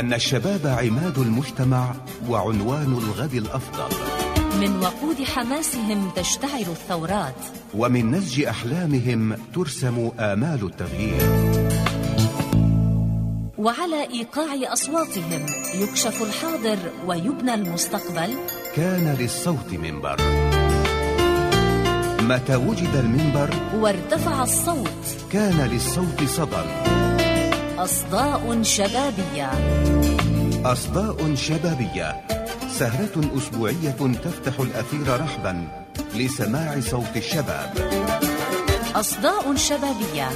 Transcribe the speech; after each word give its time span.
لأن 0.00 0.14
الشباب 0.14 0.66
عماد 0.66 1.18
المجتمع 1.18 1.94
وعنوان 2.28 2.92
الغد 2.92 3.34
الأفضل. 3.34 3.96
من 4.60 4.78
وقود 4.78 5.22
حماسهم 5.22 6.10
تشتعل 6.16 6.60
الثورات. 6.60 7.34
ومن 7.74 8.10
نسج 8.10 8.44
أحلامهم 8.44 9.36
ترسم 9.54 10.10
آمال 10.18 10.66
التغيير. 10.66 11.22
وعلى 13.58 14.08
إيقاع 14.10 14.72
أصواتهم 14.72 15.46
يكشف 15.74 16.22
الحاضر 16.22 16.78
ويبنى 17.06 17.54
المستقبل. 17.54 18.34
كان 18.76 19.16
للصوت 19.18 19.72
منبر. 19.72 20.16
متى 22.20 22.56
وجد 22.56 22.94
المنبر؟ 22.94 23.50
وارتفع 23.74 24.42
الصوت. 24.42 25.16
كان 25.32 25.60
للصوت 25.60 26.24
صدى. 26.24 26.89
أصداء 27.80 28.62
شبابية. 28.62 29.50
أصداء 30.64 31.34
شبابية. 31.34 32.20
سهرة 32.70 33.38
أسبوعية 33.38 34.00
تفتح 34.24 34.60
الأثير 34.60 35.20
رحبا 35.20 35.68
لسماع 36.14 36.80
صوت 36.80 37.16
الشباب. 37.16 37.72
أصداء 38.94 39.54
شبابية. 39.54 40.28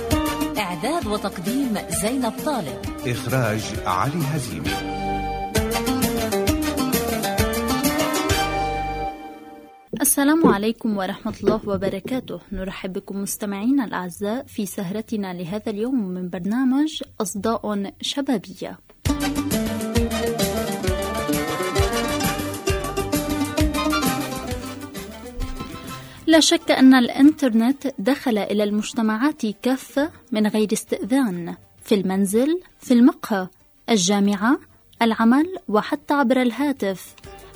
إعداد 0.58 1.06
وتقديم 1.06 1.78
زينب 2.02 2.32
طالب. 2.44 2.78
إخراج 3.06 3.62
علي 3.86 4.22
هزيمي. 4.34 4.93
السلام 10.04 10.46
عليكم 10.46 10.96
ورحمة 10.96 11.34
الله 11.40 11.60
وبركاته. 11.66 12.40
نرحب 12.52 12.92
بكم 12.92 13.22
مستمعينا 13.22 13.84
الأعزاء 13.84 14.44
في 14.46 14.66
سهرتنا 14.66 15.34
لهذا 15.34 15.70
اليوم 15.70 16.08
من 16.08 16.28
برنامج 16.28 17.02
أصداء 17.20 17.92
شبابية. 18.00 18.78
لا 26.26 26.40
شك 26.40 26.70
أن 26.70 26.94
الإنترنت 26.94 27.86
دخل 27.98 28.38
إلى 28.38 28.64
المجتمعات 28.64 29.46
كافة 29.46 30.10
من 30.32 30.46
غير 30.46 30.68
استئذان 30.72 31.54
في 31.82 31.94
المنزل، 31.94 32.60
في 32.78 32.94
المقهى، 32.94 33.48
الجامعة، 33.90 34.58
العمل 35.02 35.56
وحتى 35.68 36.14
عبر 36.14 36.42
الهاتف. 36.42 37.14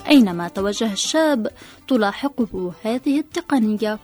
أينما 0.09 0.49
توجه 0.49 0.93
الشاب 0.93 1.51
تلاحقه 1.89 2.73
هذه 2.85 3.19
التقنية. 3.19 3.99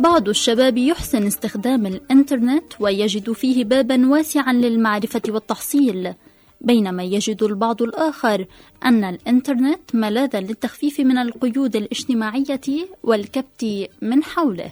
بعض 0.00 0.28
الشباب 0.28 0.78
يحسن 0.78 1.26
استخدام 1.26 1.86
الإنترنت 1.86 2.64
ويجد 2.80 3.32
فيه 3.32 3.64
بابا 3.64 4.08
واسعا 4.08 4.52
للمعرفة 4.52 5.22
والتحصيل 5.28 6.14
بينما 6.60 7.02
يجد 7.02 7.42
البعض 7.42 7.82
الآخر 7.82 8.46
أن 8.84 9.04
الإنترنت 9.04 9.94
ملاذا 9.94 10.40
للتخفيف 10.40 11.00
من 11.00 11.18
القيود 11.18 11.76
الاجتماعية 11.76 12.88
والكبت 13.02 13.88
من 14.02 14.24
حوله. 14.24 14.70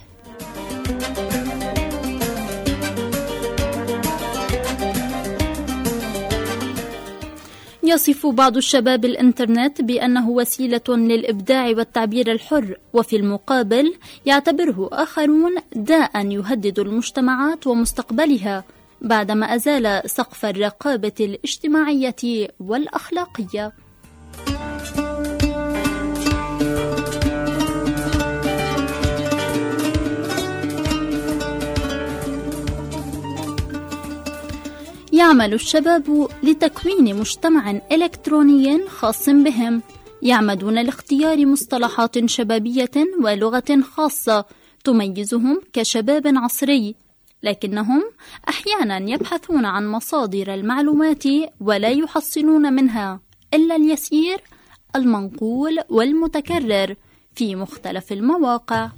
يصف 7.87 8.25
بعض 8.27 8.57
الشباب 8.57 9.05
الإنترنت 9.05 9.81
بأنه 9.81 10.29
وسيلة 10.29 10.81
للإبداع 10.89 11.65
والتعبير 11.67 12.31
الحر 12.31 12.77
وفي 12.93 13.15
المقابل 13.15 13.93
يعتبره 14.25 14.89
آخرون 14.91 15.55
داء 15.75 16.25
يهدد 16.25 16.79
المجتمعات 16.79 17.67
ومستقبلها 17.67 18.63
بعدما 19.01 19.55
أزال 19.55 20.09
سقف 20.09 20.45
الرقابة 20.45 21.13
الاجتماعية 21.19 22.47
والأخلاقية. 22.59 23.73
يعمل 35.17 35.53
الشباب 35.53 36.27
لتكوين 36.43 37.15
مجتمع 37.15 37.71
إلكتروني 37.91 38.87
خاص 38.87 39.29
بهم. 39.29 39.81
يعمدون 40.21 40.79
لاختيار 40.79 41.45
مصطلحات 41.45 42.25
شبابية 42.25 42.91
ولغة 43.23 43.81
خاصة 43.81 44.45
تميزهم 44.83 45.61
كشباب 45.73 46.23
عصري. 46.27 46.95
لكنهم 47.43 48.03
أحيانا 48.49 49.09
يبحثون 49.09 49.65
عن 49.65 49.87
مصادر 49.87 50.53
المعلومات 50.53 51.23
ولا 51.61 51.89
يحصلون 51.89 52.73
منها 52.73 53.19
إلا 53.53 53.75
اليسير 53.75 54.41
المنقول 54.95 55.79
والمتكرر 55.89 56.95
في 57.35 57.55
مختلف 57.55 58.11
المواقع. 58.11 58.89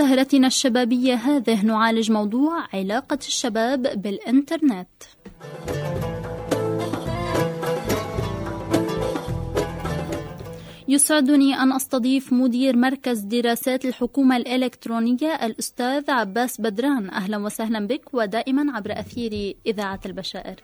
سهرتنا 0.00 0.46
الشبابية 0.46 1.14
هذه 1.14 1.64
نعالج 1.64 2.10
موضوع 2.10 2.66
علاقة 2.72 3.18
الشباب 3.28 4.02
بالإنترنت. 4.02 4.88
يسعدني 10.88 11.54
أن 11.54 11.72
أستضيف 11.72 12.32
مدير 12.32 12.76
مركز 12.76 13.18
دراسات 13.18 13.84
الحكومة 13.84 14.36
الإلكترونية 14.36 15.34
الأستاذ 15.42 16.10
عباس 16.10 16.60
بدران. 16.60 17.10
أهلا 17.10 17.36
وسهلا 17.36 17.86
بك 17.86 18.14
ودائما 18.14 18.76
عبر 18.76 18.92
أثير 19.00 19.56
إذاعة 19.66 20.00
البشائر. 20.06 20.60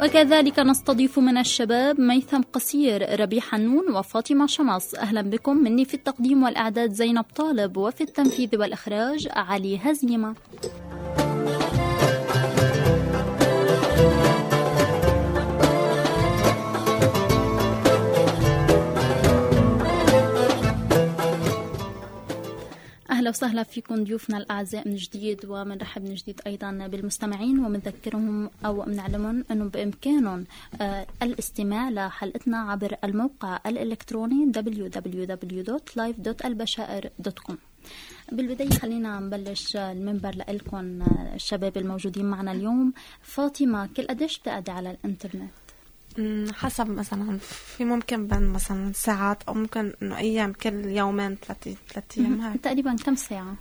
وكذلك 0.00 0.58
نستضيف 0.58 1.18
من 1.18 1.38
الشباب 1.38 2.00
ميثم 2.00 2.40
قصير 2.52 3.20
ربيع 3.20 3.40
حنون 3.40 3.90
وفاطمة 3.96 4.46
شمص 4.46 4.94
أهلا 4.94 5.22
بكم. 5.22 5.56
مني 5.56 5.84
في 5.84 5.94
التقديم 5.94 6.42
والإعداد 6.42 6.92
زينب 6.92 7.24
طالب 7.36 7.76
وفي 7.76 8.00
التنفيذ 8.00 8.56
والإخراج 8.56 9.28
علي 9.32 9.78
هزيمة. 9.82 10.34
أهلا 23.26 23.36
وسهلا 23.36 23.62
فيكم 23.62 24.04
ضيوفنا 24.04 24.38
الأعزاء 24.38 24.88
من 24.88 24.96
جديد 24.96 25.44
ومنرحب 25.48 26.02
من 26.02 26.14
جديد 26.14 26.40
أيضا 26.46 26.86
بالمستمعين 26.86 27.58
ومنذكرهم 27.58 28.50
أو 28.64 28.82
بنعلمهم 28.82 29.44
أنه 29.50 29.64
بإمكانهم 29.64 30.44
آه 30.80 31.06
الاستماع 31.22 31.90
لحلقتنا 31.90 32.58
عبر 32.58 32.96
الموقع 33.04 33.60
الإلكتروني 33.66 34.52
www.live.albashائر.com 34.56 37.54
بالبداية 38.32 38.70
خلينا 38.70 39.20
نبلش 39.20 39.76
المنبر 39.76 40.34
لكم 40.48 41.02
الشباب 41.34 41.76
الموجودين 41.76 42.24
معنا 42.24 42.52
اليوم 42.52 42.92
فاطمة 43.22 43.88
كل 43.96 44.06
قديش 44.06 44.38
بتقعدي 44.38 44.70
على 44.70 44.90
الإنترنت؟ 44.90 45.50
حسب 46.54 46.90
مثلا 46.90 47.38
في 47.38 47.84
ممكن 47.84 48.26
بين 48.26 48.42
مثلا 48.42 48.92
ساعات 48.94 49.42
أو 49.42 49.54
ممكن 49.54 49.92
إنه 50.02 50.16
أيام 50.16 50.52
كل 50.52 50.84
يومين 50.84 51.36
ثلاث 51.36 51.76
ثلاث 51.92 52.18
أيام 52.18 52.40
هيك. 52.40 52.60
تقريبا 52.60 52.96
كم 52.96 53.14
ساعة؟ 53.14 53.54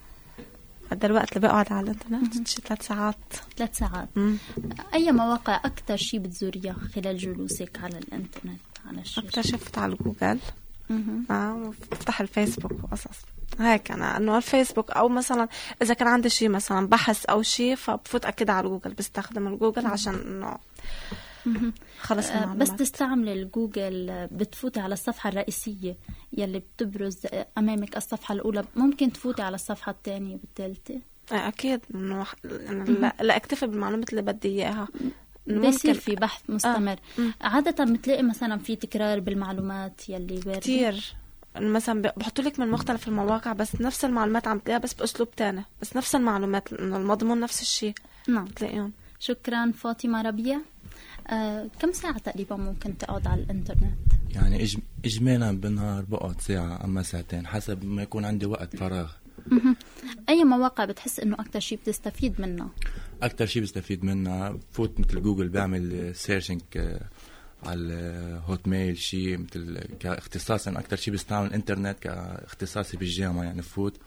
قد 0.91 1.05
الوقت 1.05 1.37
اللي 1.37 1.47
بقعد 1.47 1.73
على 1.73 1.91
الإنترنت 1.91 2.47
شي 2.47 2.61
ثلاث 2.61 2.87
ساعات. 2.87 3.15
ثلاث 3.57 3.77
ساعات. 3.77 4.09
مم. 4.15 4.37
أي 4.93 5.11
مواقع 5.11 5.55
أكثر 5.55 5.97
شيء 5.97 6.19
بتزوريها 6.19 6.75
خلال 6.95 7.17
جلوسك 7.17 7.79
على 7.83 7.97
الإنترنت؟ 7.97 8.59
على 8.87 9.01
الشاشة؟ 9.01 9.25
أكثر 9.25 9.41
شفت 9.41 9.77
على 9.77 9.95
جوجل. 9.95 10.39
آه 11.31 11.73
بفتح 11.91 12.21
الفيسبوك 12.21 12.83
وقصص 12.83 13.25
هيك 13.59 13.91
أنا 13.91 14.17
إنه 14.17 14.37
الفيسبوك 14.37 14.91
أو 14.91 15.09
مثلا 15.09 15.47
إذا 15.81 15.93
كان 15.93 16.07
عندي 16.07 16.29
شيء 16.29 16.49
مثلا 16.49 16.87
بحث 16.87 17.25
أو 17.25 17.41
شيء 17.41 17.75
فبفوت 17.75 18.25
أكيد 18.25 18.49
على 18.49 18.67
جوجل 18.69 18.93
بستخدم 18.93 19.47
الجوجل 19.47 19.85
عشان 19.85 20.13
إنه 20.13 20.57
خلص 22.01 22.29
آه 22.29 22.53
بس 22.53 22.75
تستعملي 22.75 23.33
الجوجل 23.33 24.27
بتفوتي 24.31 24.79
على 24.79 24.93
الصفحة 24.93 25.29
الرئيسية 25.29 25.97
يلي 26.33 26.59
بتبرز 26.59 27.17
أمامك 27.57 27.97
الصفحة 27.97 28.33
الأولى. 28.33 28.63
ممكن 28.75 29.11
تفوتي 29.11 29.41
على 29.41 29.55
الصفحة 29.55 29.91
الثانية 29.91 30.35
والثالثة 30.35 30.99
أكيد. 31.31 31.81
إنه 31.95 32.25
لا, 32.43 33.15
لا 33.21 33.35
أكتفي 33.35 33.67
بالمعلومات 33.67 34.09
اللي 34.09 34.21
بدي 34.21 34.47
إياها. 34.47 34.87
بيصير 35.47 35.93
في 35.93 36.15
بحث 36.15 36.49
مستمر. 36.49 36.99
آه. 37.19 37.33
عادة 37.41 37.83
بتلاقي 37.93 38.23
مثلا 38.23 38.57
في 38.57 38.75
تكرار 38.75 39.19
بالمعلومات 39.19 40.09
يلي 40.09 40.35
واردة. 40.35 40.59
كتير. 40.59 41.15
مثلا 41.59 42.01
بحطوا 42.17 42.43
لك 42.43 42.59
من 42.59 42.71
مختلف 42.71 43.07
المواقع 43.07 43.53
بس 43.53 43.81
نفس 43.81 44.05
المعلومات 44.05 44.47
عم 44.47 44.59
تلاقيها 44.59 44.83
بس 44.83 44.93
بأسلوب 44.93 45.31
تاني. 45.31 45.65
بس 45.81 45.95
نفس 45.95 46.15
المعلومات 46.15 46.73
إنه 46.73 46.97
المضمون 46.97 47.39
نفس 47.39 47.61
الشيء 47.61 47.93
نعم. 48.27 48.45
بتلاقيهم. 48.45 48.91
شكرا 49.19 49.71
فاطمة 49.71 50.21
ربيع. 50.21 50.59
آه، 51.27 51.69
كم 51.79 51.91
ساعة 51.91 52.17
تقريبا 52.17 52.55
ممكن 52.55 52.97
تقعد 52.97 53.27
على 53.27 53.41
الإنترنت؟ 53.41 53.97
يعني. 54.35 54.67
اجمالا 55.05 55.51
بالنهار 55.51 56.03
بقعد 56.03 56.41
ساعة 56.41 56.83
أما 56.83 57.03
ساعتين 57.03 57.47
حسب 57.47 57.85
ما 57.85 58.03
يكون 58.03 58.25
عندي 58.25 58.45
وقت 58.45 58.75
فراغ 58.75 59.11
أي 60.29 60.43
مواقع 60.43 60.85
بتحس 60.85 61.19
إنه 61.19 61.35
أكثر 61.35 61.59
شيء 61.59 61.77
بتستفيد 61.77 62.41
منها؟ 62.41 62.69
أكثر 63.21 63.45
شيء 63.45 63.63
بستفيد 63.63 64.05
منها 64.05 64.49
بفوت 64.49 64.99
مثل 64.99 65.21
جوجل 65.21 65.49
بعمل 65.49 66.15
searching 66.15 66.61
على 67.63 67.81
ال 67.81 68.67
Hotmail 68.67 68.97
شيء 68.97 69.37
مثل 69.37 69.79
كاختصاص 69.99 70.67
أنا 70.67 70.79
أكثر 70.79 70.95
شيء 70.95 71.13
بستعمل 71.13 71.47
الانترنت 71.47 71.99
كاختصاصي 71.99 72.97
بالجامعة 72.97 73.43
يعني 73.43 73.61
فوت 73.61 73.97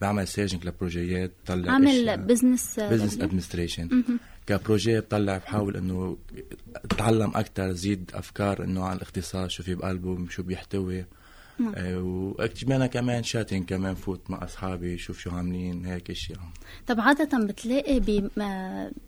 بعمل 0.00 0.28
searching 0.28 0.66
ل 0.66 0.73
projet 0.73 1.17
يات 1.17 1.32
بطلع 1.44 1.72
عامل 1.72 2.16
business 2.16 2.80
business 2.80 3.20
administration 3.20 4.02
ك 4.46 4.54
projet 4.54 5.00
بطلع 5.00 5.38
بحاول 5.38 5.76
إنه 5.76 6.16
أتعلم 6.74 7.30
أكثر 7.34 7.72
زيد 7.72 8.10
أفكار 8.14 8.64
إنه 8.64 8.84
عن 8.84 8.96
الاختصاص 8.96 9.50
شو 9.50 9.62
في 9.62 9.74
بقلبه 9.74 10.28
شو 10.28 10.42
بيحتوي. 10.42 11.04
آه، 11.74 11.98
واجمالا 12.38 12.86
كمان 12.86 13.22
chatting 13.22 13.64
كمان 13.64 13.94
فوت 13.94 14.30
مع 14.30 14.44
أصحابي 14.44 14.98
شوف 14.98 15.18
شو 15.18 15.30
عاملين 15.30 15.86
هيك 15.86 16.10
اشياء 16.10 16.38
طب 16.86 17.00
عادة 17.00 17.38
بتلاقي 17.46 18.00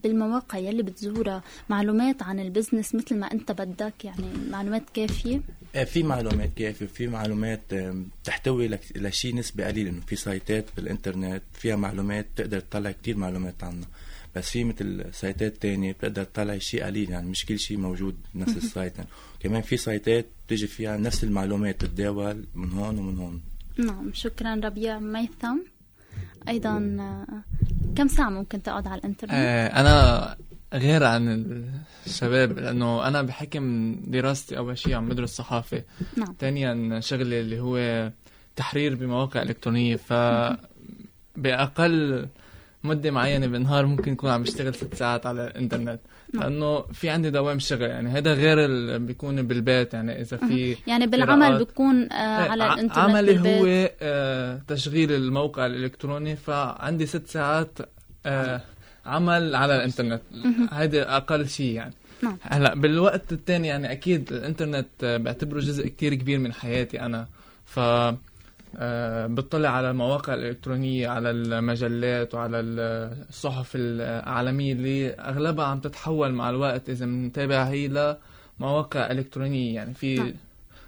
بالمواقع 0.05 0.59
يلي 0.59 0.83
بتزورها 0.83 1.43
معلومات 1.69 2.23
عن 2.23 2.41
ال 2.41 2.47
business 2.47 2.95
مثل 2.95 3.17
ما 3.17 3.33
أنت 3.33 3.53
بدك 3.53 4.05
يعني 4.05 4.27
معلومات 4.51 4.91
كافية؟ 4.95 5.41
آه، 5.75 5.85
في 5.85 6.03
معلومات 6.03 6.51
كافية 6.57 6.87
في 6.87 7.07
معلومات 7.07 7.61
تحتوي 8.25 8.69
لك- 8.69 8.93
لشيء 8.97 9.35
نسبة 9.37 9.67
قليلة 9.67 9.91
إنه 9.91 10.01
في 10.07 10.17
site 10.17 10.55
ات 10.55 10.65
بالإنترنت 10.77 11.43
فيها 11.53 11.77
معلومات 11.77 12.27
تقدر 12.37 12.61
تطلع 12.61 12.91
كتير 12.93 13.17
معلومات 13.17 13.65
عنها 13.65 13.89
بس 14.37 14.51
في 14.51 14.65
مثل 14.65 15.05
site 15.13 15.46
ات 15.46 15.55
تانية 15.57 15.93
بتقدر 15.93 16.25
تطلع 16.25 16.59
شيء 16.59 16.85
قليل 16.85 17.11
يعني 17.11 17.29
مش 17.31 17.47
كل 17.47 17.59
شيء 17.59 17.77
موجود 17.79 18.17
بنفس 18.35 18.57
ال 18.65 18.71
site 18.71 18.97
يعني. 18.99 19.09
كمان 19.41 19.63
في 19.63 19.77
سايتات 19.77 20.27
بتيجي 20.47 20.67
فيها 20.67 20.97
نفس 20.97 21.25
المعلومات 21.25 21.81
تتداول 21.81 22.45
من 22.55 22.73
هون 22.73 22.99
ومن 22.99 23.19
هون 23.19 23.41
نعم 23.77 24.11
شكرا 24.15 24.55
ربيع 24.55 24.99
ميثم 24.99 25.59
أيضا 26.49 26.97
آه، 27.01 27.43
كم 27.97 28.09
ساعة 28.09 28.31
ممكن 28.31 28.63
تقعد 28.63 28.87
على 28.87 28.99
الإنترنت؟ 28.99 29.33
آه، 29.35 29.67
أنا 29.67 30.37
غير 30.75 31.05
عن 31.05 31.55
الشباب 32.07 32.59
لأنه 32.59 33.09
أنا 33.09 33.23
بحكم 33.23 33.97
دراستي 34.07 34.59
أول 34.59 34.79
شيء 34.79 34.95
عم 34.95 35.09
بدرس 35.09 35.31
صحافة 35.31 35.83
نعم 36.17 36.35
ثانيا 36.41 37.01
شغلي 37.01 37.41
اللي 37.41 37.61
هو 37.61 38.11
تحرير 38.57 38.95
بمواقع 38.95 39.43
إلكترونية 39.43 39.97
ف 39.97 40.13
بأقل 41.37 42.27
مدة 42.85 43.11
معينة 43.11 43.47
بالنهار 43.47 43.87
ممكن 43.87 44.13
يكون 44.13 44.31
عم 44.31 44.43
بشتغل 44.43 44.75
ست 44.75 44.95
ساعات 44.95 45.27
على 45.27 45.47
الإنترنت 45.47 46.01
نعم. 46.35 46.43
لأنه 46.43 46.81
في 46.81 47.11
عندي 47.11 47.31
دوام 47.31 47.59
شغل 47.59 47.83
يعني 47.83 48.11
هذا 48.11 48.33
غير 48.33 48.65
اللي 48.65 48.99
بيكون 48.99 49.43
بالبيت 49.43 49.95
يعني 49.95 50.21
إذا 50.21 50.37
في 50.37 50.77
يعني 50.87 51.07
بالعمل. 51.07 51.59
بيكون 51.59 52.13
آه 52.13 52.15
إيه، 52.15 52.51
على 52.51 52.67
الإنترنت 52.67 52.99
عملي 52.99 53.33
بالبيت. 53.33 53.63
هو 53.63 53.91
آه 54.03 54.61
تشغيل 54.69 55.13
الموقع 55.13 55.67
الإلكتروني 55.67 56.37
فعندي 56.37 57.07
ست 57.07 57.27
ساعات 57.27 57.79
آه 58.27 58.61
عمل 59.07 59.55
على 59.55 59.77
الإنترنت. 59.77 60.23
هيدي 60.73 61.03
أقل 61.03 61.49
شيء 61.49 61.75
يعني. 61.75 61.95
نعم. 62.23 62.39
هلا 62.43 62.75
بالوقت 62.75 63.33
الثاني 63.33 63.69
يعني 63.69 63.93
أكيد 63.93 64.33
الإنترنت 64.33 64.87
بعتبره 65.03 65.61
جزء 65.61 65.89
كتير 65.89 66.15
كبير 66.15 66.39
من 66.39 66.53
حياتي 66.53 67.01
أنا. 67.01 67.29
ف 67.65 67.81
آه، 68.77 69.27
بطلع 69.27 69.69
على 69.69 69.91
المواقع 69.91 70.35
الإلكترونية 70.35 71.09
على 71.09 71.31
المجلات 71.31 72.35
وعلى 72.35 72.61
الصحف 72.61 73.73
العالمية 73.75 74.73
اللي 74.73 75.11
أغلبها 75.11 75.65
عم 75.65 75.81
تتحول 75.81 76.33
مع 76.33 76.51
الوقت 76.51 76.91
إذا 76.91 77.07
بنتابع 77.07 77.63
هي 77.63 78.15
لمواقع 78.61 79.11
إلكترونية 79.11 79.75
يعني. 79.75 79.95
في 79.95 80.15
نعم. 80.15 80.33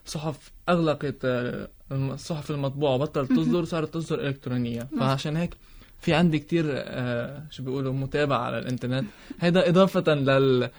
صحف 0.06 0.52
أغلقت 0.68 1.16
آه، 1.24 1.68
الصحف 1.92 2.50
المطبوعة 2.50 2.96
بطلت 2.96 3.32
تصدر 3.32 3.64
صارت 3.64 3.94
تصدر 3.94 4.26
إلكترونية. 4.26 4.88
فعشان 5.00 5.36
هيك 5.36 5.56
في 6.02 6.14
عندي 6.14 6.38
كتير 6.38 6.64
آه، 6.68 7.42
شو 7.50 7.62
بيقولوا 7.62 7.92
متابعة 7.92 8.38
على 8.38 8.58
الإنترنت 8.58 9.04
هيدا 9.40 9.68
إضافة 9.68 10.14
لل 10.14 10.70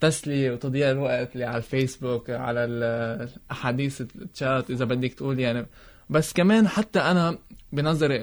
تسلية 0.00 0.50
وتضييع 0.52 0.90
الوقت 0.90 1.32
اللي 1.34 1.44
على 1.44 1.56
الفيسبوك 1.56 2.30
على 2.30 2.64
ال- 2.64 3.28
الأحاديث 3.46 4.00
التشات 4.00 4.70
إذا 4.70 4.84
بدك 4.84 5.12
تقول 5.14 5.40
يعني 5.40 5.66
بس 6.10 6.32
كمان 6.32 6.68
حتى 6.68 6.98
أنا 7.00 7.38
بنظري 7.72 8.18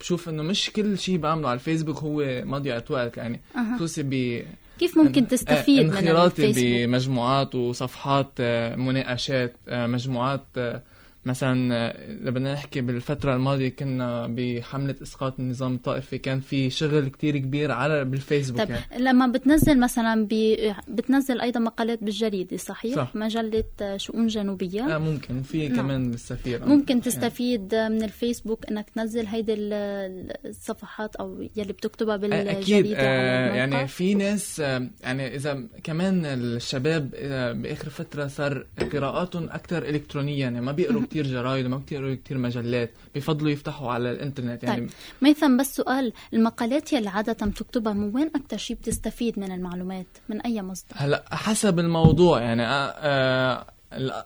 بشوف 0.00 0.28
إنه 0.28 0.42
مش 0.42 0.70
كل 0.70 0.98
شيء 0.98 1.18
بعمله 1.18 1.48
على 1.48 1.54
الفيسبوك 1.58 1.98
هو 1.98 2.42
مضيعة 2.44 2.84
وقت 2.90 3.16
يعني. 3.16 3.40
خصوصي 3.76 4.02
ب 4.02 4.42
كيف 4.80 4.98
ممكن 4.98 5.28
تستفيد 5.28 5.86
من 5.86 5.96
إنخراطي؟ 5.96 6.52
بمجموعات 6.86 7.54
وصفحات 7.54 8.30
آه، 8.40 8.76
مناقشات 8.76 9.56
آه، 9.68 9.86
مجموعات 9.86 10.44
آه، 10.56 10.82
مثلا 11.24 11.74
آه، 11.74 11.88
اذا 12.22 12.30
بدنا 12.30 12.52
نحكي 12.52 12.80
بالفترة 12.80 13.34
الماضية 13.34 13.68
كنا 13.68 14.26
بحملة 14.26 14.94
إسقاط 15.02 15.40
النظام 15.40 15.74
الطائفي 15.74 16.18
كان 16.18 16.40
في 16.40 16.70
شغل 16.70 17.08
كتير 17.08 17.38
كبير 17.38 17.70
على 17.72 18.04
بالفيسبوك 18.04 18.58
طيب 18.60 18.70
يعني. 18.70 19.02
لما 19.04 19.26
بتنزل 19.26 19.80
مثلا 19.80 20.26
بي... 20.26 20.74
بتنزل 20.88 21.40
أيضا 21.40 21.60
مقالات 21.60 22.04
بالجريدة 22.04 22.56
صحيح؟ 22.56 22.94
صح. 22.96 23.16
مجلة 23.16 23.64
آه، 23.82 23.96
شؤون 23.96 24.26
جنوبية 24.26 24.94
آه 24.94 24.98
ممكن 24.98 25.42
في 25.42 25.68
نعم. 25.68 25.76
كمان 25.76 26.10
بالسفير 26.10 26.66
ممكن 26.66 26.88
يعني. 26.88 27.00
تستفيد 27.00 27.74
من 27.74 28.02
الفيسبوك 28.02 28.66
إنك 28.70 28.90
تنزل 28.90 29.26
هيدي 29.26 29.54
ال- 29.54 30.32
الصفحات 30.46 31.16
أو 31.16 31.48
يلي 31.56 31.72
بتكتبها 31.72 32.16
بالجريدة 32.16 32.50
أكيد 32.60 32.92
آه. 32.96 33.54
يعني 33.54 33.86
في 33.88 34.14
ناس 34.14 34.60
آه 34.60 34.90
يعني 35.02 35.34
إذا 35.36 35.64
كمان 35.84 36.24
الشباب 36.24 37.10
آه 37.14 37.52
بآخر 37.52 37.88
فترة 37.90 38.26
صار 38.26 38.66
قراءاتهم 38.92 39.48
أكثر 39.50 39.88
الكترونيه 39.88 40.40
يعني 40.40 40.60
ما 40.60 40.72
بيقروا 40.72 41.02
كتير 41.12 41.26
جرايد 41.26 41.66
وما 41.66 41.76
بيقروا 41.90 42.14
كتير 42.14 42.38
مجلات 42.38 42.90
بيفضلوا 43.14 43.50
يفتحوا 43.50 43.92
على 43.92 44.10
الإنترنت 44.10 44.64
يعني 44.64 44.80
طيب 44.80 44.90
ميثم 45.22 45.56
بس 45.56 45.76
سؤال 45.76 46.12
المقالات 46.34 46.92
يلي 46.92 47.08
عادة 47.08 47.46
بتكتبها 47.46 47.92
من 47.92 48.14
وين 48.16 48.30
أكثر 48.36 48.56
شيء 48.56 48.76
بتستفيد 48.76 49.38
من 49.38 49.52
المعلومات؟ 49.52 50.06
من 50.28 50.40
أي 50.40 50.62
مصدر؟ 50.62 50.92
هلا 50.96 51.24
حسب 51.32 51.78
الموضوع 51.78 52.40
يعني 52.40 52.62
آه 52.66 52.94
آه 52.96 53.66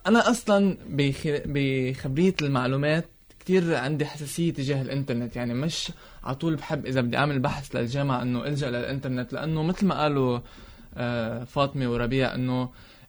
أنا 0.07 0.31
أصلا 0.31 0.77
بخ- 0.89 1.43
بخبرية 1.47 2.35
المعلومات 2.43 3.05
كتير 3.41 3.75
عندي 3.75 4.07
حساسية 4.07 4.53
تجاه 4.53 4.83
الإنترنت 4.83 5.37
يعني 5.37 5.55
مش 5.55 5.93
على 6.25 6.35
طول 6.37 6.57
بحب 6.57 6.87
إذا 6.87 7.01
بدي 7.01 7.17
أعمل 7.17 7.39
بحث 7.39 7.77
للجامعة 7.77 8.23
إنه 8.23 8.45
إلجأ 8.47 8.71
للإنترنت 8.71 9.33
لأنه 9.33 9.63
مثل 9.63 9.87
ما 9.87 10.03
قالوا 10.03 10.39
فاطمة 11.45 11.91
وربيع 11.93 12.35
إنه 12.35 12.69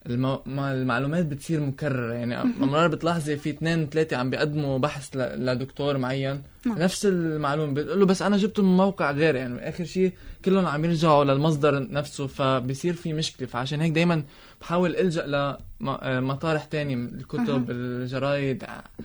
المو... 0.09 0.41
ما 0.45 0.73
المعلومات 0.73 1.25
بتصير 1.25 1.59
مكررة. 1.59 2.13
يعني 2.13 2.43
مرات 2.59 2.91
بتلاحظي 2.91 3.37
في 3.37 3.49
اثنين 3.49 3.89
ثلاثة 3.89 4.17
عم 4.17 4.29
بيقدموا 4.29 4.77
بحث 4.77 5.15
ل... 5.15 5.45
لدكتور 5.45 5.97
معين 5.97 6.41
نعم. 6.65 6.77
نفس 6.79 7.05
المعلومة. 7.05 7.73
بتقول 7.73 7.99
له 7.99 8.05
بس 8.05 8.21
أنا 8.21 8.37
جبته 8.37 8.63
من 8.63 8.77
موقع 8.77 9.11
غير 9.11 9.35
يعني 9.35 9.69
آخر 9.69 9.85
شيء 9.85 10.11
كلهم 10.45 10.65
عم 10.65 10.85
يرجعوا 10.85 11.23
للمصدر 11.23 11.91
نفسه 11.91 12.27
فبصير 12.27 12.93
في 12.93 13.13
مشكلة. 13.13 13.47
فعشان 13.47 13.81
هيك 13.81 13.91
دايما 13.91 14.23
بحاول 14.61 14.95
ألجأ 14.95 15.57
لمطارح 15.81 16.65
تانية 16.65 16.95
من 16.95 17.15
الكتب 17.19 17.71
الجرايد. 17.71 18.63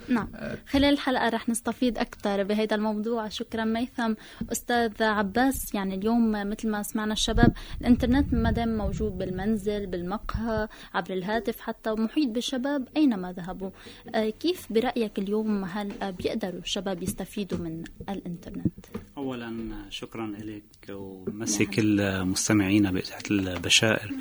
نعم. 0.08 0.28
خلال 0.68 0.92
الحلقة 0.92 1.28
رح 1.28 1.48
نستفيد 1.48 1.98
أكثر 1.98 2.42
بهذا 2.42 2.76
الموضوع. 2.76 3.28
شكرا 3.28 3.64
ميثم. 3.64 4.14
أستاذ 4.52 5.02
عباس 5.02 5.74
يعني 5.74 5.94
اليوم 5.94 6.30
مثل 6.50 6.68
ما 6.68 6.82
سمعنا 6.82 7.12
الشباب 7.12 7.52
الإنترنت 7.80 8.34
ما 8.34 8.50
دام 8.50 8.76
موجود 8.78 9.18
بالمنزل 9.18 9.86
بالمقهى 9.86 10.68
عبر 10.94 11.12
الهاتف 11.12 11.60
حتى 11.60 11.90
ومحيط 11.90 12.28
بالشباب 12.28 12.88
أينما 12.96 13.32
ذهبوا. 13.32 13.70
آه، 14.14 14.30
كيف 14.30 14.72
برأيك 14.72 15.18
اليوم؟ 15.18 15.64
هل 15.64 15.92
آه، 16.02 16.10
بيقدروا 16.10 16.60
الشباب 16.60 17.02
يستفيدوا؟ 17.02 17.51
من 17.60 17.84
الإنترنت. 18.08 18.86
اولا 19.16 19.52
شكرا 19.90 20.26
لك 20.26 20.62
ومسي 20.90 21.66
كل 21.66 22.24
مستمعينا 22.24 22.90
بإذاعة 22.90 23.22
البشائر. 23.30 24.12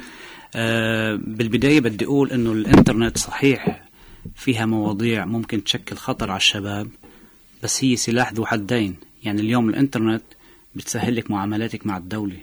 آه، 0.55 1.15
بالبداية 1.15 1.79
بدي 1.79 2.05
أقول 2.05 2.31
إنه 2.31 2.51
الإنترنت 2.51 3.17
صحيح 3.17 3.87
فيها 4.35 4.65
مواضيع 4.65 5.25
ممكن 5.25 5.63
تشكل 5.63 5.95
خطر 5.95 6.31
على 6.31 6.37
الشباب 6.37 6.87
بس 7.63 7.83
هي 7.83 7.95
سلاح 7.95 8.33
ذو 8.33 8.45
حدين. 8.45 8.95
يعني 9.23 9.41
اليوم 9.41 9.69
الإنترنت 9.69 10.23
بتسهل 10.75 11.15
لك 11.15 11.31
معاملاتك 11.31 11.87
مع 11.87 11.97
الدولة. 11.97 12.37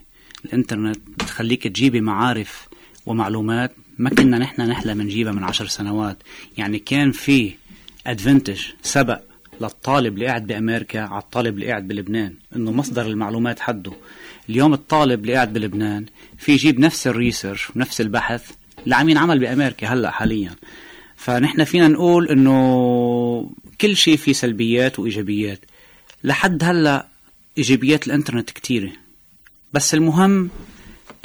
الإنترنت 0.44 0.98
بتخليك 1.08 1.68
تجيبي 1.68 2.00
معارف 2.00 2.68
ومعلومات 3.06 3.72
ما 3.98 4.10
كنا 4.10 4.38
نحن 4.38 4.62
نحلم 4.62 5.02
نجيبها 5.02 5.32
من 5.32 5.44
عشر 5.44 5.66
سنوات. 5.66 6.18
يعني 6.58 6.78
كان 6.78 7.12
في 7.12 7.54
ادفنتج 8.06 8.60
سبق 8.82 9.20
للطالب 9.60 10.14
اللي 10.14 10.26
قاعد 10.26 10.46
بأمريكا 10.46 11.00
على 11.00 11.22
الطالب 11.22 11.54
اللي 11.54 11.66
قاعد 11.66 11.88
بلبنان. 11.88 12.34
إنه 12.56 12.72
مصدر 12.72 13.06
المعلومات 13.06 13.60
حده. 13.60 13.92
اليوم 14.50 14.72
الطالب 14.72 15.20
اللي 15.20 15.34
قاعد 15.34 15.52
بلبنان 15.52 16.06
في 16.38 16.52
يجيب 16.52 16.80
نفس 16.80 17.06
الريسيرش 17.06 17.70
ونفس 17.76 18.00
البحث 18.00 18.50
اللي 18.84 18.96
عم 18.96 19.08
ينعمل 19.08 19.38
بأمريكا 19.38 19.86
هلأ 19.86 20.10
حاليا. 20.10 20.54
فنحن 21.16 21.64
فينا 21.64 21.88
نقول 21.88 22.28
إنه 22.28 23.50
كل 23.80 23.96
شيء 23.96 24.16
فيه 24.16 24.32
سلبيات 24.32 24.98
وإيجابيات. 24.98 25.60
لحد 26.24 26.64
هلأ 26.64 27.06
إيجابيات 27.58 28.06
الإنترنت 28.06 28.50
كتيرة. 28.50 28.92
بس 29.72 29.94
المهم 29.94 30.50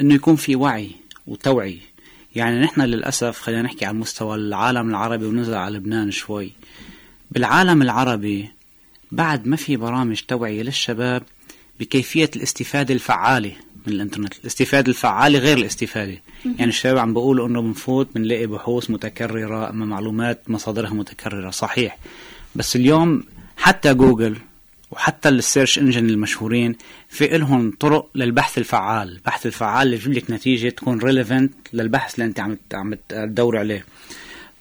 إنه 0.00 0.14
يكون 0.14 0.36
في 0.36 0.56
وعي 0.56 0.90
وتوعية. 1.26 1.80
يعني 2.34 2.60
نحن 2.60 2.80
للأسف 2.80 3.40
خلينا 3.40 3.62
نحكي 3.62 3.84
على 3.84 3.96
مستوى 3.96 4.36
العالم 4.36 4.90
العربي 4.90 5.26
وننزل 5.26 5.54
على 5.54 5.76
لبنان 5.76 6.10
شوي. 6.10 6.52
بالعالم 7.34 7.82
العربي 7.82 8.48
بعد 9.12 9.46
ما 9.46 9.56
في 9.56 9.76
برامج 9.76 10.20
توعية 10.20 10.62
للشباب 10.62 11.22
بكيفية 11.80 12.30
الاستفادة 12.36 12.94
الفعالة 12.94 13.52
من 13.86 13.92
الإنترنت 13.92 14.34
الاستفادة 14.40 14.88
الفعالة 14.88 15.38
غير 15.38 15.56
الاستفادة. 15.58 16.22
يعني 16.44 16.64
الشباب 16.70 16.98
عم 16.98 17.14
بيقولوا 17.14 17.48
إنه 17.48 17.62
بنفوت 17.62 18.08
بنلاقي 18.14 18.46
بحوث 18.46 18.90
متكررة 18.90 19.70
أما 19.70 19.86
معلومات 19.86 20.50
مصادرها 20.50 20.90
متكررة. 20.90 21.50
صحيح. 21.50 21.98
بس 22.54 22.76
اليوم 22.76 23.24
حتى 23.56 23.94
جوجل 23.94 24.36
وحتى 24.90 25.28
ال 25.28 25.35
search 25.35 25.78
engine 25.78 26.10
المشهورين 26.10 26.76
في 27.08 27.36
إلهم 27.36 27.72
طرق 27.80 28.10
للبحث 28.14 28.58
الفعال 28.58 29.08
البحث 29.12 29.46
الفعال 29.46 29.86
اللي 29.86 29.96
يجيب 29.96 30.12
لك 30.12 30.30
نتيجة 30.30 30.68
تكون 30.68 30.98
relevant 30.98 31.54
للبحث 31.72 32.14
اللي 32.14 32.26
أنت 32.26 32.40
عم 32.40 32.58
عم 32.74 32.94
تدور 33.08 33.58
عليه. 33.58 33.84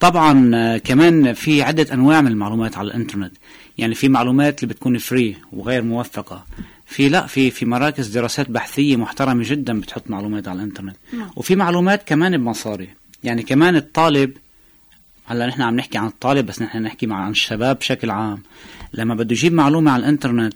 طبعا 0.03 0.51
آه، 0.55 0.77
كمان 0.77 1.33
في 1.33 1.62
عدة 1.62 1.93
أنواع 1.93 2.22
من 2.22 2.27
المعلومات 2.27 2.77
على 2.77 2.88
الإنترنت. 2.88 3.33
يعني 3.77 3.95
في 3.95 4.10
معلومات 4.10 4.63
اللي 4.63 4.74
بتكون 4.74 4.98
free 4.97 5.38
وغير 5.51 5.81
موثقة. 5.81 6.45
في 6.86 7.10
لا 7.10 7.27
في 7.27 7.51
في 7.51 7.65
مراكز 7.65 8.07
دراسات 8.07 8.50
بحثية 8.50 8.95
محترمة 8.95 9.43
جدا 9.43 9.79
بتحط 9.79 10.03
معلومات 10.10 10.48
على 10.48 10.57
الإنترنت. 10.57 10.95
نعم. 11.13 11.29
وفي 11.36 11.55
معلومات 11.55 12.07
كمان 12.07 12.38
بمصاري. 12.38 12.89
يعني 13.24 13.43
كمان 13.43 13.75
الطالب 13.75 14.38
هلأ 15.25 15.48
نحن 15.48 15.62
عم 15.62 15.75
نحكي 15.75 15.98
عن 15.98 16.07
الطالب 16.07 16.45
بس 16.45 16.62
نحن 16.62 16.81
نحكي 16.81 17.07
مع 17.07 17.15
عن 17.25 17.31
الشباب 17.31 17.79
بشكل 17.79 18.12
عام. 18.12 18.43
لما 18.93 19.15
بده 19.15 19.31
يجيب 19.31 19.53
معلومة 19.53 19.91
على 19.91 20.03
الإنترنت 20.03 20.53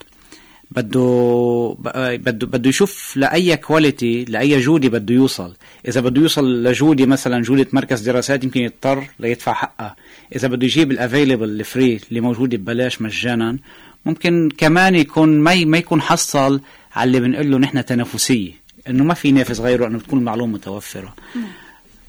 بده 0.72 1.76
بده 2.18 2.48
بده 2.48 2.70
يشوف 2.70 3.18
لأي 3.18 3.58
quality 3.58 4.26
لأي 4.26 4.60
جوده 4.60 4.90
بده 4.90 5.16
يوصل. 5.16 5.54
إذا 5.88 6.02
بده 6.02 6.22
يوصل 6.22 6.64
لجوده 6.64 7.06
مثلا 7.06 7.42
جودة 7.42 7.68
مركز 7.74 8.02
دراسات 8.02 8.44
يمكن 8.44 8.62
يضطر 8.62 9.04
ليدفع 9.20 9.54
حقها 9.54 9.96
إذا 10.36 10.48
بده 10.48 10.66
يجيب 10.66 10.92
ال 10.92 10.98
available 10.98 11.50
ال 11.50 11.60
free 11.60 12.00
اللي 12.10 12.22
موجوده 12.22 12.58
ببلاش 12.58 13.02
مجانا 13.02 13.58
ممكن 14.06 14.50
كمان 14.58 14.96
يكون 14.96 15.40
ما 15.40 15.66
ما 15.66 15.78
يكون 15.78 16.02
حصل 16.02 16.62
على 16.96 17.08
اللي 17.08 17.20
بنقول 17.20 17.52
له 17.52 17.58
نحن 17.58 17.86
تنافسية. 17.86 18.52
إنه 18.90 19.04
ما 19.04 19.14
في 19.14 19.28
ينافس 19.28 19.60
غيره 19.60 19.88
إنه 19.88 20.00
تكون 20.00 20.20
المعلومه 20.20 20.54
متوفرة. 20.54 21.16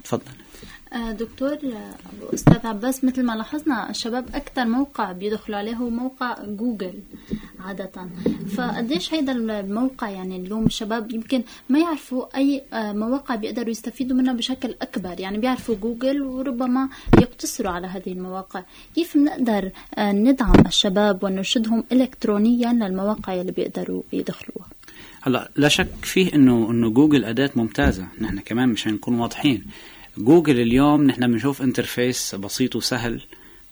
تفضل. 0.04 0.22
آه، 0.26 0.47
دكتور 0.92 1.52
آه، 1.52 2.34
أستاذ 2.34 2.66
عباس 2.66 3.04
مثل 3.04 3.22
ما 3.22 3.32
لاحظنا 3.32 3.90
الشباب 3.90 4.26
أكثر 4.34 4.64
موقع 4.64 5.12
بيدخلوا 5.12 5.58
عليه 5.58 5.74
هو 5.74 5.90
موقع 5.90 6.36
جوجل 6.44 6.94
عادة. 7.60 7.90
فقديش 8.56 9.14
هيدا 9.14 9.32
الموقع 9.32 10.10
يعني 10.10 10.36
اليوم 10.36 10.66
الشباب 10.66 11.12
يمكن 11.12 11.42
ما 11.68 11.78
يعرفوا 11.78 12.36
أي 12.36 12.62
آه، 12.72 12.92
مواقع 12.92 13.34
بيقدروا 13.34 13.70
يستفيدوا 13.70 14.16
منها 14.16 14.32
بشكل 14.32 14.74
أكبر؟ 14.82 15.20
يعني 15.20 15.38
بيعرفوا 15.38 15.74
جوجل 15.74 16.22
وربما 16.22 16.88
يقتصروا 17.18 17.72
على 17.72 17.86
هذه 17.86 18.12
المواقع. 18.12 18.62
كيف 18.94 19.16
بنقدر 19.16 19.70
ندعم 19.98 20.66
الشباب 20.66 21.24
ونرشدهم 21.24 21.84
إلكترونيا 21.92 22.72
للمواقع 22.72 23.34
اللي 23.40 23.52
بيقدروا 23.52 24.02
يدخلوها؟ 24.12 24.68
هلا 25.22 25.50
لا 25.56 25.68
شك 25.68 25.88
فيه 26.02 26.34
إنه 26.34 26.70
إنه 26.70 26.90
جوجل 26.90 27.24
أداة 27.24 27.50
ممتازة. 27.56 28.06
نحن 28.20 28.38
كمان 28.38 28.68
مشان 28.68 28.92
نكون 28.94 29.20
واضحين. 29.20 29.64
جوجل 30.18 30.60
اليوم 30.60 31.04
نحن 31.04 31.32
بنشوف 31.32 31.62
interface 31.62 32.34
بسيط 32.34 32.76
وسهل 32.76 33.20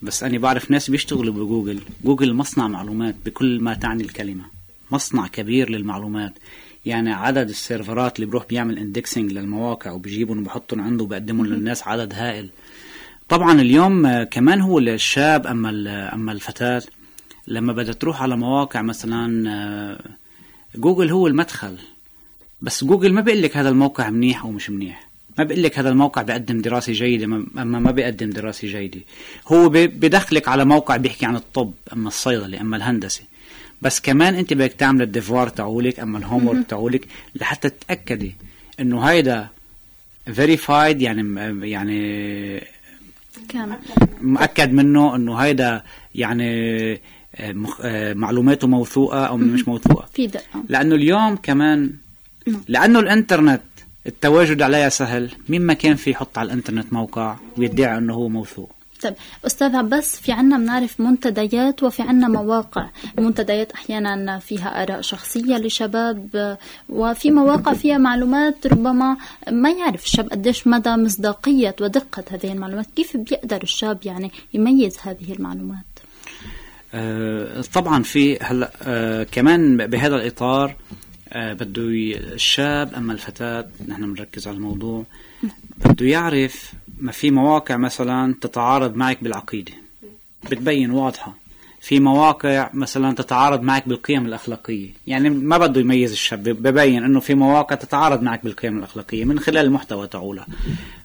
بس 0.02 0.22
أنا 0.22 0.38
بعرف 0.38 0.70
ناس 0.70 0.90
بيشتغلوا 0.90 1.34
بجوجل. 1.34 1.80
جوجل 2.04 2.34
مصنع 2.34 2.68
معلومات 2.68 3.14
بكل 3.26 3.60
ما 3.60 3.74
تعني 3.74 4.02
الكلمة. 4.02 4.44
مصنع 4.90 5.26
كبير 5.26 5.70
للمعلومات. 5.70 6.32
يعني 6.86 7.12
عدد 7.12 7.48
ال 7.48 7.57
server 7.57 8.08
ات 8.08 8.16
اللي 8.16 8.26
بروح 8.26 8.46
بيعمل 8.46 8.78
indexing 8.78 9.32
للمواقع 9.32 9.90
وبيجيبهم 9.90 10.38
وبحطهم 10.38 10.80
عنده 10.80 11.04
وبقدمهم 11.04 11.46
للناس 11.46 11.88
عدد 11.88 12.14
هائل. 12.14 12.48
طبعا 13.28 13.60
اليوم 13.60 14.22
كمان 14.22 14.60
هو 14.60 14.78
الشاب 14.78 15.46
أما 15.46 15.70
أما 16.14 16.32
الفتاة 16.32 16.82
لما 17.46 17.72
بدها 17.72 17.94
تروح 17.94 18.22
على 18.22 18.36
مواقع 18.36 18.82
مثلا 18.82 19.50
آه، 19.50 20.00
جوجل 20.78 21.10
هو 21.10 21.26
المدخل. 21.26 21.78
بس 22.62 22.84
جوجل 22.84 23.12
ما 23.12 23.20
بيقول 23.20 23.42
لك 23.42 23.56
هذا 23.56 23.68
الموقع 23.68 24.10
منيح 24.10 24.44
أو 24.44 24.50
مش 24.50 24.70
منيح. 24.70 25.05
ما 25.38 25.44
بقول 25.44 25.62
لك 25.62 25.78
هذا 25.78 25.88
الموقع 25.88 26.22
بيقدم 26.22 26.60
دراسة 26.60 26.92
جيدة 26.92 27.24
أما 27.24 27.78
ما 27.78 27.90
بيقدم 27.90 28.30
دراسة 28.30 28.68
جيدة. 28.68 29.00
هو 29.48 29.68
بدخلك 29.68 30.48
على 30.48 30.64
موقع 30.64 30.96
بيحكي 30.96 31.26
عن 31.26 31.36
الطب 31.36 31.72
أما 31.92 32.08
الصيدلة 32.08 32.60
أما 32.60 32.76
الهندسة. 32.76 33.22
بس 33.82 34.00
كمان 34.00 34.34
أنت 34.34 34.52
بدك 34.52 34.72
تعمل 34.72 35.02
ال 35.02 35.09
devoir 35.09 35.48
تاعولك 35.48 36.00
أما 36.00 36.18
ال 36.18 36.46
homework 36.46 36.66
تاعولك 36.68 37.06
لحتى 37.34 37.70
تتأكدي 37.70 38.34
إنه 38.80 39.02
هيدا 39.02 39.48
فيريفايد 40.34 41.02
يعني 41.02 41.22
يعني 41.70 42.60
كان 43.48 43.76
مؤكد 44.20 44.72
منه 44.72 45.16
إنه 45.16 45.36
هيدا 45.36 45.82
يعني 46.14 46.92
آه، 47.34 47.54
آه، 47.82 48.14
معلوماته 48.14 48.66
موثوقة 48.68 49.26
أو 49.26 49.36
مش 49.36 49.68
موثوقة. 49.68 50.08
في 50.14 50.26
دقة. 50.26 50.62
لأنه 50.68 50.94
اليوم 50.94 51.36
كمان 51.36 51.92
لأنه 52.68 52.98
الإنترنت 53.00 53.62
التواجد 54.06 54.62
عليها 54.62 54.88
سهل. 54.88 55.30
مين 55.48 55.62
ما 55.62 55.74
كان 55.74 55.94
في 55.94 56.10
يحط 56.10 56.38
على 56.38 56.46
الإنترنت 56.46 56.92
موقع 56.92 57.36
ويدعي 57.58 57.98
إنه 57.98 58.14
هو 58.14 58.28
موثوق. 58.28 58.70
طيب 59.02 59.14
أستاذ 59.46 59.76
عباس 59.76 60.20
في 60.20 60.32
عنا 60.32 60.58
بنعرف 60.58 61.00
منتديات 61.00 61.82
وفي 61.82 62.02
عنا 62.02 62.28
مواقع. 62.28 62.86
المنتديات 63.18 63.72
أحيانا 63.72 64.38
فيها 64.38 64.82
آراء 64.82 65.00
شخصية 65.00 65.56
لشباب 65.56 66.56
وفي 66.88 67.30
مواقع 67.30 67.72
فيها 67.72 67.98
معلومات 67.98 68.66
ربما 68.66 69.16
ما 69.52 69.70
يعرف 69.70 70.04
الشاب 70.04 70.28
قديش 70.28 70.66
مدى 70.66 70.90
مصداقية 70.90 71.76
ودقة 71.80 72.24
هذه 72.30 72.52
المعلومات. 72.52 72.86
كيف 72.96 73.16
بيقدر 73.16 73.62
الشاب 73.62 73.98
يعني 74.04 74.30
يميز 74.54 74.96
هذه 75.02 75.32
المعلومات؟ 75.32 75.84
آه 76.94 77.60
طبعا 77.74 78.02
في 78.02 78.38
هلا 78.42 78.70
آه 78.82 79.22
كمان 79.22 79.86
بهذا 79.86 80.16
الإطار 80.16 80.76
بده 81.36 81.82
الشاب 82.34 82.94
أما 82.94 83.12
الفتاة 83.12 83.66
نحن 83.88 84.14
بنركز 84.14 84.48
على 84.48 84.56
الموضوع 84.56 85.04
بده 85.84 86.06
يعرف 86.06 86.72
ما 87.00 87.12
في 87.12 87.30
مواقع 87.30 87.76
مثلا 87.76 88.34
تتعارض 88.40 88.96
معك 88.96 89.24
بالعقيدة. 89.24 89.72
بتبين 90.50 90.90
واضحة. 90.90 91.34
في 91.80 92.00
مواقع 92.00 92.70
مثلا 92.74 93.14
تتعارض 93.14 93.62
معك 93.62 93.88
بالقيم 93.88 94.26
الأخلاقية. 94.26 94.88
يعني 95.06 95.30
ما 95.30 95.58
بده 95.58 95.80
يميز 95.80 96.12
الشاب 96.12 96.42
ببين 96.42 97.04
إنه 97.04 97.20
في 97.20 97.34
مواقع 97.34 97.76
تتعارض 97.76 98.22
معك 98.22 98.44
بالقيم 98.44 98.78
الأخلاقية 98.78 99.24
من 99.24 99.38
خلال 99.38 99.64
المحتوى 99.64 100.06
تاعولها 100.06 100.46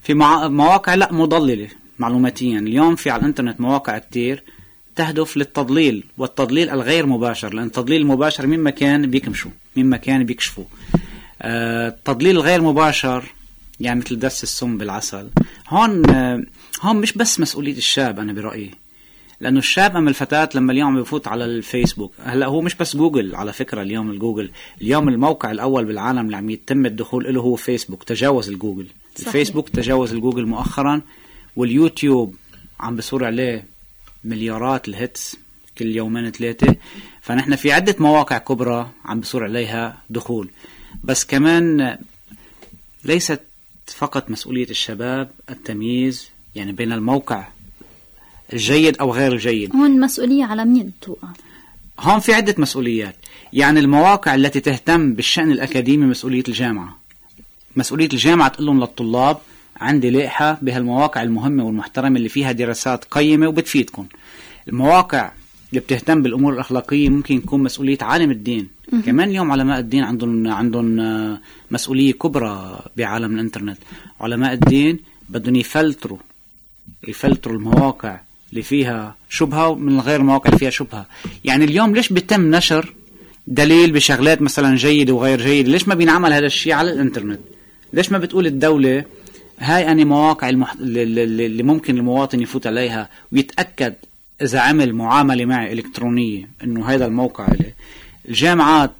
في 0.03 0.13
مواقع 0.13 0.95
لا 0.95 1.13
مضللة 1.13 1.67
معلوماتيا. 2.00 2.59
اليوم 2.59 2.95
في 2.95 3.09
على 3.09 3.19
الإنترنت 3.19 3.61
مواقع 3.61 3.97
كتير 3.97 4.43
تهدف 4.95 5.38
للتضليل 5.38 6.03
والتضليل 6.17 6.69
الغير 6.69 7.05
مباشر 7.05 7.53
لأن 7.53 7.65
التضليل 7.65 8.01
المباشر 8.01 8.47
من 8.47 8.63
مكان 8.63 9.09
بينكمشوا 9.12 9.51
من 9.75 9.90
مكان 9.90 10.24
بينكشفوا. 10.24 10.65
آه، 11.42 11.88
التضليل 11.88 12.36
الغير 12.36 12.62
مباشر 12.62 13.24
يعني 13.80 14.00
مثل 14.00 14.20
دس 14.20 14.44
السم 14.44 14.78
بالعسل. 14.78 15.30
هون 15.70 16.10
آه، 16.10 16.44
هون 16.82 16.96
مش 16.96 17.13
بس 17.13 17.40
مسؤولية 17.40 17.78
الشاب 17.78 18.20
أنا 18.20 18.34
برأيي. 18.34 18.72
لأنه 19.40 19.60
الشاب 19.60 19.96
أما 19.98 20.10
الفتاة 20.10 20.50
لما 20.56 20.72
اليوم 20.72 21.01
بفوت 21.01 21.28
على 21.28 21.46
الفيسبوك. 21.46 22.13
هلأ 22.24 22.46
هو 22.46 22.62
مش 22.62 22.75
بس 22.75 22.96
جوجل 22.96 23.36
على 23.36 23.54
فكرة 23.54 23.82
اليوم 23.82 24.12
الجوجل 24.12 24.51
اليوم 24.82 25.10
الموقع 25.10 25.51
الأول 25.51 25.86
بالعالم 25.86 26.25
اللي 26.25 26.38
عم 26.38 26.50
يتم 26.50 26.86
الدخول 26.86 27.34
له 27.34 27.42
هو 27.42 27.56
فيسبوك 27.56 28.04
تجاوز 28.04 28.50
الجوجل. 28.50 28.88
صحيح. 29.16 29.28
الفيسبوك 29.28 29.70
تجاوز 29.70 30.13
الجوجل 30.13 30.46
مؤخرا 30.46 31.01
واليوتيوب 31.56 32.36
عم 32.80 32.96
بصير 32.96 33.25
عليه 33.25 33.66
مليارات 34.24 34.88
ال 34.88 34.97
hits 34.97 35.36
كل 35.78 35.96
يومين 35.96 36.32
ثلاثة. 36.32 36.75
فنحن 37.22 37.56
في 37.56 37.72
عدة 37.72 37.96
مواقع 38.00 38.38
كبرى 38.38 38.90
عم 39.06 39.20
بصير 39.20 39.43
عليها 39.44 39.98
دخول. 40.10 40.50
بس 41.04 41.25
كمان 41.25 41.98
ليست 43.04 43.42
فقط 43.86 44.30
مسؤولية 44.30 44.70
الشباب 44.70 45.30
التمييز 45.50 46.30
يعني 46.56 46.72
بين 46.72 46.92
الموقع 46.92 47.48
الجيد 48.54 48.98
أو 48.98 49.13
غير 49.13 49.34
الجيد. 49.34 49.75
هون 49.75 50.00
مسؤولية 50.00 50.46
على 50.46 50.66
مين 50.66 50.92
توقع؟ 51.01 51.28
هون 52.00 52.20
في 52.20 52.34
عدة 52.34 52.56
مسؤوليات. 52.58 53.16
يعني 53.54 53.80
المواقع 53.80 54.36
التي 54.36 54.60
تهتم 54.60 55.13
بالشأن 55.13 55.51
الأكاديمي 55.51 56.06
مسؤولية 56.06 56.44
الجامعة. 56.48 56.98
مسؤولية 57.75 58.10
الجامعة 58.13 58.48
تقول 58.48 58.66
لهم 58.66 58.80
للطلاب 58.80 59.38
عندي 59.78 60.10
لائحة 60.10 60.58
بهالمواقع 60.62 61.24
المهمة 61.24 61.63
والمحترمة 61.63 62.18
اللي 62.18 62.30
فيها 62.30 62.51
دراسات 62.51 63.06
قيمة 63.06 63.48
وبتفيدكم. 63.48 64.08
المواقع 64.68 65.32
اللي 65.72 65.82
بتهتم 65.82 66.22
بالأمور 66.22 66.54
الأخلاقية 66.54 67.10
ممكن 67.10 67.36
يكون 67.36 67.63
مسؤولية 67.63 67.98
عالم 68.01 68.32
الدين. 68.32 68.68
م- 68.92 69.01
كمان 69.01 69.30
اليوم 69.30 69.51
علماء 69.51 69.80
الدين 69.80 70.04
عندهم 70.04 70.48
عندهم 70.48 71.00
آه، 71.00 71.40
مسؤولية 71.72 72.13
كبرى 72.13 72.80
بعالم 72.98 73.34
الإنترنت. 73.36 73.78
علماء 74.22 74.54
الدين 74.54 75.00
بدهم 75.30 75.56
يفلتروا 75.56 76.18
يفلتروا 77.08 77.56
المواقع 77.56 78.20
اللي 78.50 78.62
فيها 78.62 79.16
شبهة 79.30 79.68
ومن 79.68 80.00
غير 80.00 80.20
المواقع 80.20 80.48
اللي 80.48 80.60
فيها 80.60 80.70
شبهة. 80.70 81.06
يعني 81.46 81.66
اليوم 81.66 81.96
ليش 81.96 82.13
بيتم 82.13 82.56
نشر 82.56 82.94
دليل 83.48 83.92
بشغلات 83.92 84.42
مثلا 84.42 84.75
جيدة 84.75 85.13
وغير 85.13 85.42
جيدة؟ 85.42 85.72
ليش 85.72 85.88
ما 85.88 85.96
بينعمل 85.96 86.34
هذا 86.34 86.46
الشيء 86.46 86.74
على 86.74 86.92
الإنترنت؟ 86.92 87.40
ليش 87.94 88.12
ما 88.12 88.18
بتقول 88.18 88.46
الدولة 88.48 89.06
هاي 89.60 89.92
أنا 89.92 90.04
مواقع 90.04 90.50
المح... 90.50 90.74
اللي 90.74 91.24
اللي 91.46 91.63
ممكن 91.63 91.98
المواطن 91.98 92.40
يفوت 92.42 92.68
عليها 92.68 93.10
ويتأكد 93.32 93.94
إذا 94.41 94.60
عمل 94.60 94.93
معاملة 94.93 95.45
معي 95.45 95.74
إلكترونية 95.74 96.50
إنه 96.63 96.89
هذا 96.89 97.05
الموقع 97.05 97.48
له 97.48 97.74
الجامعات 98.29 98.91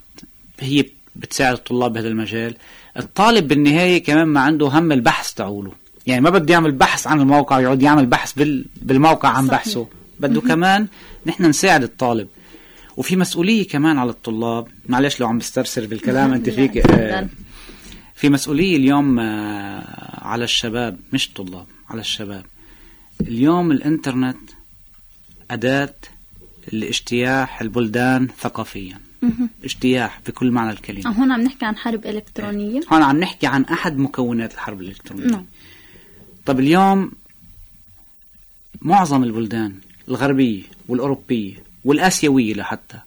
هي 0.60 0.86
بتساعد 1.16 1.54
الطلاب 1.54 1.94
بهذا 1.94 2.08
المجال 2.08 2.56
الطالب 2.98 3.48
بالنهاية 3.48 4.04
كمان 4.04 4.28
ما 4.28 4.40
عنده 4.40 4.68
هم 4.68 4.92
البحث 4.92 5.34
تعوله. 5.34 5.72
يعني 6.08 6.22
ما 6.22 6.30
بده 6.30 6.54
يعمل 6.54 6.72
بحث 6.72 7.08
عن 7.08 7.22
الموقع 7.22 7.58
ويقعد 7.58 7.82
يعمل 7.82 8.06
بحث 8.06 8.34
بال... 8.34 8.66
بالموقع 8.82 9.30
عن 9.30 9.48
صحيح. 9.48 9.60
بحثه. 9.60 9.88
بده 10.20 10.42
كمان 10.42 10.88
نحن 11.26 11.46
نساعد 11.46 11.84
الطالب. 11.84 12.28
وفي 12.98 13.16
مسؤولية 13.16 13.68
كمان 13.68 13.98
على 13.98 14.10
الطلاب. 14.10 14.68
معلش 14.90 15.20
لو 15.20 15.28
عم 15.28 15.38
بسترسل 15.38 15.88
بالكلام 15.88 16.34
أنت 16.34 16.50
فيك 16.50 16.78
آه،. 16.78 17.28
في 18.16 18.30
مسؤولية 18.30 18.76
اليوم 18.76 19.20
آه، 19.20 20.26
على 20.26 20.44
الشباب 20.44 21.00
مش 21.14 21.28
الطلاب 21.28 21.66
على 21.90 22.02
الشباب. 22.02 22.46
اليوم 23.22 23.72
الإنترنت 23.72 24.38
أداة 25.54 25.94
لاجتياح 26.72 27.62
البلدان 27.62 28.28
ثقافيا. 28.40 29.00
اجتياح 29.64 30.20
بكل 30.28 30.52
معنى 30.52 30.72
الكلمة. 30.72 31.10
هون 31.12 31.32
عم 31.32 31.42
نحكي 31.42 31.66
عن 31.66 31.76
حرب 31.78 32.06
إلكترونية؟ 32.06 32.82
هون 32.94 33.02
عم 33.04 33.18
نحكي 33.20 33.48
عن 33.48 33.64
أحد 33.64 33.98
مكونات 33.98 34.54
الحرب 34.54 34.82
الإلكترونية. 34.82 35.26
نعم. 35.26 35.46
طب 36.46 36.60
اليوم 36.60 37.12
معظم 38.82 39.24
البلدان 39.24 39.76
الغربية 40.08 40.64
والأوروبية 40.88 41.54
والآسيوية 41.86 42.54
لحتى 42.54 42.98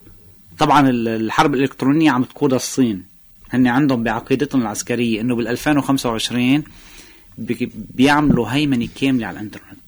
طبعا 0.59 0.89
ال- 0.91 1.09
الحرب 1.09 1.55
الإلكترونية 1.55 2.11
عم 2.11 2.25
تقودها 2.25 2.57
الصين. 2.57 3.05
هن 3.51 3.67
عندهم 3.67 4.03
بعقيدتهم 4.03 4.63
العسكرية 4.63 5.21
إنه 5.21 5.37
بال 5.37 5.49
2025 5.49 6.65
بي- 7.39 7.73
بيعملوا 7.95 8.49
هيمنة 8.49 8.89
كاملة 9.01 9.27
على 9.27 9.37
الإنترنت 9.39 9.79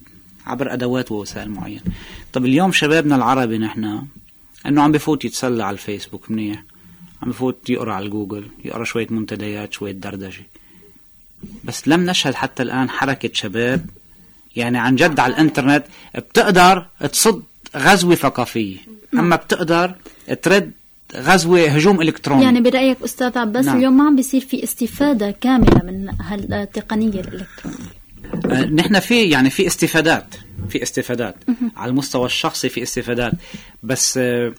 عبر 0.47 0.73
أدوات 0.73 1.13
ووسائل 1.13 1.51
معينة. 1.51 1.81
طب 2.37 2.45
اليوم 2.45 2.73
شبابنا 2.73 3.17
العربي 3.17 3.59
نحن 3.59 4.03
إنه 4.67 4.83
عم 4.83 4.93
بفوت 4.93 5.25
يتسلى 5.25 5.65
على 5.65 5.75
الفيسبوك 5.75 6.31
منيح. 6.31 6.63
عم 7.23 7.31
بفوت 7.31 7.71
يقرأ 7.71 7.93
على 7.93 8.07
الجوجل 8.07 8.47
يقرأ 8.65 8.85
شوية 8.85 9.07
منتديات 9.11 9.73
شوية 9.73 9.93
دردشة. 9.93 10.43
بس 11.65 11.89
لم 11.89 12.11
نشهد 12.11 12.35
حتى 12.35 12.63
الآن 12.63 12.91
حركة 12.91 13.31
شباب 13.33 13.87
يعني 14.57 14.79
عن 14.79 14.97
جد 14.97 15.21
على 15.21 15.35
الإنترنت 15.35 15.85
بتقدر 16.15 16.87
تصد 17.13 17.43
غزوة 17.77 18.15
ثقافية. 18.15 18.77
أما 19.15 19.37
بتقدر 19.37 19.95
ترد 20.43 20.73
غزوة 21.17 21.67
هجوم 21.67 22.01
إلكتروني. 22.01 22.45
يعني 22.45 22.61
برأيك 22.61 23.03
أستاذ 23.03 23.39
عباس 23.39 23.65
نعم. 23.65 23.77
اليوم 23.77 23.97
ما 23.97 24.07
عم 24.07 24.17
بيصير 24.17 24.41
في 24.41 24.65
استفادة 24.65 25.31
كاملة 25.31 25.83
من 25.85 26.09
هالتقنية 26.21 27.21
الإلكترونية. 27.21 28.06
نحن 28.71 29.01
في 29.01 29.23
يعني 29.23 29.51
في 29.51 29.67
استفادات 29.67 30.35
في 30.69 30.83
استفادات 30.83 31.37
على 31.77 31.91
المستوى 31.91 32.27
الشخصي 32.27 32.69
في 32.69 32.83
استفادات. 32.83 33.33
بس 33.83 34.19
آه، 34.19 34.55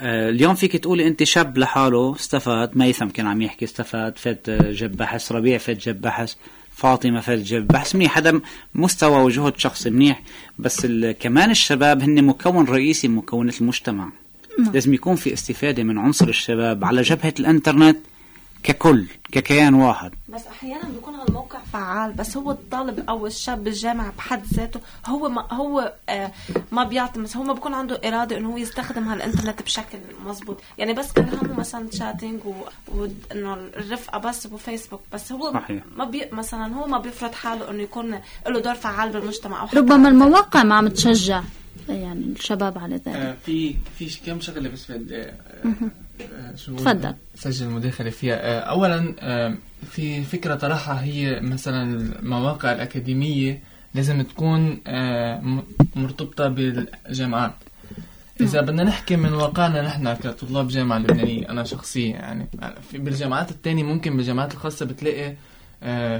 آه، 0.00 0.30
اليوم 0.30 0.54
فيك 0.54 0.76
تقولي 0.76 1.06
أنت 1.06 1.22
شاب 1.22 1.58
لحاله 1.58 2.16
استفاد 2.16 2.76
ميثم 2.76 3.08
كان 3.08 3.26
عم 3.26 3.42
يحكي 3.42 3.64
استفاد 3.64 4.18
فات 4.18 4.50
جاب 4.50 4.96
بحث 4.96 5.32
ربيع 5.32 5.58
فات 5.58 5.76
جاب 5.76 6.00
بحث 6.00 6.34
فاطمة 6.72 7.20
فات 7.20 7.38
جاب 7.38 7.66
بحث 7.66 7.94
منيح. 7.94 8.18
هذا 8.18 8.40
مستوى 8.74 9.22
وجهد 9.22 9.58
شخصي 9.58 9.90
منيح. 9.90 10.22
بس 10.58 10.86
كمان 11.20 11.50
الشباب 11.50 12.02
هن 12.02 12.24
مكون 12.24 12.64
رئيسي 12.64 13.08
من 13.08 13.16
مكونات 13.16 13.60
المجتمع. 13.60 14.08
لازم 14.72 14.94
يكون 14.94 15.16
في 15.16 15.32
استفادة 15.32 15.82
من 15.82 15.98
عنصر 15.98 16.28
الشباب 16.28 16.84
على 16.84 17.02
جبهة 17.02 17.34
الإنترنت 17.40 17.98
ككل 18.62 19.06
ككيان 19.32 19.74
واحد. 19.74 20.12
بس 20.28 20.46
أحيانا 20.46 20.88
بيكون 20.88 21.14
هالموقع 21.14 21.53
فعال 21.74 22.12
بس 22.12 22.36
هو 22.36 22.50
الطالب 22.50 23.04
أو 23.08 23.26
الشاب 23.26 23.64
بالجامعة 23.64 24.12
بحد 24.18 24.44
ذاته 24.54 24.80
هو 25.06 25.28
ما 25.28 25.52
هو 25.52 25.92
آه 26.08 26.32
ما 26.72 26.84
بيعطي 26.84 27.20
بس 27.20 27.36
هو 27.36 27.42
ما 27.42 27.52
بيكون 27.52 27.74
عنده 27.74 28.00
إرادة 28.04 28.36
إنه 28.36 28.52
هو 28.52 28.56
يستخدم 28.56 29.08
هالإنترنت 29.08 29.62
بشكل 29.62 29.98
مزبوط 30.26 30.60
يعني 30.78 30.92
بس 30.92 31.12
كان 31.12 31.28
همه 31.28 31.58
مثلا 31.58 31.90
شاتنج 31.90 32.40
وانه 32.88 33.54
الرفقة 33.54 34.18
بس 34.18 34.46
وفيسبوك 34.46 35.00
بس 35.12 35.32
هو 35.32 35.52
صحيح. 35.52 35.82
ما 35.96 36.04
بي 36.04 36.22
مثلا 36.32 36.74
هو 36.74 36.86
ما 36.86 36.98
بيفرض 36.98 37.32
حاله 37.32 37.70
إنه 37.70 37.82
يكون 37.82 38.20
له 38.48 38.60
دور 38.60 38.74
فعال 38.74 39.10
بالمجتمع 39.10 39.62
أو 39.62 39.68
ربما 39.74 40.08
المواقع 40.08 40.62
ما 40.62 40.74
عم 40.74 40.88
تشجع 40.88 41.42
يعني 41.88 42.24
الشباب 42.24 42.78
على 42.78 42.96
ذلك 42.96 43.08
آه، 43.08 43.36
في 43.46 43.76
في 43.98 44.20
كم 44.26 44.40
شغلة 44.40 44.68
بس 44.68 44.90
بدي 44.90 45.16
آه، 45.16 45.34
آه،؟ 46.20 46.50
تفضل. 46.56 47.14
سجل 47.34 47.68
مداخله 47.68 48.10
فيها 48.10 48.34
آه، 48.34 48.60
اولا 48.60 49.14
آه، 49.18 49.56
في 49.90 50.22
فكرة 50.22 50.54
طرحها 50.54 51.02
هي 51.04 51.40
مثلا 51.40 51.82
المواقع 52.20 52.72
الأكاديمية 52.72 53.60
لازم 53.94 54.22
تكون 54.22 54.80
آه، 54.86 55.40
م- 55.40 55.62
مرتبطة 55.96 56.48
بالجامعات. 56.48 57.54
إذا 58.40 58.60
بدنا 58.60 58.84
نحكي 58.84 59.16
من 59.16 59.32
واقعنا 59.32 59.82
نحن 59.82 60.14
كطلاب 60.14 60.68
جامعة 60.68 60.98
لبنانية 60.98 61.48
أنا 61.48 61.64
شخصيا 61.64 62.10
يعني 62.10 62.46
بالجامعات 62.94 63.50
التانية 63.50 63.82
ممكن 63.82 64.16
بالجامعات 64.16 64.52
الخاصة 64.54 64.86
بتلاقي 64.86 65.34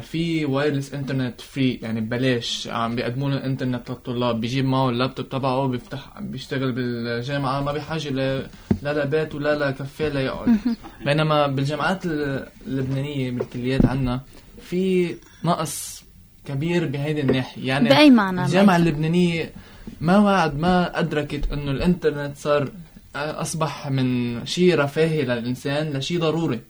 في 0.00 0.44
wireless 0.44 0.94
انترنت 0.94 1.40
free 1.40 1.78
يعني 1.82 2.00
ببلاش. 2.00 2.68
عم 2.72 2.94
بيقدموا 2.96 3.30
له 3.30 3.44
انترنت 3.44 3.90
للطلاب. 3.90 4.40
بيجيب 4.40 4.64
معه 4.64 4.90
اللابتوب 4.90 5.28
تبعه 5.28 5.66
بيفتح 5.66 6.20
بيشتغل 6.20 6.72
بالجامعة. 6.72 7.60
ما 7.60 7.72
بحاجة 7.72 8.08
ل- 8.10 8.46
لا 8.82 9.04
لبيت 9.04 9.34
ولا 9.34 9.68
لكافيه 9.70 10.08
ليقعد. 10.08 10.56
بينما 11.04 11.46
بالجامعات 11.46 12.06
ال- 12.06 12.46
اللبنانية 12.66 13.30
بالكليات 13.30 13.86
عنا 13.86 14.20
في 14.62 15.14
نقص 15.44 16.04
كبير 16.44 16.86
بهيدي 16.86 17.20
الناحية. 17.20 17.68
يعني 17.68 17.88
بأي 17.88 18.10
معنى؟ 18.10 18.44
الجامعة 18.44 18.76
بأي- 18.76 18.80
اللبنانية 18.80 19.52
ما 20.00 20.18
وعد 20.18 20.58
ما 20.58 20.98
أدركت 20.98 21.52
أنه 21.52 21.70
الإنترنت 21.70 22.36
صار 22.36 22.68
أصبح 23.16 23.90
من 23.90 24.38
شيء 24.46 24.78
رفاهي 24.78 25.22
للإنسان 25.22 25.92
لشيء 25.96 26.20
ضروري. 26.20 26.60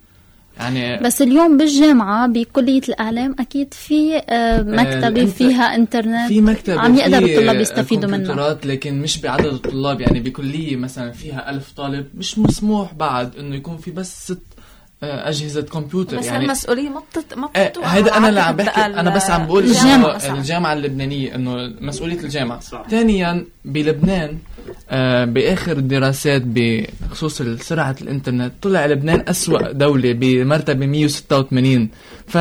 يعني 0.58 1.02
بس 1.02 1.22
اليوم 1.22 1.56
بالجامعة 1.56 2.26
بكلية 2.26 2.80
الإعلام 2.88 3.36
أكيد 3.38 3.74
في 3.74 4.16
آه، 4.28 4.62
مكتبة 4.62 5.26
الإنت- 5.26 5.34
فيها 5.34 5.74
إنترنت 5.74 6.28
في 6.28 6.40
مكتب 6.40 6.78
عم 6.78 6.94
يقدر 6.94 7.24
وفي 7.24 7.34
الطلاب 7.38 7.60
يستفيدوا 7.60 8.10
منها. 8.10 8.18
لكن 8.66 9.02
مش 9.02 9.18
بعدد 9.20 9.44
الطلاب. 9.46 10.00
يعني 10.00 10.20
بكلية 10.20 10.76
مثلا 10.76 11.10
فيها 11.12 11.50
ألف 11.50 11.72
طالب 11.76 12.06
مش 12.14 12.38
مسموح 12.38 12.94
بعد 12.94 13.36
إنه 13.36 13.56
يكون 13.56 13.76
في 13.76 13.90
بس 13.90 14.24
ست 14.32 14.42
آه، 15.02 15.28
أجهزة 15.28 15.62
كمبيوتر 15.62 16.18
بس 16.18 16.26
يعني 16.26 16.44
المسؤولية 16.44 16.88
ما 16.88 17.00
بتت... 17.10 17.34
ما 17.38 17.48
آه، 17.56 17.68
بتوقع 17.68 17.88
هيدا 17.88 18.16
أنا 18.16 18.28
اللي 18.28 18.40
عم 18.40 18.56
بحكي. 18.56 18.80
أنا 18.80 19.14
بس 19.16 19.30
عم 19.30 19.46
بقول 19.46 19.74
صح. 19.74 20.30
الجامعة 20.30 20.72
اللبنانية 20.72 21.34
إنه 21.34 21.72
مسؤولية 21.80 22.20
الجامعة. 22.20 22.60
صح. 22.60 22.82
ثانيا 22.90 23.46
بلبنان 23.64 24.38
آه 24.90 25.24
بآخر 25.24 25.72
الدراسات 25.72 26.42
بخصوص 26.44 27.42
سرعة 27.42 27.96
الإنترنت 28.02 28.52
طلع 28.62 28.86
لبنان 28.86 29.24
أسوأ 29.28 29.72
دولة 29.72 30.12
بمرتبة 30.12 30.86
186 30.86 31.88
ف 32.26 32.38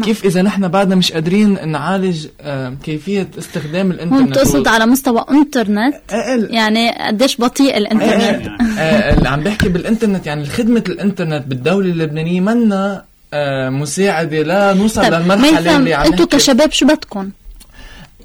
كيف 0.00 0.24
إذا 0.24 0.42
نحن 0.42 0.68
بعدنا 0.68 0.94
مش 0.94 1.12
قادرين 1.12 1.68
نعالج 1.68 2.26
آه 2.40 2.76
كيفية 2.84 3.28
استخدام 3.38 3.90
الإنترنت؟ 3.90 4.34
تقصد 4.34 4.68
على 4.68 4.86
مستوى 4.86 5.24
إنترنت. 5.30 5.94
أقل 6.10 6.48
يعني 6.50 6.90
قديش 7.06 7.40
بطيء 7.40 7.76
الإنترنت. 7.76 8.46
آه، 8.78 9.14
اللي 9.14 9.28
عم 9.28 9.40
بحكي 9.40 9.68
بالإنترنت 9.68 10.26
يعني 10.26 10.46
خدمة 10.46 10.84
الإنترنت 10.88 11.46
بالدولة 11.46 11.90
اللبنانية 11.90 12.40
منا 12.40 13.04
آه، 13.34 13.68
مساعدة 13.70 14.42
لا 14.42 14.74
نوصل 14.74 15.02
طيب 15.02 15.14
للمرحلة 15.14 15.50
ميثم 15.60 15.76
اللي 15.76 15.94
عم 15.94 16.08
نحكي. 16.08 16.26
كشباب 16.26 16.72
شو 16.72 16.86
بدكم؟ 16.86 17.30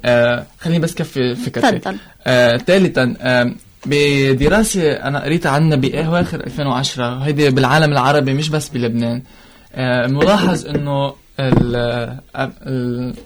آه 0.04 0.46
خليني 0.60 0.78
بس 0.78 0.94
كفي 0.94 1.34
فكرتي. 1.34 1.78
تفضل. 1.78 1.96
آه 2.26 2.56
ثالثا 2.56 3.14
آه 3.20 3.52
بدراسة 3.86 4.92
أنا 4.92 5.24
قريتها 5.24 5.50
عنا 5.52 5.76
بأواخر 5.76 6.40
2010 6.40 7.18
وهيدي 7.18 7.50
بالعالم 7.50 7.92
العربي 7.92 8.34
مش 8.34 8.48
بس 8.48 8.68
بلبنان. 8.68 9.22
آه 9.74 10.06
ملاحظ 10.06 10.66
آه، 10.66 10.70
ال- 10.70 11.12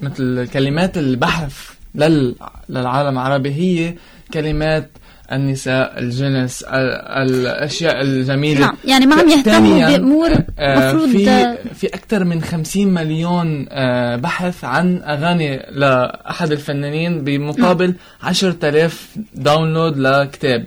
مثل 0.03 0.49
كلمات 0.53 0.99
البحث 0.99 1.55
لل- 1.95 2.35
للعالم 2.69 3.19
العربي 3.19 3.51
هي 3.51 3.95
كلمات 4.35 4.91
النساء 5.33 5.99
الجنس 5.99 6.63
ال- 6.63 7.31
الأشياء 7.31 8.01
الجميلة. 8.03 8.61
نعم 8.61 8.77
يعني 8.85 9.07
ما 9.07 9.15
عم 9.17 9.29
يهتموا 9.29 9.89
بأمور 9.97 10.31
آه، 10.59 10.93
مفروض 10.93 11.09
في 11.09 11.57
في 11.75 11.87
أكثر 11.87 12.25
من 12.25 12.43
50 12.43 12.89
مليون 12.95 13.67
آه، 13.71 14.17
بحث 14.17 14.65
عن 14.65 15.03
أغاني 15.03 15.57
لأحد 15.71 16.53
الفنانين 16.53 17.25
بمقابل 17.25 17.95
10000 18.23 19.17
داونلود 19.35 19.99
لكتاب. 19.99 20.65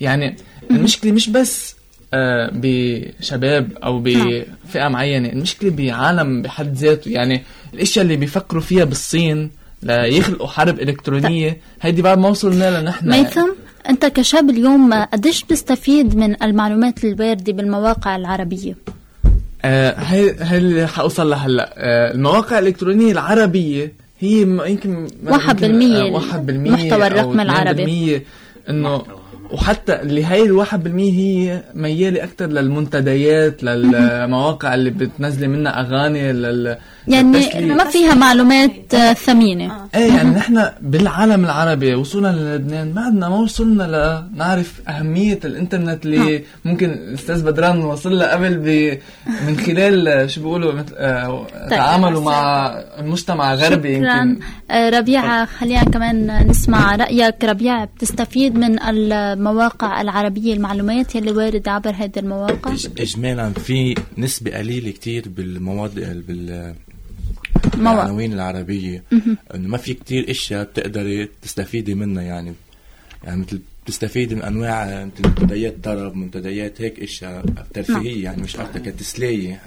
يعني 0.00 0.36
المشكلة 0.70 1.12
مش 1.12 1.28
بس 1.30 1.76
بشباب 2.52 3.70
أو 3.84 3.98
بفئة 3.98 4.88
معينة. 4.88 5.28
المشكلة 5.28 5.70
بعالم 5.70 6.42
بحد 6.42 6.74
ذاته. 6.74 7.08
يعني 7.08 7.42
الأشياء 7.74 8.04
اللي 8.04 8.16
بيفكروا 8.16 8.62
فيها 8.62 8.84
بالصين 8.84 9.50
ليخلقوا 9.82 10.46
حرب 10.46 10.80
إلكترونية. 10.80 11.58
هيدي 11.80 12.02
بعد 12.02 12.18
ما 12.18 12.28
وصلنا 12.28 12.80
لنحن. 12.80 13.10
ميثم 13.10 13.48
أنت 13.88 14.06
كشاب 14.06 14.50
اليوم 14.50 14.92
قديش 14.94 15.42
بتستفيد 15.42 16.16
من 16.16 16.42
المعلومات 16.42 17.04
الواردة 17.04 17.52
بالمواقع 17.52 18.16
العربية؟ 18.16 18.76
آه 19.64 19.94
هي 19.98 20.34
هي 20.40 20.58
اللي 20.58 20.88
حوصل 20.88 21.30
لهلا 21.30 21.74
آه 21.76 22.12
المواقع 22.12 22.58
الإلكترونية 22.58 23.12
العربية 23.12 23.92
هي 24.20 24.40
يمكن 24.40 25.08
واحد 25.24 25.62
يمكن، 25.62 25.78
بالمية 25.78 26.02
آه، 26.02 26.12
واحد 26.12 26.46
بالمية 26.46 26.70
المحتوى 26.70 27.02
أو 27.02 27.06
الرقمي 27.06 27.42
العربي. 27.42 28.22
إنه 28.70 29.02
وحتى 29.52 30.02
اللي 30.02 30.24
هاي 30.24 30.42
الواحد 30.42 30.84
بالمية 30.84 31.12
هي 31.12 31.62
ميالة 31.74 32.24
أكتر 32.24 32.46
للمنتديات 32.46 33.62
للمواقع 33.64 34.74
اللي 34.74 34.90
بتنزلي 34.90 35.48
منها 35.48 35.80
أغاني 35.80 36.32
لل 36.32 36.76
يعني. 37.08 37.66
ما 37.74 37.84
فيها 37.84 38.14
معلومات 38.14 38.94
آه، 38.94 39.12
ثمينة. 39.12 39.72
إيه 39.94 40.14
يعني 40.14 40.30
نحن 40.30 40.64
بالعالم 40.80 41.44
العربي 41.44 41.94
وصلنا 41.94 42.28
للبنان 42.28 42.94
ما 42.94 43.00
عدنا 43.00 43.28
ما 43.28 43.36
وصلنا 43.36 43.82
لنعرف 44.34 44.80
أهمية 44.88 45.38
الإنترنت 45.44 46.06
اللي 46.06 46.42
ممكن 46.64 46.90
الأستاذ 46.90 47.44
بدران 47.44 47.78
وصل 47.84 48.18
لها 48.18 48.32
قبل 48.32 48.56
ب 48.56 48.98
من 49.46 49.56
خلال 49.56 50.08
آه، 50.08 50.26
شو 50.26 50.40
بيقولوا 50.40 50.72
آه 50.96 51.46
تعاملوا 51.70 52.22
مع 52.22 52.68
المجتمع 52.98 53.54
الغربي 53.54 53.96
شكرا 53.96 54.22
يمكن. 54.22 54.40
آه، 54.70 54.88
ربيعة 54.90 55.44
خلينا 55.44 55.84
كمان 55.84 56.46
نسمع 56.48 56.96
رأيك. 56.96 57.44
ربيعة 57.44 57.84
بتستفيد 57.84 58.54
من 58.58 58.78
المواقع 59.38 60.00
العربية 60.00 60.54
المعلومات 60.54 61.14
يلي 61.14 61.30
واردة 61.30 61.70
عبر 61.70 61.90
هذه 61.90 62.12
المواقع؟ 62.18 62.76
إج- 62.76 62.88
اجمالا 63.00 63.50
في 63.52 63.94
نسبة 64.18 64.50
قليلة 64.58 64.90
كتير 64.90 65.28
بالمواضيع 65.28 66.12
بال. 66.12 66.74
العناوين 67.74 68.32
العربية. 68.32 69.02
إنه 69.54 69.68
ما 69.68 69.76
في 69.78 69.94
كتير 69.94 70.30
إشياء 70.30 70.64
بتقدري 70.64 71.28
تستفيدي 71.42 71.94
منها 71.94 72.22
يعني. 72.22 72.52
يعني 73.24 73.40
مثل 73.40 73.60
بتستفيدي 73.84 74.34
من 74.34 74.42
أنواع 74.42 75.04
مثل 75.04 75.28
منتديات 75.28 75.74
طرب 75.84 76.16
منتديات 76.16 76.82
هيك 76.82 77.00
إشياء 77.00 77.44
ترفيهية 77.74 78.24
يعني 78.24 78.42
مش 78.42 78.56
أكتر 78.56 78.78
كتسلية. 78.80 79.60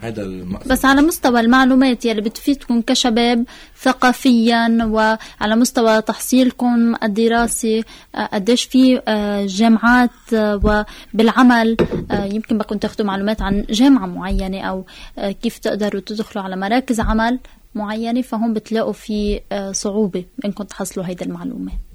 هذا 0.00 0.44
بس 0.66 0.84
على 0.84 1.02
مستوى 1.02 1.40
المعلومات 1.40 2.04
يلي 2.04 2.20
بتفيدكم 2.20 2.80
كشباب 2.80 3.44
ثقافيا 3.76 4.78
وعلى 4.84 5.56
مستوى 5.56 6.02
تحصيلكم 6.02 6.94
الدراسي 7.02 7.84
آه، 8.14 8.26
قديش 8.26 8.64
في 8.64 9.02
آه، 9.08 9.46
جامعات 9.46 10.10
آه، 10.34 10.84
وبالعمل 11.14 11.76
يمكن 12.10 12.58
بدكم 12.58 12.76
تاخذوا 12.78 13.06
معلومات 13.06 13.42
عن 13.42 13.64
جامعة 13.70 14.06
معينة 14.06 14.60
أو 14.60 14.86
آه، 15.18 15.30
كيف 15.30 15.58
تقدروا 15.58 16.00
تدخلوا 16.00 16.44
على 16.44 16.56
مراكز 16.56 17.00
عمل 17.00 17.38
معينة 17.74 18.22
فهم 18.22 18.52
بتلاقوا 18.52 18.92
في 18.92 19.40
صعوبة 19.72 20.24
إنكم 20.44 20.64
تحصلوا 20.64 21.06
هيدا 21.06 21.26
المعلومات 21.26 21.87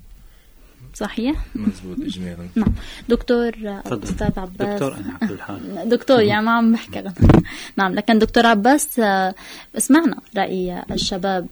صحيح؟ 0.94 1.46
مزبوط 1.56 2.00
اجمالا 2.00 2.48
نعم. 2.56 2.74
دكتور 3.10 3.52
تفضل. 3.52 4.04
أستاذ 4.04 4.40
عباس. 4.40 4.68
دكتور 4.82 4.96
أنا 4.98 5.18
على 5.22 5.30
كل 5.30 5.42
حال. 5.42 5.90
دكتور 5.96 6.22
يعني 6.22 6.46
ما 6.46 6.52
عم 6.52 6.72
بحكي 6.74 7.04
نعم 7.78 7.94
لكن 7.94 8.20
دكتور 8.20 8.46
عباس 8.46 9.00
آه، 9.00 9.36
سمعنا 9.78 10.18
رأي 10.38 10.84
الشباب. 10.92 11.48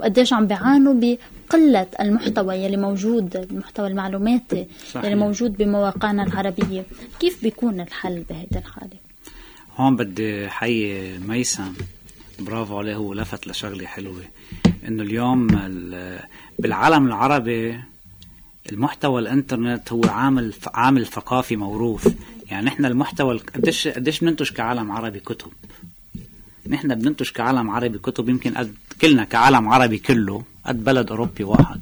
وقديش 0.00 0.32
عم 0.32 0.46
بيعانوا 0.46 0.94
بقلة 1.50 1.86
المحتوى 2.00 2.54
يلي 2.54 2.76
موجود 2.76 3.36
المحتوى 3.36 3.86
المعلوماتي 3.88 4.66
صحيح. 4.90 5.04
يلي 5.04 5.14
موجود 5.14 5.56
بمواقعنا 5.56 6.22
العربية. 6.22 6.84
كيف 7.20 7.42
بيكون 7.42 7.80
الحل 7.80 8.24
بهيدي 8.30 8.58
الحالة؟ 8.58 8.90
هون 9.76 9.96
بدي 9.96 10.48
حيي 10.48 11.18
ميسم 11.18 11.72
برافو 12.38 12.78
عليه 12.78 12.94
هو 12.96 13.14
لفت 13.14 13.46
لشغلة 13.46 13.86
حلوة. 13.86 14.22
إنه 14.88 15.02
اليوم 15.02 15.46
ال- 15.50 16.20
بالعالم 16.58 17.06
العربي 17.06 17.80
المحتوى 18.72 19.20
الانترنت 19.20 19.92
هو 19.92 20.02
عامل 20.04 20.54
عامل 20.74 21.06
ثقافي 21.06 21.56
موروث. 21.56 22.14
يعني 22.50 22.66
نحن 22.66 22.84
المحتوى 22.84 23.34
ال- 23.34 23.46
قديش 23.46 23.88
قديش 23.88 24.20
بننتج 24.20 24.50
كعالم 24.50 24.92
عربي 24.92 25.20
كتب؟ 25.20 25.52
نحن 26.68 26.94
بننتج 26.94 27.30
كعالم 27.30 27.70
عربي 27.70 27.98
كتب 27.98 28.28
يمكن 28.28 28.54
قد 28.54 28.74
كلنا 29.00 29.24
كعالم 29.24 29.68
عربي 29.68 29.98
كله 29.98 30.42
قد 30.66 30.84
بلد 30.84 31.10
أوروبي 31.10 31.44
واحد. 31.44 31.80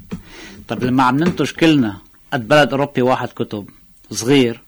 طب 0.68 0.84
لما 0.84 1.02
عم 1.02 1.16
ننتج 1.16 1.50
كلنا 1.50 1.98
قد 2.32 2.48
بلد 2.48 2.70
أوروبي 2.70 3.02
واحد 3.02 3.28
كتب 3.28 3.68
صغير. 4.10 4.60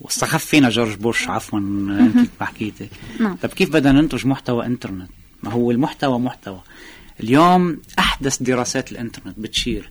واستخف 0.00 0.44
فينا 0.44 0.68
جورج 0.70 0.94
بوش 0.96 1.28
عفوا 1.28 1.58
انت 1.58 2.28
ما 2.40 2.46
حكيتي. 2.50 2.88
نعم. 3.20 3.36
طب 3.42 3.48
كيف 3.48 3.70
بدنا 3.72 3.92
ننتج 4.00 4.26
محتوى 4.26 4.66
انترنت؟ 4.66 5.10
ما 5.42 5.50
هو 5.52 5.70
المحتوى 5.70 6.18
محتوى. 6.18 6.60
اليوم 7.20 7.80
أحدث 7.98 8.42
دراسات 8.42 8.92
الانترنت 8.92 9.38
بتشير. 9.38 9.90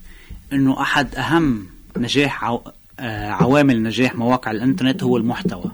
إنه 0.53 0.81
أحد 0.81 1.15
أهم 1.15 1.65
نجاح 1.97 2.43
عو... 2.43 2.61
آه، 2.99 3.29
عوامل 3.29 3.83
نجاح 3.83 4.15
مواقع 4.15 4.51
الإنترنت 4.51 5.03
هو 5.03 5.17
المحتوى. 5.17 5.71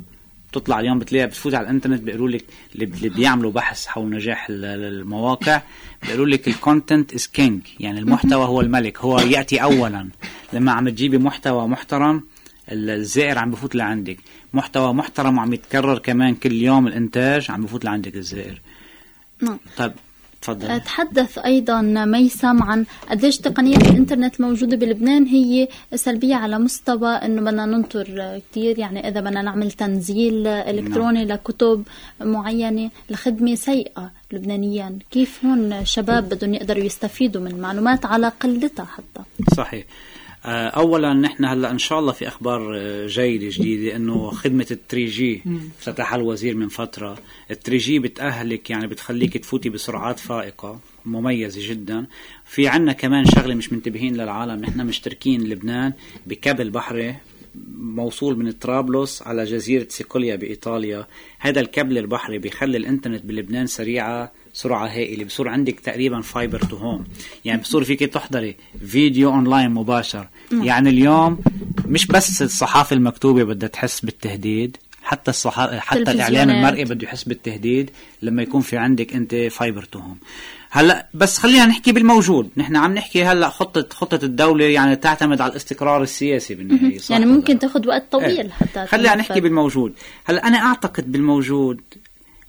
بتطلع 0.51 0.79
اليوم 0.79 0.99
بتلاقي 0.99 1.27
بتفوت 1.27 1.53
على 1.53 1.63
الإنترنت 1.63 2.01
بيقولوا 2.01 2.29
لك 2.29 2.45
اللي 2.75 3.09
بيعملوا 3.09 3.51
بحث 3.51 3.85
حول 3.87 4.09
نجاح 4.09 4.49
ال- 4.49 4.65
ال- 4.65 4.99
المواقع 5.01 5.61
بيقولوا 6.03 6.25
لك 6.25 6.47
ال 6.47 6.55
content 6.55 7.13
is 7.13 7.27
king 7.27 7.61
يعني 7.79 7.99
المحتوى 7.99 8.45
هو 8.45 8.61
الملك. 8.61 8.97
هو 8.99 9.19
يأتي 9.19 9.63
اولا. 9.63 10.09
لما 10.53 10.71
عم 10.71 10.89
تجيبي 10.89 11.17
محتوى 11.17 11.67
محترم 11.67 12.23
ال- 12.71 12.89
الزائر 12.89 13.37
عم 13.39 13.51
بفوت 13.51 13.75
لعندك. 13.75 14.17
محتوى 14.53 14.93
محترم 14.93 15.37
وعم 15.37 15.53
يتكرر 15.53 15.97
كمان 15.99 16.35
كل 16.35 16.51
يوم 16.53 16.87
الإنتاج 16.87 17.51
عم 17.51 17.63
بفوت 17.63 17.85
لعندك 17.85 18.15
الزائر. 18.15 18.61
نعم. 19.41 19.59
طيب 19.77 19.91
تفضل. 20.45 20.79
تحدث 20.79 21.37
أيضا 21.37 21.81
ميسم 21.81 22.63
عن 22.63 22.85
قديش 23.09 23.37
تقنية 23.37 23.77
الإنترنت 23.77 24.39
الموجودة 24.39 24.77
بلبنان. 24.77 25.25
هي 25.25 25.67
سلبية 25.95 26.35
على 26.35 26.59
مستوى 26.59 27.09
أنه 27.09 27.41
بدنا 27.41 27.65
ننطر 27.65 28.41
كتير 28.51 28.79
يعني 28.79 29.07
إذا 29.07 29.19
بدنا 29.19 29.41
نعمل 29.41 29.71
تنزيل 29.71 30.47
إلكتروني 30.47 31.25
لكتب 31.25 31.83
معينة 32.21 32.89
لخدمة 33.09 33.55
سيئة 33.55 34.11
لبنانيا. 34.31 34.99
كيف 35.11 35.45
هون 35.45 35.85
شباب 35.85 36.29
بدهم 36.29 36.53
يقدروا 36.53 36.83
يستفيدوا 36.83 37.41
من 37.41 37.59
معلومات 37.59 38.05
على 38.05 38.31
قلتها 38.39 38.85
حتى؟ 38.85 39.23
صحيح. 39.57 39.85
اولا 40.47 41.13
نحن 41.13 41.45
هلأ 41.45 41.71
إن 41.71 41.77
شاء 41.77 41.99
الله 41.99 42.11
في 42.11 42.27
أخبار 42.27 42.75
آه، 42.77 43.07
جيدة 43.07 43.47
جديدة 43.49 43.95
إنه 43.95 44.29
خدمة 44.29 44.67
ال 44.71 44.87
3G 44.87 45.41
افتتحها 45.79 46.15
الوزير 46.15 46.55
من 46.55 46.67
فترة. 46.67 47.17
ال 47.51 47.59
3G 47.59 47.99
بتأهلك 47.99 48.69
يعني 48.69 48.87
بتخليك 48.87 49.37
تفوتي 49.37 49.69
بسرعات 49.69 50.19
فائقة 50.19 50.79
مميزة 51.05 51.69
جدا. 51.69 52.05
في 52.45 52.67
عنا 52.67 52.93
كمان 52.93 53.25
شغلة 53.25 53.55
مش 53.55 53.73
منتبهين 53.73 54.13
للعالم. 54.15 54.61
نحن 54.61 54.85
مشتركين 54.85 55.43
لبنان 55.43 55.93
بكابل 56.27 56.69
بحري 56.69 57.15
موصول 57.77 58.37
من 58.37 58.51
طرابلس 58.51 59.21
على 59.21 59.43
جزيرة 59.43 59.87
سيسيليا 59.89 60.35
بإيطاليا. 60.35 61.07
هذا 61.39 61.59
الكابل 61.59 61.97
البحري 61.97 62.37
بيخلي 62.37 62.77
الإنترنت 62.77 63.25
بلبنان 63.25 63.67
سريعة 63.67 64.31
سرعة 64.55 64.87
هائلة 64.87 65.25
بصير 65.25 65.47
عندك 65.47 65.79
تقريبا 65.79 66.21
fiber 66.21 66.59
to 66.59 66.75
home 66.75 67.03
يعني 67.45 67.61
بصير 67.61 67.83
فيك 67.83 67.99
تحضري 67.99 68.55
فيديو 68.87 69.29
أونلاين 69.29 69.71
مباشر 69.71 70.27
يعني 70.51 70.89
اليوم 70.89 71.39
مش 71.85 72.07
بس 72.07 72.41
الصحافة 72.41 72.93
المكتوبة 72.93 73.43
بدها 73.43 73.69
تحس 73.69 74.05
بالتهديد 74.05 74.77
حتى 75.03 75.31
الصحا... 75.31 75.79
حتى 75.79 76.03
تلفزيونات. 76.03 76.49
المرئي 76.49 76.83
بده 76.83 77.07
يحس 77.07 77.23
بالتهديد 77.23 77.89
لما 78.21 78.43
يكون 78.43 78.61
في 78.61 78.77
عندك 78.77 79.13
أنت 79.13 79.35
fiber 79.35 79.83
to 79.83 79.99
home 79.99 80.17
هلأ 80.71 81.07
بس 81.13 81.37
خلينا 81.37 81.65
نحكي 81.65 81.91
بالموجود 81.91 82.49
نحن 82.57 82.75
عم 82.75 82.93
نحكي 82.93 83.23
هلأ 83.23 83.49
خطه 83.49 83.87
خطة 83.89 84.25
الدولة 84.25 84.65
يعني 84.65 84.95
تعتمد 84.95 85.41
على 85.41 85.51
الاستقرار 85.51 86.03
السياسي 86.03 86.55
بالنهاية 86.55 86.97
صح 86.97 87.11
يعني 87.11 87.25
ممكن؟ 87.25 87.59
تاخذ 87.59 87.87
وقت 87.87 88.11
طويل 88.11 88.25
إيه. 88.25 88.49
حتى 88.49 88.85
خلينا. 88.85 89.15
نحكي 89.15 89.41
بالموجود 89.41 89.93
هلأ 90.25 90.47
أنا 90.47 90.57
أعتقد 90.57 91.11
بالموجود 91.11 91.81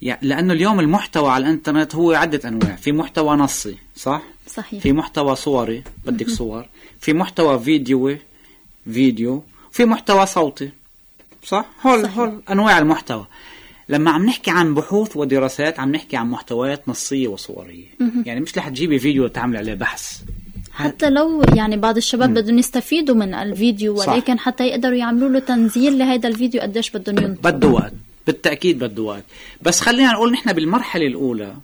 يعني 0.02 0.28
لأنه 0.28 0.52
اليوم 0.52 0.80
المحتوى 0.80 1.30
على 1.30 1.44
الإنترنت 1.44 1.94
هو 1.94 2.12
عدة 2.12 2.48
أنواع. 2.48 2.76
في 2.76 2.92
محتوى 2.92 3.36
نصي 3.36 3.76
صح؟ 3.96 4.22
صحيح. 4.46 4.82
في 4.82 4.92
محتوى 4.92 5.36
صوري 5.36 5.84
بدك 6.06 6.30
صور. 6.30 6.66
في 7.00 7.12
محتوى 7.12 7.58
فيديوي 7.58 8.18
فيديو. 8.92 9.42
في 9.72 9.84
محتوى 9.84 10.26
صوتي 10.26 10.70
صح؟ 11.44 11.66
هول 11.86 12.02
صحيح. 12.02 12.18
هول 12.18 12.42
أنواع 12.50 12.78
المحتوى. 12.78 13.26
لما 13.88 14.10
عم 14.10 14.26
نحكي 14.26 14.50
عن 14.50 14.74
بحوث 14.74 15.16
ودراسات 15.16 15.80
عم 15.80 15.92
نحكي 15.92 16.16
عن 16.16 16.30
محتويات 16.30 16.88
نصية 16.88 17.28
وصورية. 17.28 17.84
يعني 18.24 18.40
مش 18.40 18.58
رح 18.58 18.68
تجيبي 18.68 18.98
فيديو 18.98 19.26
تعملي 19.26 19.58
عليه 19.58 19.74
بحث. 19.74 20.20
حتى 20.72 21.10
لو 21.10 21.42
يعني 21.54 21.76
بعض 21.76 21.96
الشباب 21.96 22.34
بدهم 22.34 22.58
يستفيدوا 22.58 23.14
من 23.14 23.34
الفيديو 23.34 23.96
صح. 23.96 24.12
ولكن 24.12 24.38
حتى 24.38 24.66
يقدروا 24.66 24.94
يعملوا 24.94 25.28
له 25.28 25.38
تنزيل 25.38 25.98
لهذا 25.98 26.28
الفيديو 26.28 26.60
قديش 26.60 26.90
بدهم 26.90 27.18
ينطوا 27.18 27.50
بده 27.50 27.68
وقت. 27.68 27.92
بالتأكيد 28.26 28.78
بده 28.84 29.02
وقت. 29.02 29.24
بس 29.62 29.80
خلينا 29.80 30.12
نقول 30.12 30.32
نحن 30.32 30.52
بالمرحلة 30.52 31.06
الأولى 31.06 31.56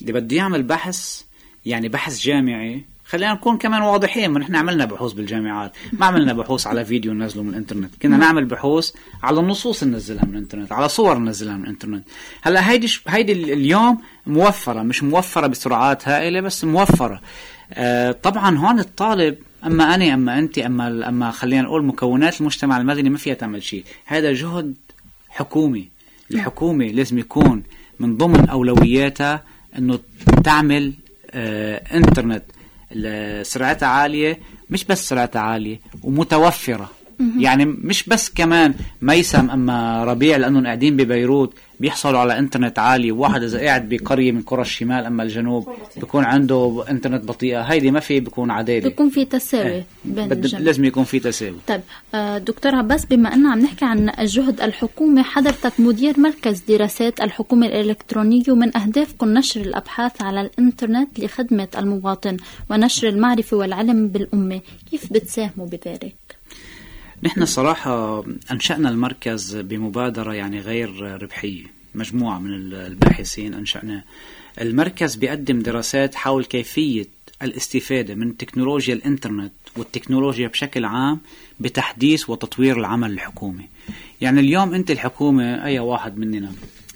اللي 0.00 0.12
بده 0.12 0.36
يعمل 0.36 0.62
بحث 0.62 1.22
يعني 1.66 1.88
بحث 1.88 2.20
جامعي. 2.20 2.84
خلينا 3.06 3.32
نكون 3.32 3.58
كمان 3.58 3.82
واضحين 3.82 4.30
ما 4.30 4.38
نحن 4.38 4.56
عملنا 4.56 4.84
بحوث 4.84 5.12
بالجامعات. 5.12 5.72
ما 5.92 6.06
عملنا 6.06 6.32
بحوث 6.32 6.66
على 6.66 6.84
فيديو 6.84 7.12
ننزله 7.12 7.42
من 7.42 7.48
الإنترنت. 7.50 7.90
كنا 8.02 8.16
نعمل 8.16 8.44
بحوث 8.44 8.90
على 9.22 9.40
النصوص 9.40 9.84
ننزلها 9.84 10.24
من 10.24 10.32
الإنترنت 10.34 10.72
على 10.72 10.88
صور 10.88 11.18
ننزلها 11.18 11.56
من 11.56 11.62
الإنترنت. 11.64 12.04
هلأ 12.42 12.70
هيدي 12.70 12.88
ش- 12.88 13.02
هيدي 13.08 13.32
ال- 13.32 13.50
اليوم 13.52 14.00
موفرة 14.26 14.82
مش 14.82 15.02
موفرة 15.02 15.46
بسرعات 15.46 16.08
هائلة 16.08 16.40
بس 16.40 16.64
موفرة. 16.64 17.20
آه 17.72 18.12
طبعا 18.12 18.58
هون 18.58 18.78
الطالب 18.78 19.38
أما 19.64 19.94
أنا 19.94 20.14
أما 20.14 20.38
انت 20.38 20.58
أما 20.58 21.08
أما 21.08 21.30
خلينا 21.30 21.62
نقول 21.62 21.84
مكونات 21.84 22.40
المجتمع 22.40 22.78
المدني 22.78 23.10
ما 23.10 23.18
فيها 23.18 23.34
تعمل 23.34 23.62
شيء. 23.62 23.84
هذا 24.04 24.32
جهد 24.32 24.74
حكومي 25.38 25.88
الحكومة 26.30 26.84
لازم 26.86 27.18
يكون 27.18 27.62
من 28.00 28.16
ضمن 28.16 28.48
اولوياتها 28.48 29.42
إنه 29.78 29.98
تعمل 30.44 30.92
آه 31.30 31.96
إنترنت. 31.96 32.42
سرعتها 33.42 33.86
عالية 33.88 34.38
مش 34.70 34.84
بس 34.84 35.08
سرعتها 35.08 35.42
عالية 35.42 35.80
ومتوفرة. 36.02 36.90
يعني 37.38 37.64
مش 37.64 38.08
بس 38.08 38.30
كمان 38.30 38.74
ميسم 39.02 39.50
أما 39.50 40.04
ربيع 40.04 40.36
لأنهم 40.36 40.66
قاعدين 40.66 40.96
ببيروت 40.96 41.54
بيحصلوا 41.80 42.20
على 42.20 42.38
إنترنت 42.38 42.78
عالي 42.78 43.12
وواحد 43.12 43.42
إذا 43.42 43.60
قاعد 43.60 43.88
بقرية 43.88 44.32
من 44.32 44.42
قرى 44.42 44.62
الشمال 44.62 45.04
أما 45.04 45.22
الجنوب 45.22 45.68
بيكون 45.96 46.24
عنده 46.24 46.84
إنترنت 46.90 47.24
بطيئة. 47.24 47.60
هيدي 47.60 47.90
ما 47.90 48.00
في 48.00 48.20
بيكون 48.20 48.50
عدالة. 48.50 48.88
بيكون 48.88 49.10
في 49.10 49.24
تساوي 49.24 49.70
إيه. 49.70 49.84
بين 50.04 50.40
لازم 50.42 50.84
يكون 50.84 51.04
في 51.04 51.20
تساوي. 51.20 51.56
طيب 51.66 51.80
آه، 52.14 52.38
دكتور 52.38 52.74
عباس 52.74 53.06
بما 53.06 53.34
أننا 53.34 53.50
عم 53.50 53.58
نحكي 53.58 53.84
عن 53.84 54.12
الجهد 54.18 54.60
الحكومي 54.60 55.22
حضرتك 55.22 55.80
مدير 55.80 56.20
مركز 56.20 56.60
دراسات 56.68 57.20
الحكومة 57.20 57.66
الإلكترونية 57.66 58.42
ومن 58.48 58.76
أهدافكم 58.76 59.28
نشر 59.28 59.60
الأبحاث 59.60 60.22
على 60.22 60.40
الإنترنت 60.40 61.20
لخدمة 61.20 61.68
المواطن 61.78 62.36
ونشر 62.70 63.08
المعرفة 63.08 63.56
والعلم 63.56 64.08
بالأمة. 64.08 64.60
كيف 64.90 65.12
بتساهموا 65.12 65.66
بذلك؟ 65.66 66.37
نحن 67.22 67.44
صراحة 67.44 68.24
أنشأنا 68.50 68.88
المركز 68.88 69.56
بمبادرة 69.56 70.32
يعني 70.34 70.60
غير 70.60 71.22
ربحية 71.22 71.64
مجموعة 71.94 72.38
من 72.38 72.52
الباحثين 72.74 73.54
أنشأنا 73.54 74.04
المركز 74.60 75.14
بيقدم 75.14 75.60
دراسات 75.60 76.14
حول 76.14 76.44
كيفية 76.44 77.06
الاستفادة 77.42 78.14
من 78.14 78.36
تكنولوجيا 78.36 78.94
الإنترنت 78.94 79.52
والتكنولوجيا 79.76 80.48
بشكل 80.48 80.84
عام 80.84 81.20
بتحديث 81.60 82.30
وتطوير 82.30 82.76
العمل 82.80 83.10
الحكومي. 83.10 83.68
يعني 84.20 84.40
اليوم 84.40 84.74
أنت 84.74 84.90
الحكومة 84.90 85.64
أي 85.64 85.78
واحد 85.78 86.18
مننا 86.18 86.52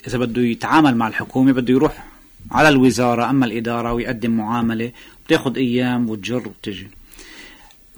إذا 0.06 0.18
بده 0.18 0.42
يتعامل 0.42 0.96
مع 0.96 1.08
الحكومة 1.08 1.52
بده 1.52 1.74
يروح 1.74 2.06
على 2.50 2.68
الوزارة 2.68 3.30
أما 3.30 3.46
الإدارة 3.46 3.92
ويقدم 3.92 4.30
معاملة 4.30 4.92
بتاخد 5.26 5.58
أيام 5.58 6.10
وتجر 6.10 6.48
وتجي 6.48 6.86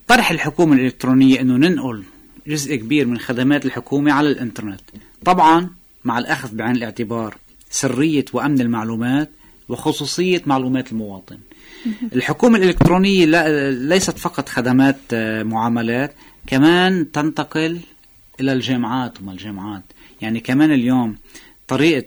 طرح 0.08 0.30
الحكومة 0.30 0.74
الإلكترونية 0.74 1.40
أنه 1.40 1.56
ننقل 1.56 2.04
جزء 2.46 2.76
كبير 2.76 3.06
من 3.06 3.18
خدمات 3.18 3.66
الحكومة 3.66 4.12
على 4.12 4.28
الإنترنت. 4.28 4.80
طبعا 5.24 5.70
مع 6.04 6.18
الأخذ 6.18 6.54
بعين 6.56 6.76
الاعتبار 6.76 7.36
سرية 7.70 8.24
وأمن 8.32 8.60
المعلومات 8.60 9.30
وخصوصية 9.68 10.42
معلومات 10.46 10.92
المواطن. 10.92 11.38
الحكومة 12.12 12.58
الإلكترونية 12.58 13.24
لا- 13.26 13.70
ليست 13.70 14.18
فقط 14.18 14.48
خدمات 14.48 14.96
آه، 15.12 15.42
معاملات 15.42 16.14
كمان 16.46 17.12
تنتقل 17.12 17.80
إلى 18.40 18.52
الجامعات 18.52 19.20
وما 19.20 19.32
الجامعات. 19.32 19.82
يعني 20.22 20.40
كمان 20.40 20.72
اليوم 20.72 21.16
طريقة 21.68 22.06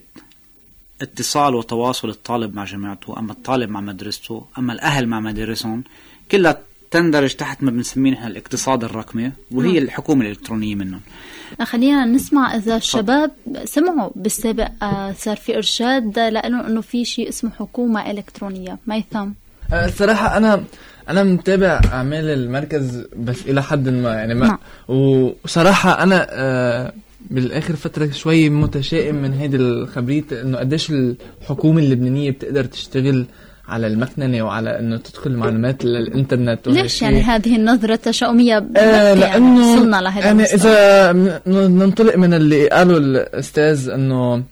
اتصال 1.01 1.55
وتواصل 1.55 2.09
الطالب 2.09 2.55
مع 2.55 2.63
جامعته 2.65 3.19
أما 3.19 3.31
الطالب 3.31 3.69
مع 3.69 3.81
مدرسته 3.81 4.45
أما 4.57 4.73
الأهل 4.73 5.07
مع 5.07 5.19
مدارسهم 5.19 5.83
كلها 6.31 6.59
تندرج 6.91 7.33
تحت 7.35 7.63
ما 7.63 7.71
بنسميه 7.71 8.11
نحن 8.11 8.27
الاقتصاد 8.27 8.83
الرقمي 8.83 9.31
وهي 9.51 9.77
الحكومة 9.77 10.21
الإلكترونية 10.25 10.75
منهم. 10.75 11.01
خلينا 11.61 12.05
نسمع 12.05 12.55
إذا 12.55 12.75
الشباب 12.75 13.31
سمعوا 13.65 14.09
بالسابق 14.15 14.67
آه، 14.81 15.13
صار 15.17 15.37
في 15.37 15.55
إرشاد 15.57 16.19
لهم 16.19 16.61
أنه 16.61 16.81
في 16.81 17.05
شيء 17.05 17.29
اسمه 17.29 17.51
حكومة 17.59 18.11
إلكترونية. 18.11 18.77
ميثم 18.87 19.29
آه، 19.73 19.85
الصراحة 19.85 20.37
أنا 20.37 20.63
أنا 21.09 21.23
متابع 21.23 21.81
أعمال 21.93 22.29
المركز 22.29 23.03
بس 23.17 23.41
إلى 23.41 23.63
حد 23.63 23.89
ما 23.89 24.13
يعني 24.13 24.33
ما 24.33 24.47
نعم. 24.47 24.57
وصراحة 24.97 26.03
أنا 26.03 26.27
آه، 26.29 26.93
بالآخر 27.29 27.75
فترة 27.75 28.11
شوي 28.11 28.49
متشائم 28.49 29.15
من 29.15 29.33
هيدي 29.33 29.57
الخبرية 29.57 30.23
إنه 30.31 30.57
قديش 30.57 30.91
الحكومة 30.91 31.79
اللبنانية 31.79 32.31
بتقدر 32.31 32.65
تشتغل 32.65 33.25
على 33.67 33.87
المكننة 33.87 34.43
وعلى 34.43 34.79
إنه 34.79 34.97
تدخل 34.97 35.31
معلومات 35.35 35.85
للإنترنت 35.85 36.67
وهيك 36.67 36.81
ليش. 36.81 37.01
يعني 37.01 37.21
هذه 37.21 37.55
النظرة 37.55 37.93
التشاؤمية 37.93 38.57
آه 38.77 38.79
يعني 38.79 39.19
لأنه 39.19 39.73
وصلنا 39.73 40.01
لهذا 40.01 40.25
يعني؟ 40.25 40.43
إذا 40.43 41.11
ننطلق 41.47 42.17
من 42.17 42.33
اللي 42.33 42.69
قاله 42.69 42.97
الأستاذ 42.97 43.89
إنه 43.89 44.43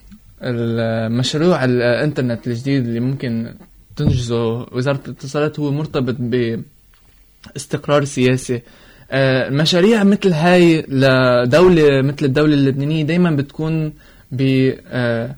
المشروع 0.42 1.64
الإنترنت 1.64 2.46
الجديد 2.46 2.86
اللي 2.86 3.00
ممكن 3.00 3.54
تنجزه 3.96 4.66
وزارة 4.72 5.00
الاتصالات 5.06 5.60
هو 5.60 5.70
مرتبط 5.72 6.16
باستقرار 7.54 8.04
سياسي 8.04 8.62
آه، 9.10 9.48
المشاريع 9.48 10.04
مثل 10.04 10.32
هاي 10.32 10.84
لدولة 10.88 12.02
مثل 12.02 12.24
الدولة 12.26 12.54
اللبنانية 12.54 13.04
دايما 13.04 13.30
بتكون 13.30 13.92
ب 14.32 14.70
آه، 14.88 15.34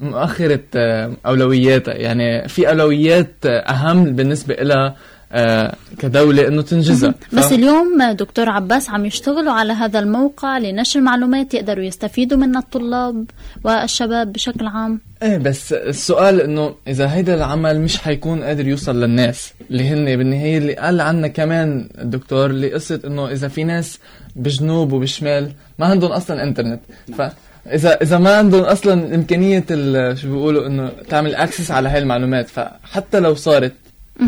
مؤخرة 0.00 0.60
آه، 0.76 1.12
أولوياتها 1.26 1.94
يعني 1.94 2.48
في 2.48 2.68
أولويات 2.68 3.34
آه، 3.46 3.58
أهم 3.58 4.04
بالنسبة 4.04 4.54
لها 4.54 4.96
آه، 5.32 5.74
كدولة 5.98 6.48
إنه 6.48 6.62
تنجزها. 6.62 7.14
بس 7.32 7.44
ف- 7.44 7.52
اليوم 7.52 8.02
دكتور 8.12 8.48
عباس 8.50 8.90
عم 8.90 9.04
يشتغلوا 9.04 9.52
على 9.52 9.72
هذا 9.72 9.98
الموقع 9.98 10.58
لنشر 10.58 11.00
معلومات 11.00 11.54
يقدروا 11.54 11.84
يستفيدوا 11.84 12.38
منها 12.38 12.60
الطلاب 12.60 13.24
والشباب 13.64 14.32
بشكل 14.32 14.66
عام. 14.66 15.00
إيه 15.22 15.36
بس 15.38 15.72
السؤال 15.72 16.40
إنه 16.40 16.74
إذا 16.88 17.12
هيدا 17.14 17.34
العمل 17.34 17.80
مش 17.80 17.98
حيكون 17.98 18.42
قادر 18.42 18.66
يوصل 18.68 19.00
للناس 19.00 19.52
اللي 19.70 19.88
هن 19.88 20.16
بالنهاية 20.16 20.58
اللي 20.58 20.74
قال 20.74 21.00
عنا 21.00 21.28
كمان 21.28 21.88
الدكتور 21.98 22.46
اللي 22.50 22.72
قصه 22.74 23.00
إنه 23.04 23.28
إذا 23.30 23.48
في 23.48 23.64
ناس 23.64 23.98
بجنوب 24.36 24.92
وبشمال 24.92 25.52
ما 25.78 25.86
عندهم 25.86 26.12
أصلا 26.12 26.42
إنترنت. 26.42 26.80
فاذا 27.18 27.32
اذا 27.74 28.18
ما 28.18 28.36
عندهم 28.36 28.62
أصلا 28.62 29.14
إمكانية 29.14 29.64
ال- 29.70 30.18
شو 30.18 30.28
بيقولوا 30.28 30.66
إنه 30.66 30.92
تعمل 31.08 31.34
اكسس 31.34 31.70
على 31.70 31.88
هاي 31.88 31.98
المعلومات 31.98 32.48
فحتى 32.48 33.20
لو 33.20 33.34
صارت 33.34 33.72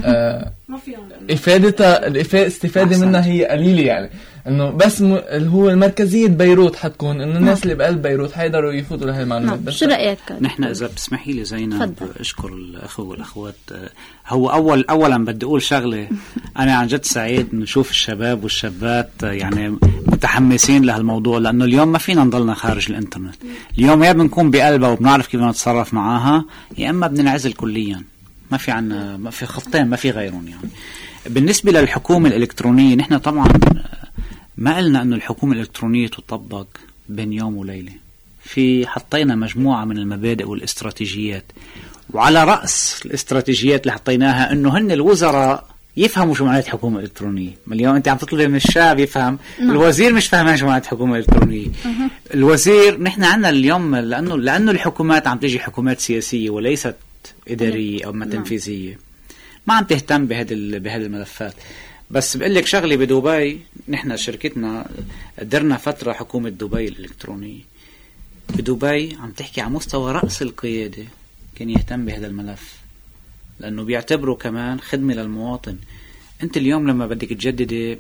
آه 0.05 0.53
ما 0.69 0.79
فيهم 0.79 1.01
افادتها 1.31 2.07
الافاده 2.07 2.47
استفادة 2.47 2.91
أحسنت. 2.91 3.05
منها 3.05 3.25
هي 3.27 3.45
قليلة 3.47 3.83
يعني. 3.83 4.11
إنه 4.47 4.71
بس 4.71 5.03
م... 5.03 5.19
هو 5.33 5.71
المركزية 5.71 6.29
بيروت 6.29 6.77
حتكون 6.77 7.21
إنه 7.21 7.39
الناس 7.39 7.63
اللي 7.63 7.75
بقلب 7.75 8.03
بيروت 8.03 8.33
حيقدروا 8.33 8.73
يفوتوا 8.73 9.07
لهي 9.07 9.23
المعلومات 9.23 9.55
نعم. 9.57 9.65
بس. 9.65 9.75
شو 9.75 9.87
رأيك؟ 9.87 10.19
نحن 10.41 10.65
إذا 10.65 10.87
بتسمحي 10.87 11.33
لي 11.33 11.45
زينب 11.45 11.95
تفضل. 11.95 12.11
أشكر 12.21 12.49
الاخوه 12.49 13.07
والأخوات. 13.07 13.55
آه، 13.73 13.89
هو 14.29 14.51
اول 14.51 14.85
اولا 14.91 15.25
بدي 15.25 15.47
أقول 15.47 15.63
شغلة. 15.63 16.09
أنا 16.59 16.75
عن 16.75 16.87
جد 16.87 17.05
سعيد 17.05 17.55
نشوف 17.55 17.91
الشباب 17.91 18.43
والشابات 18.43 19.11
آه، 19.25 19.33
يعني 19.33 19.77
متحمسين 20.21 20.85
لهالموضوع 20.85 21.39
لأنه 21.39 21.65
اليوم 21.65 21.93
ما 21.93 21.99
فينا 21.99 22.25
نضلنا 22.25 22.55
خارج 22.55 22.87
الإنترنت. 22.91 23.35
اليوم 23.79 24.05
يا 24.05 24.13
بنكون 24.13 24.51
بقلبها 24.51 24.89
وبنعرف 24.89 25.27
كيف 25.27 25.41
نتصرف 25.41 25.95
معاها 25.95 26.45
يا 26.79 26.91
إما 26.91 27.07
بننعزل 27.07 27.53
كليا. 27.53 28.03
ما 28.51 28.59
في 28.59 28.71
عنا 28.71 29.17
ما 29.17 29.31
في 29.31 29.47
خطين 29.47 29.87
ما 29.87 29.97
في 29.97 30.11
غيرهم 30.11 30.49
يعني. 30.49 30.69
بالنسبة 31.27 31.73
للحكومة 31.73 32.29
الإلكترونية 32.29 32.95
نحن 32.95 33.19
طبعا 33.19 33.49
ما 34.57 34.77
قلنا 34.77 35.03
إنه 35.03 35.17
الحكومة 35.17 35.53
الإلكترونية 35.53 36.09
تطبق 36.09 36.67
بين 37.09 37.33
يوم 37.33 37.57
وليلة. 37.57 37.93
في 38.43 38.87
حطينا 38.87 39.35
مجموعة 39.35 39.85
من 39.85 39.99
المبادئ 39.99 40.49
والإستراتيجيات. 40.49 41.45
وعلى 42.13 42.45
رأس 42.45 43.03
الإستراتيجيات 43.07 43.81
اللي 43.83 43.93
حطيناها 43.93 44.53
إنه 44.53 44.79
هن 44.79 44.91
الوزراء 44.91 45.70
يفهموا 45.97 46.35
شو 46.35 46.45
معنات 46.45 46.69
حكومة 46.69 47.01
إلكترونية. 47.01 47.51
ما 47.67 47.75
اليوم 47.75 47.97
أنت 47.97 48.09
عم 48.09 48.17
تطلبي 48.17 48.49
من 48.49 48.57
الشعب 48.57 48.99
يفهم. 48.99 49.39
الوزير 49.61 50.13
مش 50.13 50.29
فاهمان 50.29 50.57
شو 50.57 50.67
معنات 50.67 50.87
حكومة 50.87 51.17
إلكترونية. 51.19 51.69
الوزير 52.35 53.01
نحن 53.01 53.25
عندنا 53.25 53.49
اليوم 53.49 53.97
لأنه 53.97 54.39
لأنه 54.39 54.71
الحكومات 54.71 55.27
عم 55.27 55.39
تجي 55.39 55.61
حكومات 55.61 56.01
سياسية 56.01 56.51
وليست 56.51 56.97
إدارية 57.49 58.07
أو 58.07 58.13
ما 58.13 58.27
تنفيذية. 58.27 58.99
ما 59.67 59.75
عم 59.75 59.85
تهتم 59.85 60.27
بهذه 60.27 60.55
بهذه 60.79 61.03
الملفات. 61.03 61.55
بس 62.11 62.37
بقول 62.37 62.55
لك 62.55 62.67
شغلة 62.67 62.97
بدبي 62.97 63.61
نحن 63.89 64.17
شركتنا 64.17 64.91
درنا 65.43 65.77
فترة 65.77 66.13
حكومة 66.13 66.49
دبي 66.49 66.89
الإلكترونية. 66.89 67.61
بدبي 68.49 69.17
عم 69.21 69.31
تحكي 69.31 69.61
على 69.61 69.71
مستوى 69.71 70.13
رأس 70.13 70.43
القيادة 70.43 71.05
كان 71.55 71.71
يهتم 71.71 72.05
بهذا 72.05 72.27
الملف. 72.27 72.80
لأنه 73.61 73.83
بيعتبروا 73.83 74.37
كمان 74.37 74.81
خدمة 74.81 75.15
للمواطن. 75.15 75.77
أنت 76.43 76.57
اليوم 76.57 76.89
لما 76.91 77.07
بدك 77.07 77.29
تجددي 77.29 77.99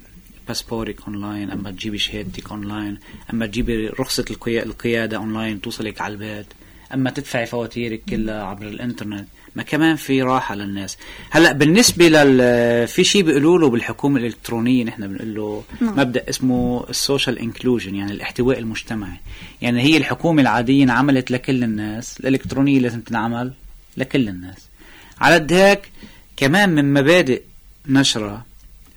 باسبورك 0.49 0.97
أونلاين 1.09 1.51
أما 1.51 1.71
تجيبي 1.71 1.99
شهادتك 1.99 2.51
أونلاين 2.51 2.99
أما 3.33 3.47
تجيبي 3.47 3.87
رخصة 3.89 4.25
القيا- 4.31 4.67
القيادة 4.67 5.17
أونلاين 5.17 5.61
توصلك 5.61 6.01
على 6.01 6.13
البيت 6.15 6.47
أما 6.95 7.11
تدفعي 7.11 7.47
فواتيرك 7.47 8.03
كلها 8.09 8.43
عبر 8.45 8.67
الإنترنت 8.69 9.29
ما 9.57 9.63
كمان 9.63 9.97
في 9.97 10.23
راحة 10.23 10.55
للناس. 10.55 10.97
هلأ 11.31 11.53
بالنسبة 11.53 12.09
لل 12.09 12.89
في 12.89 13.05
شيء 13.05 13.23
بيقولوا 13.23 13.59
له 13.59 13.71
بالحكومة 13.71 14.21
الإلكترونية 14.21 14.85
نحن 14.85 15.09
بنقول 15.09 15.35
له 15.35 15.65
مبدأ 15.81 16.29
اسمه 16.29 16.85
ال 16.91 16.97
social 16.97 17.39
inclusion 17.39 17.95
يعني 17.95 18.13
الاحتواء 18.13 18.59
المجتمعي. 18.59 19.17
يعني 19.63 19.83
هي 19.83 19.97
الحكومة 19.97 20.43
العادية 20.43 20.85
انعملت 20.85 21.31
لكل 21.31 21.65
الناس 21.65 22.21
الإلكترونية 22.21 22.81
لازم 22.81 23.01
تنعمل 23.01 23.53
لكل 23.97 24.29
الناس. 24.29 24.70
على 25.21 25.35
قد 25.35 25.53
هيك 25.53 25.91
كمان 26.37 26.69
من 26.69 26.93
مبادئ 26.93 27.43
نشرها 27.87 28.45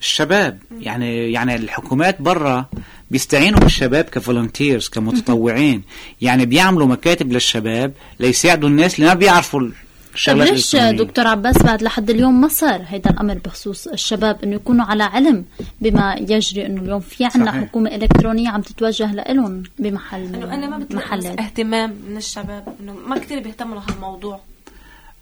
الشباب 0.00 0.58
يعني 0.80 1.32
يعني 1.32 1.54
الحكومات 1.54 2.22
برا 2.22 2.66
بيستعينوا 3.10 3.60
بالشباب 3.60 4.04
كفولنتيرز 4.04 4.88
كمتطوعين. 4.88 5.82
يعني 6.20 6.46
بيعملوا 6.46 6.86
مكاتب 6.86 7.32
للشباب 7.32 7.92
ليساعدوا 8.20 8.68
الناس 8.68 8.94
اللي 8.94 9.06
ما 9.06 9.14
بيعرفوا 9.14 9.70
الشغلات 10.14 10.50
ليش. 10.50 10.76
دكتور 10.76 11.26
عباس 11.26 11.62
بعد 11.62 11.82
لحد 11.82 12.10
اليوم 12.10 12.40
ما 12.40 12.48
صار 12.48 12.84
هيدا 12.88 13.10
الأمر 13.10 13.38
بخصوص 13.44 13.86
الشباب 13.86 14.42
إنه 14.44 14.54
يكونوا 14.54 14.84
على 14.84 15.02
علم 15.02 15.44
بما 15.80 16.14
يجري 16.14 16.66
إنه 16.66 16.82
اليوم؟ 16.82 17.00
في 17.00 17.24
عنا 17.24 17.46
صحيح. 17.46 17.64
حكومة 17.64 17.94
إلكترونية 17.94 18.48
عم 18.48 18.60
تتوجه 18.60 19.12
لهم 19.12 19.62
بمحل 19.78 20.34
إنه 20.34 20.54
أنا 20.54 20.66
ما 20.66 20.78
بتلاقي 20.78 21.44
اهتمام 21.44 21.94
من 22.08 22.16
الشباب 22.16 22.76
إنه 22.80 22.92
ما 22.92 23.18
كثير 23.18 23.40
بيهتموا 23.40 23.80
لهالموضوع. 23.80 24.40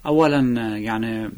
اولا 0.05 0.39
يعني 0.77 1.29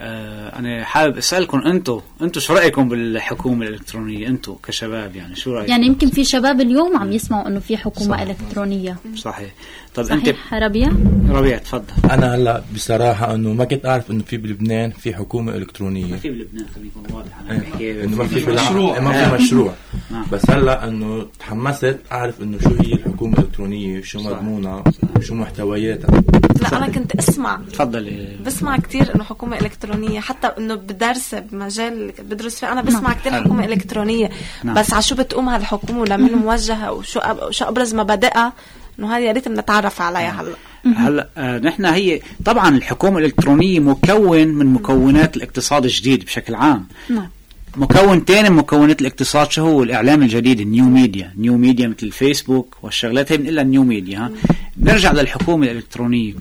آه 0.00 0.58
أنا 0.58 0.84
حابب 0.84 1.16
أسألكم 1.16 1.58
أنتم 1.58 2.00
أنتم 2.22 2.40
شو 2.40 2.54
رأيكم 2.54 2.88
بالحكومة 2.88 3.66
الإلكترونية؟ 3.66 4.28
أنتم 4.28 4.56
كشباب 4.62 5.16
يعني 5.16 5.36
شو 5.36 5.54
رأيكم؟ 5.54 5.70
يعني 5.70 5.86
يمكن 5.86 6.10
في 6.10 6.24
شباب 6.24 6.60
اليوم 6.60 6.96
عم 6.96 7.12
يسمعوا 7.12 7.48
إنه 7.48 7.60
في 7.60 7.76
حكومة 7.76 8.16
صح. 8.16 8.20
إلكترونية. 8.20 8.96
صحيح. 9.16 9.50
طب 9.94 10.04
أنت 10.06 10.24
صحيح 10.28 10.54
ربيع 10.54 10.90
ربيع 11.28 11.58
تفضل 11.58 11.84
أنا 12.10 12.34
هلا 12.34 12.62
بصراحة 12.74 13.34
إنه 13.34 13.52
ما 13.52 13.64
كنت 13.64 13.86
أعرف 13.86 14.10
إنه 14.10 14.22
في 14.22 14.36
بلبنان 14.36 14.90
في 14.90 15.14
حكومة 15.14 15.54
إلكترونية 15.56 16.16
في 16.16 16.28
بلبنان 16.30 16.66
خلينا 16.74 16.90
نكون 16.96 17.16
واضح 17.16 17.40
أنا 17.40 17.52
إيه، 17.52 17.58
بحكي 17.70 18.04
إنه 18.04 18.16
ما 18.16 18.26
في 18.26 18.36
مشروع. 18.36 18.54
مشروع 18.54 19.00
ما 19.00 19.24
آه. 19.24 19.28
في 19.28 19.34
مشروع 19.44 19.72
نعم. 20.10 20.24
بس 20.32 20.50
هلا 20.50 20.88
إنه 20.88 21.26
تحمست 21.38 21.96
أعرف 22.12 22.42
إنه 22.42 22.58
شو 22.58 22.68
هي 22.68 22.92
الحكومة 22.92 23.38
الإلكترونية 23.38 24.02
شو. 24.02 24.18
مضمونها 24.22 24.84
وشو 25.16 25.34
محتوياتها 25.34 26.22
لا 26.62 26.76
أنا 26.76 26.88
كنت 26.88 27.16
أسمع 27.16 27.60
تفضلي 27.72 28.36
بسمع 28.46 28.76
كتير 28.76 29.14
إنه 29.14 29.24
حكومة 29.24 29.58
إلكترونية 29.58 30.20
حتى 30.20 30.46
إنه 30.46 30.74
بدرس 30.74 31.34
بمجال 31.34 32.12
بدرس 32.30 32.60
فيه 32.60 32.72
أنا 32.72 32.82
بسمع 32.82 33.12
كتير 33.12 33.32
حلو. 33.32 33.44
حكومة 33.44 33.64
إلكترونية 33.64 34.30
نعم. 34.64 34.74
بس 34.74 34.92
على 34.92 35.02
شو 35.02 35.14
بتقوم 35.14 35.48
هالحكومة 35.48 36.00
ولمين 36.00 36.32
موجهة 36.34 36.92
وشو. 36.92 37.20
شو 37.50 37.64
أبرز 37.64 37.94
مبادئها 37.94 38.52
إنه 38.98 39.16
هذه 39.16 39.22
يا 39.22 39.32
ريت 39.32 39.48
بنتعرف 39.48 40.00
عليها 40.00 40.40
هلأ. 40.40 40.54
هلأ 40.96 41.28
آه 41.36 41.58
نحن 41.58 41.84
هي 41.84 42.20
طبعا 42.44 42.76
الحكومة 42.76 43.18
الإلكترونية 43.18 43.80
مكون 43.80 44.48
من 44.48 44.66
مكونات 44.66 45.36
الاقتصاد 45.36 45.84
الجديد 45.84 46.24
بشكل 46.24 46.54
عام. 46.54 46.86
نعم. 47.10 47.28
مكون 47.76 48.24
تاني 48.24 48.50
من 48.50 48.56
مكونات 48.56 49.00
الاقتصاد 49.00 49.50
شو 49.50 49.62
هو؟ 49.62 49.82
الإعلام 49.82 50.22
الجديد 50.22 50.60
ال 50.60 50.66
new 50.66 50.84
media. 50.84 51.32
new 51.38 51.56
media 51.56 51.88
مثل 51.88 52.06
الفيسبوك 52.06 52.76
والشغلات 52.82 53.32
هي 53.32 53.36
بنقول 53.36 53.66
new 53.66 53.84
media 53.84 54.18
ها. 54.18 54.30
بنرجع 54.76 55.12
للحكومة 55.12 55.66
الإلكترونية. 55.66 56.34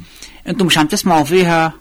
أنتم 0.47 0.65
مش 0.65 0.77
عم 0.77 0.87
تسمعوا 0.87 1.23
فيها؟ 1.23 1.73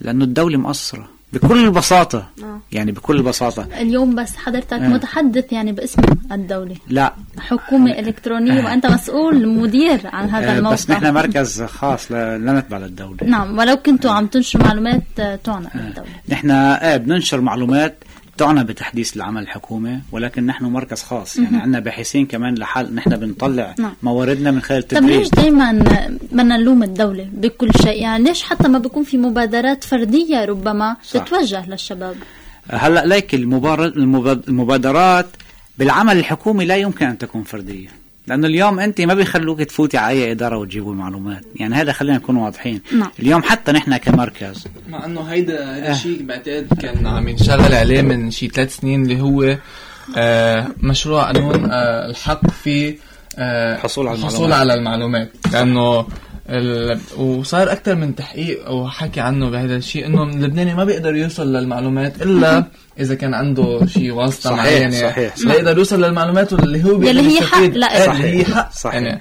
لأنه 0.00 0.24
الدولة 0.24 0.58
مقصرة. 0.58 1.13
بكل 1.38 1.64
البساطه 1.64 2.26
آه. 2.42 2.60
يعني 2.72 2.92
بكل 2.92 3.16
البساطه 3.16 3.66
اليوم 3.80 4.14
بس 4.14 4.36
حضرتك 4.36 4.72
آه. 4.72 4.88
متحدث 4.88 5.52
يعني 5.52 5.72
باسم 5.72 6.02
الدولة. 6.32 6.76
لا. 6.88 7.14
حكومة 7.38 7.90
إلكترونية 7.90 8.64
وأنت 8.64 8.86
مسؤول 8.86 9.48
مدير 9.48 10.00
عن 10.04 10.30
هذا 10.30 10.50
آه، 10.54 10.58
الموقع. 10.58 10.74
بس 10.74 10.90
نحن 10.90 11.14
مركز 11.14 11.62
خاص 11.62 12.12
لا 12.12 12.38
لا 12.38 12.52
نتبع 12.52 12.78
للدولة. 12.78 13.16
نعم 13.24 13.58
ولو 13.58 13.76
كنتوا 13.76 14.10
عم 14.10 14.26
تنشروا 14.26 14.64
معلومات 14.64 15.02
آه، 15.18 15.36
تعنى 15.36 15.66
بالدولة 15.74 16.08
نحن 16.28 16.50
إيه 16.50 16.96
بننشر 16.96 17.40
معلومات 17.40 18.04
تعنى 18.38 18.64
بتحديث 18.64 19.16
العمل 19.16 19.42
الحكومي 19.42 20.00
ولكن 20.12 20.46
نحن 20.46 20.64
مركز 20.64 21.02
خاص. 21.02 21.36
يعني 21.36 21.56
عندنا 21.56 21.80
باحثين 21.80 22.26
كمان 22.26 22.54
لحال 22.54 22.94
نحن 22.94 23.16
بنطلع 23.16 23.74
نعم. 23.78 23.92
مواردنا 24.02 24.50
من 24.50 24.62
خلال 24.62 24.88
طب 24.88 25.02
ليش 25.02 25.26
التدريب 25.26 25.44
دائما 25.44 25.72
بدنا 26.32 26.56
نلوم 26.56 26.82
الدولة 26.82 27.28
بكل 27.32 27.70
شيء؟ 27.82 28.02
يعني 28.02 28.24
ليش 28.24 28.42
حتى 28.42 28.68
ما 28.68 28.78
بيكون 28.78 29.04
في 29.04 29.18
مبادرات 29.18 29.84
فردية 29.84 30.44
ربما 30.44 30.96
صح. 31.04 31.24
تتوجه 31.24 31.66
للشباب؟ 31.66 32.16
هلأ 32.70 33.06
ليك 33.06 33.34
المبادرات 33.34 35.26
بالعمل 35.78 36.18
الحكومي 36.18 36.64
لا 36.64 36.76
يمكن 36.76 37.06
أن 37.06 37.18
تكون 37.18 37.42
فردية. 37.42 38.03
لأنه 38.26 38.46
اليوم 38.46 38.80
أنت 38.80 39.00
ما 39.00 39.14
بيخلوك 39.14 39.62
تفوتي 39.62 39.96
على 39.96 40.24
أي 40.24 40.32
إدارة 40.32 40.56
وتجيبوا 40.56 40.94
معلومات 40.94 41.42
يعني 41.56 41.74
هذا 41.74 41.92
خلينا 41.92 42.16
نكون 42.16 42.36
واضحين 42.36 42.80
نعم. 42.92 43.10
اليوم 43.20 43.42
حتى 43.42 43.72
نحن 43.72 43.96
كمركز 43.96 44.64
مع 44.88 45.04
إنه 45.04 45.20
هيدا 45.20 45.76
هيدا 45.76 45.92
الشيء 45.92 46.22
بعتقد 46.22 46.68
كان 46.80 47.06
عم 47.06 47.28
ينشغل 47.28 47.74
عليه 47.74 48.02
من 48.02 48.30
شي 48.30 48.48
ثلاث 48.48 48.76
سنين 48.76 49.02
اللي 49.02 49.20
هو 49.20 49.56
آه 50.16 50.68
مشروع 50.82 51.22
قانون 51.24 51.70
آه 51.70 52.10
الحق 52.10 52.50
في 52.50 52.96
آه 53.38 53.74
الحصول 53.74 54.08
على 54.08 54.18
الحصول 54.18 54.44
المعلومات. 54.52 54.60
على 54.60 54.74
المعلومات 54.74 55.30
لأنه. 55.52 56.06
وصار 57.16 57.72
أكثر 57.72 57.94
من 57.94 58.14
تحقيق 58.14 58.66
أو 58.66 58.88
حكي 58.88 59.20
عنه 59.20 59.50
بهذا 59.50 59.76
الشيء 59.76 60.06
إنه 60.06 60.22
اللبناني 60.22 60.74
ما 60.74 60.84
بيقدر 60.84 61.14
يوصل 61.16 61.52
للمعلومات 61.56 62.22
إلا 62.22 62.64
إذا 63.00 63.14
كان 63.14 63.34
عنده 63.34 63.86
شيء 63.86 64.10
واسطة 64.12 64.50
صحيح، 64.50 64.58
معينة 64.64 65.00
صحيح، 65.00 65.36
صح. 65.36 65.46
لا 65.46 65.54
يقدر 65.54 65.78
يوصل 65.78 66.04
للمعلومات 66.04 66.52
اللي 66.52 66.84
هو 66.84 66.96
بيقدر 66.98 67.18
يلي 67.20 67.38
هي. 67.40 67.46
حق. 67.46 67.58
إيه، 67.58 67.66
اللي 67.68 67.86
هي 67.86 68.06
صحيح، 68.06 68.50
حق 68.54 68.72
صحيح. 68.72 68.94
يعني 69.02 69.20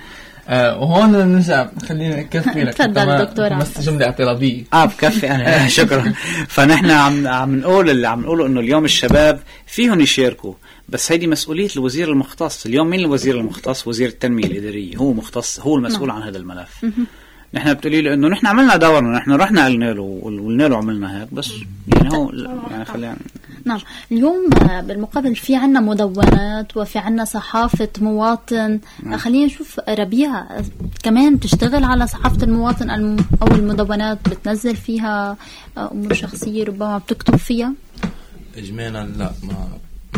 آه 0.50 0.80
وهون 0.80 1.12
نرجع 1.12 1.68
خليني 1.90 2.20
أكفي 2.22 2.64
لك 2.64 2.74
تفضل 2.74 3.18
دكتور 3.18 3.50
بس. 3.54 3.80
جملة 3.82 4.06
اعتراضية 4.06 4.64
آه 4.74 4.86
بكفي 4.86 5.32
أنا 5.32 5.68
شكرا 5.80 6.14
فنحن 6.48 6.92
عم 6.92 7.28
عم 7.28 7.56
نقول 7.60 7.90
اللي 7.90 8.08
عم 8.08 8.22
نقوله 8.22 8.46
إنه 8.46 8.60
اليوم 8.60 8.86
الشباب 8.86 9.40
فيهم 9.68 10.02
يشاركوا 10.02 10.54
بس 10.90 11.12
هيدي 11.12 11.28
مسؤولية 11.28 11.70
الوزير 11.76 12.12
المختص. 12.12 12.66
اليوم 12.66 12.88
مين 12.90 13.00
الوزير 13.00 13.40
المختص؟ 13.40 13.88
وزير 13.88 14.10
التنمية 14.10 14.46
الإدارية. 14.46 14.98
هو 14.98 15.14
مختص 15.14 15.60
هو 15.60 15.76
المسؤول 15.76 16.10
عن 16.12 16.22
هذا 16.22 16.38
الملف. 16.38 16.86
نحن 17.54 17.74
بتقولي 17.74 18.02
له 18.02 18.14
إنه 18.14 18.28
نحن 18.28 18.48
عملنا 18.48 18.76
دورنا 18.76 19.18
نحن 19.18 19.32
رحنا 19.32 19.66
قلنا 19.66 19.94
له 19.94 20.02
وقلنا 20.02 20.64
له 20.64 20.78
عملنا 20.78 21.22
هيك 21.22 21.34
بس 21.34 21.52
يعني 21.88 22.14
هو 22.18 22.32
يعني 22.72 22.86
خلينا 22.86 23.16
نعم. 23.66 23.80
اليوم 24.12 24.50
بالمقابل 24.84 25.36
في 25.36 25.56
عنا 25.56 25.80
مدونات 25.80 26.78
وفي 26.78 27.00
عنا 27.00 27.26
صحافة 27.26 27.90
مواطن. 28.02 28.80
آه، 29.14 29.16
خلينا 29.18 29.46
نشوف 29.46 29.80
ربيع 29.90 30.46
كمان 31.04 31.36
بتشتغل 31.36 31.84
على 31.84 32.08
صحافة 32.08 32.44
المواطن 32.44 32.90
الم- 32.90 33.26
أو 33.42 33.48
المدونات 33.48 34.30
بتنزل 34.30 34.76
فيها 34.76 35.38
آه، 35.78 35.92
أمور 35.92 36.14
شخصية 36.14 36.64
ربما 36.64 36.98
بتكتب 36.98 37.36
فيها؟ 37.36 37.74
اجمالا 38.58 39.06
لا 39.18 39.32
ما 39.44 39.68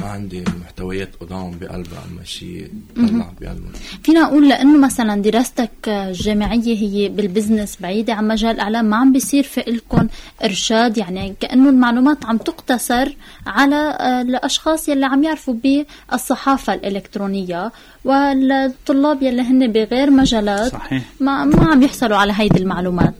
ما 0.01 0.05
عندي 0.05 0.43
محتويات 0.61 1.15
قدام 1.15 1.51
بقلبها 1.51 2.03
اما 2.11 2.23
شيء 2.23 2.71
طلع 2.95 3.31
بقلبها 3.41 3.71
فينا 4.03 4.21
نقول 4.21 4.49
لأنه 4.49 4.77
مثلا 4.77 5.21
دراستك 5.21 5.71
الجامعيه 5.87 6.77
هي 6.77 7.09
بالبزنس 7.09 7.77
بعيدة 7.81 8.13
عن 8.13 8.27
مجال 8.27 8.51
الإعلام 8.51 8.85
ما 8.85 8.97
عم 8.97 9.11
بيصير 9.11 9.43
في 9.43 9.61
لكم 9.67 10.07
إرشاد 10.43 10.97
يعني 10.97 11.35
كأنه 11.39 11.69
المعلومات 11.69 12.25
عم 12.25 12.37
تقتصر 12.37 13.15
على 13.47 13.75
آه، 13.99 14.21
الأشخاص 14.21 14.89
يلي 14.89 15.05
عم 15.05 15.23
يعرفوا 15.23 15.53
بالصحافة 15.53 16.73
الإلكترونية 16.73 17.71
والطلاب 18.05 19.23
يلي 19.23 19.41
هن 19.41 19.71
بغير 19.71 20.11
مجالات. 20.11 20.71
صحيح. 20.71 21.03
ما 21.19 21.45
ما 21.45 21.71
عم 21.71 21.83
يحصلوا 21.83 22.17
على 22.17 22.33
هيدي 22.35 22.59
المعلومات. 22.59 23.15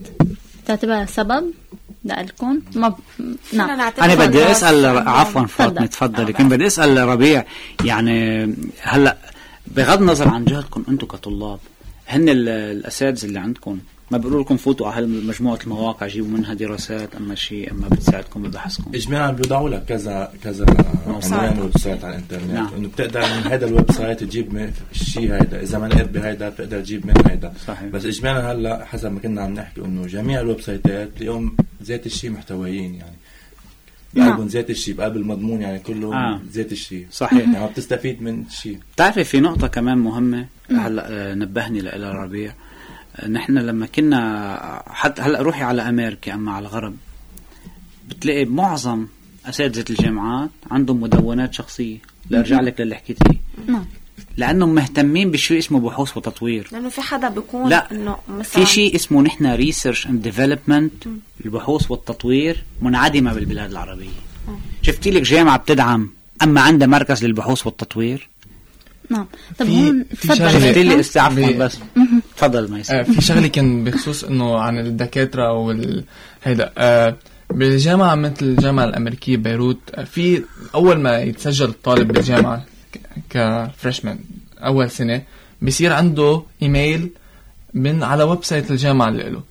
تعتبرها 0.66 1.06
سبب؟ 1.06 1.44
لكم 2.12 2.60
ما 2.74 2.88
ب... 2.88 2.94
نعم 3.52 3.70
أنا 4.02 4.14
بدي. 4.14 4.50
أسأل 4.50 5.08
عفوا. 5.08 5.46
فاطمه 5.46 5.86
تفضلي 5.86 6.32
كنت 6.32 6.50
بدي 6.52 6.66
أسأل 6.66 7.08
ربيع 7.08 7.44
يعني 7.84 8.42
هلأ 8.82 9.16
بغض 9.66 10.00
النظر 10.00 10.28
عن 10.28 10.44
جهدكم 10.44 10.84
أنتم 10.88 11.06
كطلاب 11.06 11.58
هن 12.08 12.28
ال- 12.28 12.48
الأساتذة 12.48 13.24
اللي 13.24 13.38
عندكم 13.38 13.78
ما 14.10 14.18
بيقولوا 14.18 14.42
لكم 14.42 14.56
فوتوا 14.56 14.88
على 14.88 15.06
مجموعة 15.06 15.58
المواقع 15.64 16.06
جيبوا 16.06 16.28
منها 16.28 16.54
دراسات 16.54 17.14
أما 17.14 17.34
شيء 17.34 17.70
أما 17.70 17.88
بتساعدكم 17.88 18.42
ببحثكم 18.42 18.90
اجمالا 18.94 19.30
بيوضعوا 19.30 19.68
لك 19.68 19.84
كذا 19.84 20.32
كذا 20.44 20.66
عنوان 21.06 21.60
website 21.60 22.04
على 22.04 22.14
الإنترنت 22.14 22.50
نعم. 22.50 22.70
إنه 22.76 22.88
بتقدر 22.88 23.20
من 23.20 23.52
هذا 23.52 23.66
ال 23.66 23.92
website 23.92 24.20
تجيب 24.20 24.54
من 24.54 24.72
الشيء 24.92 25.34
هيدا 25.34 25.62
إذا 25.62 25.78
ما 25.78 25.86
لقيت 25.86 26.08
بهيدا 26.08 26.48
بتقدر 26.48 26.80
تجيب 26.80 27.06
من 27.06 27.14
هيدا 27.26 27.52
صحيح. 27.66 27.88
بس 27.88 28.04
اجمالا 28.04 28.52
هلأ 28.52 28.84
حسب 28.84 29.12
ما 29.12 29.20
كنا 29.20 29.42
عم 29.42 29.54
نحكي 29.54 29.80
إنه 29.80 30.06
جميع 30.06 30.40
ال 30.40 30.60
website 30.60 31.04
ات 31.04 31.10
اليوم 31.20 31.56
ذات 31.82 32.06
الشيء 32.06 32.30
محتويين 32.30 32.94
يعني 32.94 33.16
نعم. 34.14 34.28
بقلبهم 34.28 34.46
ذات 34.46 34.70
الشيء 34.70 34.94
بقلب 34.94 35.16
المضمون 35.16 35.62
يعني 35.62 35.78
كله 35.78 36.14
آه. 36.14 36.40
ذات 36.52 36.72
الشيء 36.72 37.06
صحيح. 37.10 37.38
يعني 37.38 37.52
ما 37.52 37.66
بتستفيد 37.66 38.22
من 38.22 38.44
شيء 38.50 38.78
بتعرفي 38.94 39.24
في 39.24 39.40
نقطة 39.40 39.66
كمان 39.66 39.98
مهمة 39.98 40.46
هلأ 40.70 41.10
آه، 41.10 41.34
نبهني 41.34 41.80
لها 41.80 42.12
ربيع 42.12 42.50
آه، 42.50 42.65
نحن 43.28 43.58
لما 43.58 43.86
كنا 43.86 44.82
حتى 44.86 45.22
هلأ 45.22 45.42
روحي 45.42 45.62
على 45.62 45.82
أمريكا 45.88 46.34
أما 46.34 46.52
على 46.52 46.66
الغرب 46.66 46.96
بتلاقي 48.08 48.44
معظم 48.44 49.06
أساتذة 49.46 49.84
الجامعات 49.90 50.50
عندهم 50.70 51.00
مدونات 51.00 51.54
شخصية. 51.54 51.98
لارجع 52.30 52.60
لك 52.60 52.80
للي 52.80 52.94
حكيت 52.94 53.18
فيه. 53.28 53.38
نعم. 53.72 53.84
لأنهم 54.36 54.74
مهتمين 54.74 55.30
بشيء 55.30 55.58
اسمه 55.58 55.80
بحوث 55.80 56.16
وتطوير. 56.16 56.68
لأنه 56.72 56.88
في 56.88 57.00
حدا 57.00 57.28
بيكون 57.28 57.68
لا 57.70 57.90
إنه 57.92 58.16
مثلا 58.28 58.42
في 58.42 58.66
شيء 58.66 58.94
اسمه 58.94 59.22
نحن 59.22 59.46
research 59.46 60.06
and 60.06 60.22
development 60.22 60.92
البحوث 61.44 61.90
والتطوير 61.90 62.64
منعدمة 62.82 63.32
بالبلاد 63.34 63.70
العربية. 63.70 64.08
شفتي 64.82 65.10
لك 65.10 65.22
جامعة 65.22 65.56
بتدعم 65.58 66.10
أما 66.42 66.60
عندها 66.60 66.88
مركز 66.88 67.24
للبحوث 67.24 67.66
والتطوير؟ 67.66 68.28
نعم. 69.10 69.26
طب 69.58 69.66
هون 69.66 70.04
تفضل. 70.08 70.50
شفتي 70.52 70.82
لي. 70.82 71.00
استعفوا 71.00 71.46
ب- 71.52 71.58
بس. 71.58 71.78
تفضل 72.36 72.70
ما 72.70 72.82
آه، 72.90 73.02
في 73.02 73.20
شغلة 73.20 73.46
كان 73.46 73.84
بخصوص 73.84 74.24
إنه 74.24 74.58
عن 74.58 74.78
الدكاترة 74.78 75.52
وال 75.52 76.04
هيدا 76.44 76.72
آه، 76.78 77.16
بالجامعة 77.50 78.14
مثل 78.14 78.36
الجامعة 78.42 78.84
الأمريكية 78.84 79.36
بيروت 79.36 79.78
آه، 79.94 80.04
في 80.04 80.42
أول 80.74 80.98
ما 81.00 81.18
يتسجل 81.18 81.68
الطالب 81.68 82.12
بالجامعة 82.12 82.64
ك 83.30 83.40
freshman 83.40 84.18
أول 84.58 84.90
سنة 84.90 85.22
بصير 85.62 85.92
عنده 85.92 86.42
إيميل 86.62 87.10
من 87.74 88.02
على 88.02 88.22
website 88.24 88.70
الجامعة 88.70 89.08
اللي 89.08 89.30
له. 89.30 89.42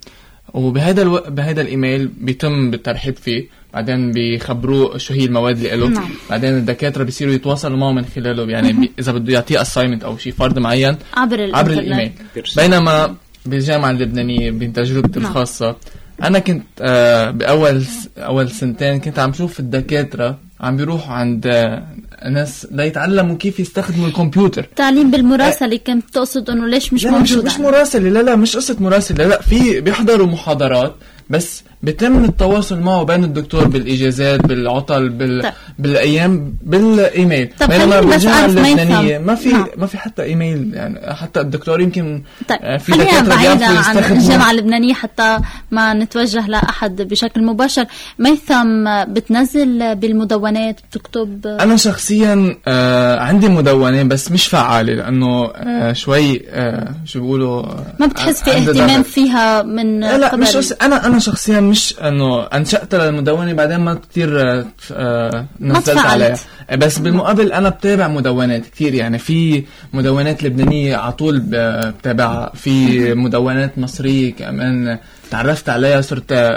وبهذا 0.53 1.01
ألو... 1.01 1.23
بهذا 1.27 1.61
الإيميل 1.61 2.07
بيتم 2.07 2.71
بالترحيب 2.71 3.15
فيه. 3.15 3.47
بعدين 3.75 4.11
بيخبروه 4.11 4.97
شو 4.97 5.13
هي 5.13 5.25
المواد 5.25 5.57
اللي 5.57 5.75
له 5.75 5.87
نعم. 5.87 6.09
بعدين 6.29 6.57
الدكاترة 6.57 7.03
بيصيروا 7.03 7.33
يتواصلوا 7.33 7.77
معه 7.77 7.91
من 7.91 8.05
خلاله 8.15 8.51
يعني 8.51 8.73
بي... 8.73 8.91
إذا 8.99 9.11
بده 9.11 9.33
يعطيه 9.33 9.61
assignment 9.61 10.03
أو 10.03 10.17
شيء 10.17 10.33
فرض 10.33 10.59
معين 10.59 10.97
عبر 11.13 11.55
عبر. 11.55 11.71
الايميل. 11.71 12.11
بينما 12.57 13.15
بالجامعة 13.45 13.91
اللبنانية 13.91 14.51
بتجربتي 14.51 15.19
نعم. 15.19 15.29
الخاصه 15.29 15.75
أنا 16.23 16.39
كنت 16.39 16.63
آه، 16.81 17.31
بأول 17.31 17.83
أول 18.17 18.51
سنتين 18.51 18.99
كنت 18.99 19.19
عم 19.19 19.33
شوف 19.33 19.59
الدكاترة 19.59 20.37
عم 20.61 20.77
بيروحوا 20.77 21.13
عند 21.13 21.47
آه، 21.47 21.83
ناس 22.29 22.67
ليتعلموا 22.71 23.37
كيف 23.37 23.59
يستخدموا 23.59 24.07
الكمبيوتر 24.07 24.63
تعليم 24.75 25.11
بالمراسلة 25.11 25.77
كنت 25.77 26.09
تقصد 26.13 26.49
إنه 26.49 26.67
ليش 26.67 26.93
مش 26.93 27.05
مش 27.05 27.11
موجود 27.11 27.45
مش 27.45 27.53
عندنا؟ 27.53 27.69
مراسلة 27.69 28.09
لا 28.09 28.19
لا 28.19 28.35
مش 28.35 28.55
قصة 28.55 28.77
مراسلة 28.79 29.27
لا 29.27 29.41
في 29.41 29.81
بيحضروا 29.81 30.27
محاضرات 30.27 30.95
بس 31.29 31.63
بيتم 31.85 32.23
التواصل 32.25 32.79
معه 32.79 33.03
بين 33.03 33.23
الدكتور 33.23 33.67
بالإجازات 33.67 34.45
بالعطل 34.45 35.09
بال... 35.09 35.41
طيب. 35.43 35.53
بالأيام 35.79 36.53
بالإيميل 36.61 37.49
طب 37.59 37.67
بينما 37.69 38.01
بالجامعة 38.01 38.45
اللبنانية. 38.45 39.17
ما 39.17 39.35
في 39.35 39.49
نعم. 39.49 39.67
ما 39.77 39.85
في 39.85 39.97
حتى 39.97 40.23
إيميل 40.23 40.71
يعني 40.73 41.15
حتى 41.15 41.39
الدكتور 41.41 41.81
يمكن 41.81 42.23
طيب 42.49 42.59
آه، 42.61 42.77
في 42.77 42.91
خلينا 42.91 43.21
بعيدا 43.21 43.65
عن 43.65 43.75
يستخدموا 43.75 44.17
الجامعة 44.17 44.51
اللبنانية 44.51 44.93
حتى 44.93 45.37
ما 45.71 45.93
نتوجه 45.93 46.47
لأحد 46.47 47.01
بشكل 47.01 47.43
مباشر 47.43 47.85
ميثم 48.19 49.03
بتنزل 49.13 49.95
بالمدونات 49.95 50.79
بتكتب 50.89 51.47
أنا 51.47 51.75
شخصيا 51.75 52.55
آه 52.67 53.19
عندي 53.19 53.49
مدونة 53.49 54.03
بس 54.03 54.31
مش 54.31 54.47
فعالة 54.47 54.93
لأنه 54.93 55.45
آه 55.45 55.93
شوي 55.93 56.41
آه 56.49 56.95
شو 57.05 57.19
بيقولوا 57.19 57.63
ما 57.99 58.05
بتحس 58.05 58.43
في 58.43 58.51
اهتمام. 58.51 59.03
فيها 59.03 59.61
من 59.61 59.99
لا 59.99 60.17
لا 60.17 60.35
مش 60.35 60.73
أنا 60.81 61.07
أنا 61.07 61.19
شخصيا 61.19 61.59
مش 61.59 61.74
انه 62.01 62.43
انشأت 62.43 62.95
للمدونة 62.95 63.53
بعدين 63.53 63.79
ما 63.79 63.93
كثير 64.11 64.41
آه، 64.41 64.65
آه 64.91 65.45
نزلت. 65.59 65.97
عليها. 65.97 66.35
بس 66.77 66.99
بالمقابل 66.99 67.51
أنا 67.51 67.69
بتابع 67.69 68.07
مدونات 68.07 68.65
كثير 68.67 68.93
يعني 68.93 69.17
في 69.19 69.63
مدونات 69.93 70.43
لبنانية 70.43 70.95
على 70.95 71.11
طول 71.11 71.43
بتابعها. 71.47 72.51
في 72.55 73.13
مدونات 73.13 73.77
مصرية 73.77 74.33
كمان. 74.33 74.97
تعرفت 75.31 75.69
عليها 75.69 76.01
صرت 76.01 76.31
آه، 76.31 76.55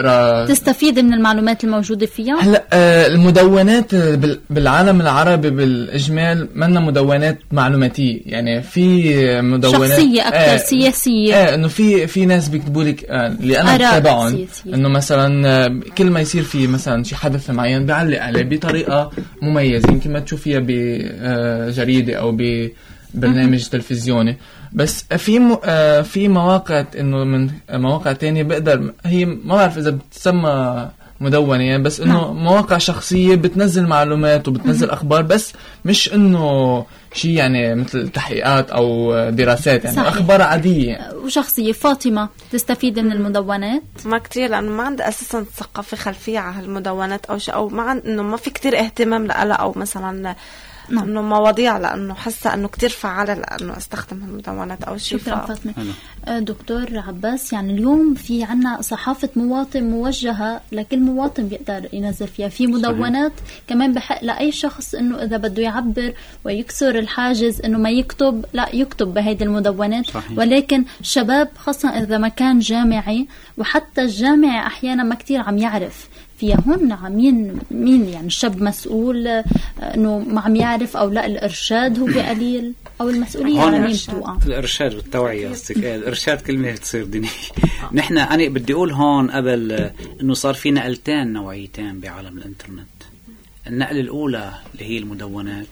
أقرأ. 0.00 0.46
تستفيد 0.46 0.98
من 0.98 1.12
المعلومات 1.14 1.64
الموجودة 1.64 2.06
فيها؟ 2.06 2.40
هلا 2.42 2.64
آه، 2.72 3.06
المدونات 3.06 3.94
آه، 3.94 4.14
بال- 4.14 4.40
بالعالم 4.50 5.00
العربي 5.00 5.50
بالإجمال 5.50 6.48
منا 6.54 6.80
مدونات 6.80 7.38
معلوماتية. 7.52 8.20
يعني 8.26 8.62
في 8.62 9.40
مدونات 9.40 9.90
شخصية 9.90 10.28
أكثر 10.28 10.56
سياسية. 10.66 11.34
إيه 11.34 11.54
إنه 11.54 11.68
في 11.68 12.06
في 12.06 12.26
ناس 12.26 12.48
بيكتبوا 12.48 12.84
لك 12.84 13.04
آه، 13.04 13.26
اللي 13.26 13.60
أنا 13.60 13.76
بتابعهم. 13.76 14.46
إنه 14.74 14.88
مثلا 14.88 15.48
آه، 15.66 15.80
كل 15.98 16.10
ما 16.10 16.20
يصير 16.20 16.42
في 16.42 16.66
مثلا 16.66 17.04
شي 17.04 17.16
حدث 17.16 17.50
معين 17.50 17.86
بيعلق 17.86 18.20
عليه 18.22 18.42
بطريقة 18.42 19.10
مميزة. 19.42 19.88
يمكن 19.92 20.12
ما 20.12 20.18
تشوفيها 20.20 20.60
بجريده 20.66 22.14
أو 22.14 22.36
ببرنامج 23.14 23.64
تلفزيوني. 23.68 24.36
بس 24.74 25.04
في 25.16 25.38
م... 25.38 25.58
آه، 25.64 26.02
في 26.02 26.28
مواقع 26.28 26.84
إنه 26.98 27.24
من 27.24 27.50
مواقع 27.70 28.12
تانية 28.12 28.42
بقدر 28.42 28.92
هي 29.04 29.24
ما 29.24 29.56
بعرف 29.56 29.78
إذا 29.78 29.90
بتسمى 29.90 30.88
مدونة 31.22 31.64
يعني 31.64 31.82
بس 31.82 32.00
إنه 32.00 32.32
مواقع 32.32 32.78
شخصية 32.78 33.34
بتنزل 33.34 33.86
معلومات 33.86 34.48
وبتنزل 34.48 34.90
أخبار 34.90 35.22
بس 35.22 35.52
مش 35.84 36.14
إنه 36.14 36.86
شيء 37.12 37.30
يعني 37.30 37.74
مثل 37.74 38.08
تحقيقات 38.08 38.70
أو 38.70 39.14
دراسات 39.30 39.84
يعني 39.84 39.96
صحيح. 39.96 40.08
أخبار 40.08 40.42
عادية. 40.42 41.12
وشخصية. 41.24 41.72
فاطمة 41.72 42.28
تستفيد 42.52 42.98
من 42.98 43.12
المدونات؟ 43.12 43.82
ما 44.04 44.18
كتير 44.18 44.50
لأنه 44.50 44.70
ما 44.70 44.82
عندي 44.82 45.08
أساسا 45.08 45.44
ثقافة 45.56 45.96
خلفية 45.96 46.38
على 46.38 46.56
هالمدونات 46.56 47.26
أو 47.26 47.38
شيء 47.38 47.54
أو 47.54 47.68
ما 47.68 47.82
عند 47.82 48.06
إنه 48.06 48.22
ما 48.22 48.36
في 48.36 48.50
كتير 48.50 48.78
اهتمام 48.78 49.26
لها 49.26 49.52
أو 49.52 49.72
مثلا 49.76 50.34
نعم. 50.92 51.04
إنه 51.08 51.22
مواضيع 51.22 51.78
لأنه 51.78 52.14
حاسة 52.14 52.54
إنه 52.54 52.68
كتير 52.68 52.88
فعالة 52.90 53.34
لأنه 53.34 53.76
أستخدم 53.76 54.22
هالمدونات 54.22 54.82
أو 54.82 54.96
شيء 54.96 55.18
شكرا 55.18 55.36
ف- 55.36 55.46
فاطمة 55.48 55.72
حلو. 55.72 55.90
آه، 56.26 56.38
دكتور 56.38 56.86
عباس 57.08 57.52
يعني 57.52 57.72
اليوم 57.72 58.14
في 58.14 58.44
عنا 58.44 58.82
صحافة 58.82 59.28
مواطن 59.36 59.82
موجهة 59.90 60.60
لكل 60.72 61.00
مواطن 61.00 61.48
بيقدر 61.48 61.88
ينزل 61.92 62.28
فيها 62.28 62.48
في 62.48 62.66
مدونات 62.66 63.32
كمان 63.68 63.92
بحق 63.94 64.24
لأي 64.24 64.52
شخص 64.52 64.94
إنه 64.94 65.22
إذا 65.22 65.36
بده 65.36 65.62
يعبر 65.62 66.12
ويكسر 66.44 66.98
الحاجز 66.98 67.60
إنه 67.60 67.78
ما 67.78 67.90
يكتب 67.90 68.44
لا 68.52 68.68
يكتب 68.74 69.14
بهيدي 69.14 69.44
المدونات 69.44 70.06
صحيح. 70.10 70.38
ولكن 70.38 70.84
شباب 71.02 71.48
خاصة 71.58 71.88
إذا 71.88 72.18
ما 72.18 72.28
كان 72.28 72.58
جامعي 72.58 73.26
وحتى 73.58 74.02
الجامعي 74.02 74.66
أحيانا 74.66 75.02
ما 75.02 75.14
كتير 75.14 75.40
عم 75.40 75.58
يعرف 75.58 76.08
فيها 76.42 76.60
هون 76.66 76.92
عم 76.92 77.12
مين 77.16 77.58
مين 77.70 78.08
يعني 78.08 78.26
الشاب 78.26 78.62
مسؤول 78.62 79.26
آه، 79.26 79.44
إنه 79.80 80.18
ما 80.18 80.40
عم 80.40 80.56
يعرف 80.56 80.96
أو 80.96 81.08
لا 81.08 81.26
الإرشاد 81.26 81.98
هو 81.98 82.06
بقليل 82.06 82.72
أو 83.00 83.08
المسؤوليه 83.08 83.62
هون 83.62 83.74
على 83.74 83.86
مين. 83.86 83.96
بتوقع 83.96 84.38
الإرشاد 84.46 84.94
والتوعيه 84.94 85.48
قصدك 85.48 85.76
الإرشاد 85.76 86.40
كلمه 86.40 86.72
تصير 86.72 87.04
دنيا 87.04 87.28
نحن 87.92 88.18
أنا 88.18 88.48
بدي 88.48 88.72
أقول 88.72 88.92
هون 88.92 89.30
قبل 89.30 89.72
آه، 89.72 89.92
إنه 90.20 90.34
صار 90.34 90.54
في 90.54 90.70
نقلتين 90.70 91.32
نوعيتين 91.32 92.00
بعالم 92.00 92.38
الإنترنت. 92.38 92.86
النقلة 93.66 94.00
الأولى 94.00 94.52
اللي 94.74 94.84
هي 94.84 94.98
المدونات. 94.98 95.66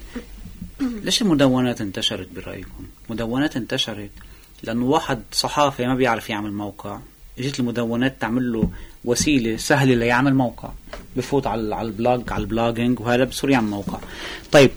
ليش 0.81 1.23
المدونات 1.23 1.81
انتشرت 1.81 2.29
برأيكم؟ 2.37 2.87
مدونات 3.11 3.57
انتشرت 3.57 4.11
لأنه 4.63 4.85
واحد 4.85 5.23
صحافي 5.33 5.87
ما 5.87 5.95
بيعرف 5.95 6.31
يعمل 6.31 6.53
موقع. 6.53 6.99
اجت 7.39 7.61
المدونات 7.61 8.21
تعمل 8.21 8.53
له 8.53 8.71
وسيلة 9.05 9.57
سهلة 9.57 9.95
ليعمل 9.95 10.35
موقع 10.35 10.69
بفوت 11.17 11.47
على 11.47 11.75
على 11.75 11.89
ال 11.89 11.98
blog 11.98 12.33
على 12.33 12.41
ال 12.41 12.47
blogging 12.47 13.01
وهذا 13.01 13.25
بصير 13.25 13.51
يعمل 13.51 13.71
موقع. 13.71 13.99
طيب 14.53 14.71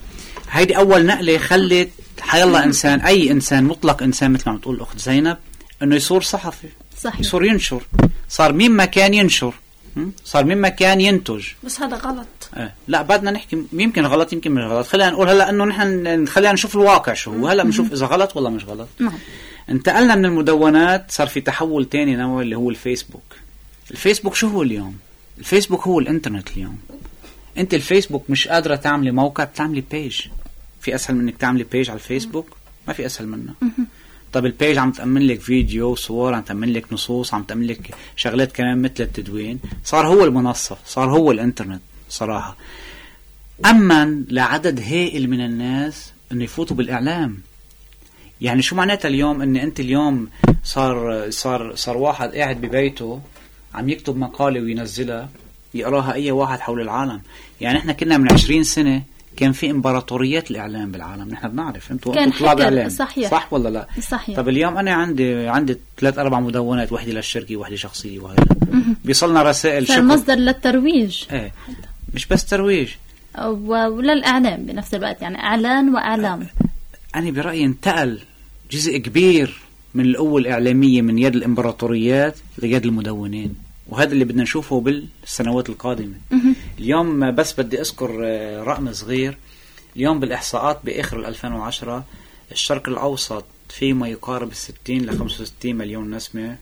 هيدي 0.51 0.77
أول 0.77 1.05
نقلة 1.05 1.37
خلت 1.37 1.89
حيالله 2.21 2.63
إنسان 2.63 2.99
أي 2.99 3.31
إنسان 3.31 3.63
مطلق 3.63 4.03
إنسان 4.03 4.31
مثل 4.31 4.43
ما 4.45 4.51
عم 4.51 4.57
تقول 4.57 4.75
الأخت 4.75 4.99
زينب 4.99 5.37
إنه 5.83 5.95
يصير 5.95 6.21
صحفي 6.21 6.67
صحيح. 7.01 7.19
يصير 7.19 7.43
ينشر. 7.43 7.83
صار 8.29 8.53
مين 8.53 8.71
ما 8.71 8.85
كان 8.85 9.13
ينشر? 9.13 9.53
صار 10.25 10.43
مين 10.43 10.57
ما 10.57 10.69
كان 10.69 11.01
ينتج. 11.01 11.45
بس 11.63 11.81
هذا 11.81 11.97
غلط. 11.97 12.27
آه. 12.53 12.73
لا 12.87 13.01
بدنا 13.01 13.31
نحكي 13.31 13.63
يمكن 13.73 14.05
غلط 14.05 14.33
يمكن 14.33 14.51
مش 14.51 14.63
غلط. 14.63 14.87
خلينا 14.87 15.09
نقول 15.09 15.29
هلأ 15.29 15.49
إنه 15.49 15.65
نحن 15.65 16.25
خلينا 16.25 16.53
نشوف 16.53 16.75
الواقع 16.75 17.13
شو 17.13 17.31
هو. 17.31 17.47
هلأ 17.47 17.63
بنشوف 17.63 17.93
إذا 17.93 18.05
غلط 18.05 18.37
ولا 18.37 18.49
مش 18.49 18.65
غلط. 18.65 18.87
نعم. 18.99 19.13
انتقلنا 19.69 20.15
من 20.15 20.25
المدونات 20.25 21.11
صار 21.11 21.27
في 21.27 21.41
تحول 21.41 21.85
تاني 21.85 22.15
نوعي 22.15 22.43
اللي 22.43 22.55
هو 22.55 22.69
الفيسبوك. 22.69 23.23
الفيسبوك 23.91 24.35
شو 24.35 24.47
هو 24.47 24.61
اليوم؟ 24.61 24.97
الفيسبوك 25.39 25.87
هو 25.87 25.99
الإنترنت 25.99 26.51
اليوم. 26.51 26.77
أنت 27.57 27.73
الفيسبوك 27.73 28.29
مش 28.29 28.47
قادرة 28.47 28.75
تعملي 28.75 29.11
موقع 29.11 29.43
بتعملي 29.43 29.83
page 29.91 30.21
في 30.81 30.95
أسهل 30.95 31.15
من 31.15 31.21
انك 31.21 31.37
تعملي 31.37 31.63
page 31.63 31.89
على 31.89 31.97
الفيسبوك؟ 31.97 32.57
ما 32.87 32.93
في 32.93 33.05
أسهل 33.05 33.27
منها 33.27 33.53
طب 34.33 34.45
ال 34.45 34.52
page 34.52 34.77
عم 34.77 34.91
تأمن 34.91 35.27
لك 35.27 35.39
فيديو 35.39 35.95
صور 35.95 36.33
عم 36.33 36.41
تأمن 36.41 36.73
لك 36.73 36.93
نصوص 36.93 37.33
عم 37.33 37.43
تأمن 37.43 37.67
لك 37.67 37.95
شغلات 38.15 38.51
كمان 38.51 38.81
مثل 38.81 38.93
التدوين. 38.99 39.59
صار 39.83 40.07
هو 40.07 40.23
المنصة 40.23 40.77
صار 40.85 41.11
هو 41.11 41.31
الإنترنت 41.31 41.81
صراحة. 42.09 42.57
أمن 43.65 44.25
لعدد 44.29 44.79
هائل 44.79 45.29
من 45.29 45.45
الناس 45.45 46.11
إنه 46.31 46.43
يفوتوا 46.43 46.75
بالإعلام. 46.75 47.37
يعني 48.43 48.61
شو 48.61 48.75
معناتها 48.75 49.09
اليوم 49.09 49.41
إن 49.41 49.55
أنت 49.55 49.79
اليوم 49.79 50.27
صار 50.63 51.25
صار 51.29 51.75
صار 51.75 51.97
واحد 51.97 52.35
قاعد 52.35 52.61
ببيته 52.61 53.21
عم 53.73 53.89
يكتب 53.89 54.17
مقالة 54.17 54.61
وينزلها 54.61 55.29
يقراها 55.73 56.13
أي 56.13 56.31
واحد 56.31 56.59
حول 56.59 56.81
العالم. 56.81 57.21
يعني 57.61 57.77
إحنا 57.77 57.93
كنا 57.93 58.17
من 58.17 58.31
20 58.33 58.63
سنة 58.63 59.01
كان 59.37 59.51
في 59.51 59.71
إمبراطوريات 59.71 60.51
الاعلام 60.51 60.91
بالعالم 60.91 61.29
نحن 61.29 61.47
بنعرف. 61.47 61.91
أنتوا 61.91 62.13
كان 62.13 62.31
طلاب 62.31 62.59
إعلام. 62.59 62.89
صحيح. 62.89 63.31
صح 63.31 63.53
ولا 63.53 63.69
لا؟ 63.69 63.87
صحيح. 64.01 64.35
طب 64.37 64.49
اليوم 64.49 64.77
أنا 64.77 64.91
عندي 64.93 65.47
عندي 65.47 65.77
ثلاث 65.99 66.19
أربع 66.19 66.39
مدونات 66.39 66.91
وحدة 66.91 67.11
للشركه 67.11 67.57
وحدة 67.57 67.75
شخصية 67.75 68.19
وهذا. 68.19 68.45
بيصلنا 69.05 69.43
رسائل 69.43 69.87
صار 69.87 70.01
مصدر 70.01 70.33
للترويج. 70.35 71.23
إيه. 71.31 71.51
مش 72.13 72.25
بس 72.25 72.45
ترويج. 72.45 72.89
و- 73.39 73.87
وللإعلام 73.87 74.65
بنفس 74.65 74.93
الوقت 74.93 75.21
يعني 75.21 75.39
إعلان 75.39 75.95
وإعلام. 75.95 76.47
أنا 77.15 77.31
برأيي 77.31 77.65
انتقل 77.65 78.19
جزء 78.73 78.97
كبير 78.97 79.59
من 79.93 80.05
القوة 80.05 80.41
الإعلامية 80.41 81.01
من 81.01 81.19
يد 81.19 81.35
الإمبراطوريات 81.35 82.37
ليد 82.57 82.85
المدونين 82.85 83.55
وهذا 83.87 84.11
اللي 84.11 84.25
بدنا 84.25 84.43
نشوفه 84.43 84.79
بالسنوات 84.79 85.69
القادمة. 85.69 86.13
اليوم 86.79 87.35
بس 87.35 87.59
بدي 87.59 87.81
أذكر 87.81 88.21
آه، 88.23 88.63
رقم 88.63 88.93
صغير. 88.93 89.37
اليوم 89.95 90.19
بالإحصاءات 90.19 90.79
بآخر 90.83 91.27
2010 91.27 92.05
الشرق 92.51 92.89
الأوسط 92.89 93.45
في 93.69 93.93
ما 93.93 94.07
يقارب 94.07 94.49
ال 94.49 94.55
60 94.55 95.01
ل 95.01 95.19
65 95.19 95.75
مليون 95.75 96.15
نسمة 96.15 96.57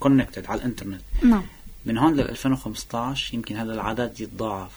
connected 0.00 0.46
على 0.46 0.60
الإنترنت. 0.60 1.00
نعم. 1.22 1.42
من 1.86 1.98
هون 1.98 2.14
لل 2.14 2.28
2015 2.28 3.34
يمكن 3.34 3.56
هذا 3.56 3.72
العدد 3.72 4.20
يتضاعف. 4.20 4.72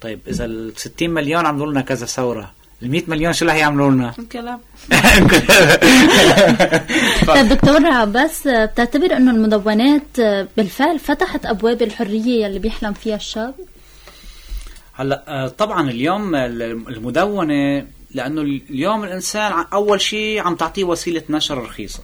طيب 0.00 0.20
إذا 0.28 0.44
ال 0.44 0.72
60 0.76 1.10
مليون 1.10 1.46
عملوا 1.46 1.70
لنا 1.72 1.80
كذا 1.80 2.06
ثورة 2.06 2.52
ال 2.82 2.90
100 2.90 3.02
مليون 3.08 3.32
شو 3.32 3.46
رح 3.46 3.54
يعملوا 3.54 3.90
لنا؟ 3.90 4.14
انقلب 4.18 4.58
طيب 7.26 7.48
دكتور 7.48 7.86
عباس 7.86 8.48
بتعتبر 8.48 9.16
إنه 9.16 9.30
المدونات 9.30 10.20
بالفعل 10.56 10.98
فتحت 10.98 11.46
أبواب 11.46 11.82
الحرية 11.82 12.46
يلي 12.46 12.58
بيحلم 12.58 12.92
فيها 12.92 13.16
الشاب؟ 13.16 13.54
هلأ 14.94 15.24
آه، 15.28 15.48
طبعا 15.48 15.90
اليوم 15.90 16.34
ال- 16.34 16.62
المدونة 16.88 17.86
لأنه 18.14 18.40
اليوم 18.42 19.04
الإنسان 19.04 19.52
أول 19.72 20.00
شيء 20.00 20.40
عم 20.40 20.54
تعطيه 20.54 20.84
وسيلة 20.84 21.22
نشر 21.30 21.58
رخيصة 21.58 22.00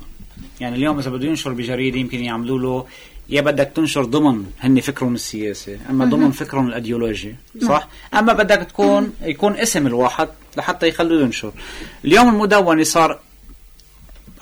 يعني 0.60 0.76
اليوم 0.76 0.98
إذا 0.98 1.10
بده 1.10 1.26
ينشر 1.26 1.52
بجريدة 1.52 1.98
يمكن 1.98 2.24
يعملوا 2.24 2.58
له 2.58 2.86
يا 3.28 3.40
بدك 3.40 3.72
تنشر 3.74 4.04
ضمن 4.04 4.44
هن 4.60 4.80
فكرهم 4.80 5.14
السياسي. 5.14 5.78
أما 5.90 6.04
ضمن 6.04 6.30
فكرهم 6.30 6.66
الأيديولوجي 6.66 7.36
صح؟ 7.62 7.88
أما 8.14 8.32
بدك 8.32 8.66
تكون 8.68 9.12
يكون 9.22 9.56
اسم 9.56 9.86
الواحد 9.86 10.28
لحتى 10.56 10.88
يخلوه 10.88 11.22
ينشر. 11.22 11.52
اليوم 12.04 12.28
المدونه 12.28 12.82
صار 12.82 13.18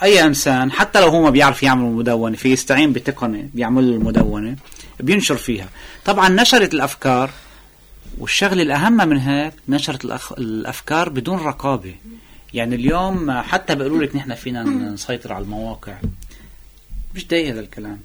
أي 0.03 0.25
إنسان 0.25 0.73
حتى 0.73 1.01
لو 1.01 1.09
هو 1.09 1.23
ما 1.23 1.31
بيعرف 1.31 1.63
يعمل 1.63 1.85
مدونه 1.85 2.37
في 2.37 2.53
يستعين 2.53 2.93
بتقنيه 2.93 3.49
بيعمل 3.55 3.91
له 3.91 3.97
المدونه 3.97 4.57
بينشر 5.01 5.37
فيها. 5.37 5.69
طبعا 6.05 6.29
نشرت 6.29 6.75
الأفكار 6.75 7.31
والشغلة 8.19 8.63
الأهم 8.63 9.09
من 9.09 9.19
هيك 9.19 9.53
نشرت 9.69 10.05
الأخ... 10.05 10.33
الأفكار 10.33 11.09
بدون 11.09 11.39
رقابة. 11.39 11.95
يعني 12.55 12.75
اليوم 12.75 13.31
حتى 13.31 13.75
بيقولوا 13.75 14.03
لك 14.03 14.17
نحن 14.17 14.35
فينا 14.35 14.63
نسيطر 14.63 15.33
على 15.33 15.45
المواقع. 15.45 15.95
مش 17.15 17.27
دقيق 17.27 17.53
هذا 17.53 17.61
الكلام. 17.61 18.01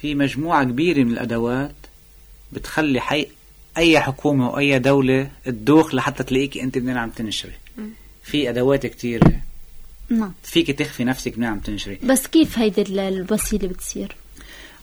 في 0.00 0.14
مجموعة 0.14 0.64
كبيرة 0.64 1.04
من 1.04 1.12
الأدوات 1.12 1.74
بتخلي 2.52 3.00
حي 3.00 3.26
أي 3.76 4.00
حكومة 4.00 4.50
واي 4.50 4.78
دولة 4.78 5.30
تدوخ 5.44 5.94
لحتى 5.94 6.22
تلاقيك 6.22 6.58
أنت 6.58 6.78
منين 6.78 6.96
عم 6.96 7.10
تنشري. 7.10 7.52
في 8.22 8.50
أدوات 8.50 8.86
كتيره 8.86 9.32
نعم. 10.10 10.32
فيك 10.42 10.70
تخفي 10.70 11.04
نفسك 11.04 11.38
منين 11.38 11.50
عم 11.50 11.58
تنشري. 11.58 11.98
بس 12.04 12.26
كيف 12.26 12.58
هيدي 12.58 12.82
ال- 12.82 12.98
الوسيلة 12.98 13.68
بتصير؟ 13.68 14.16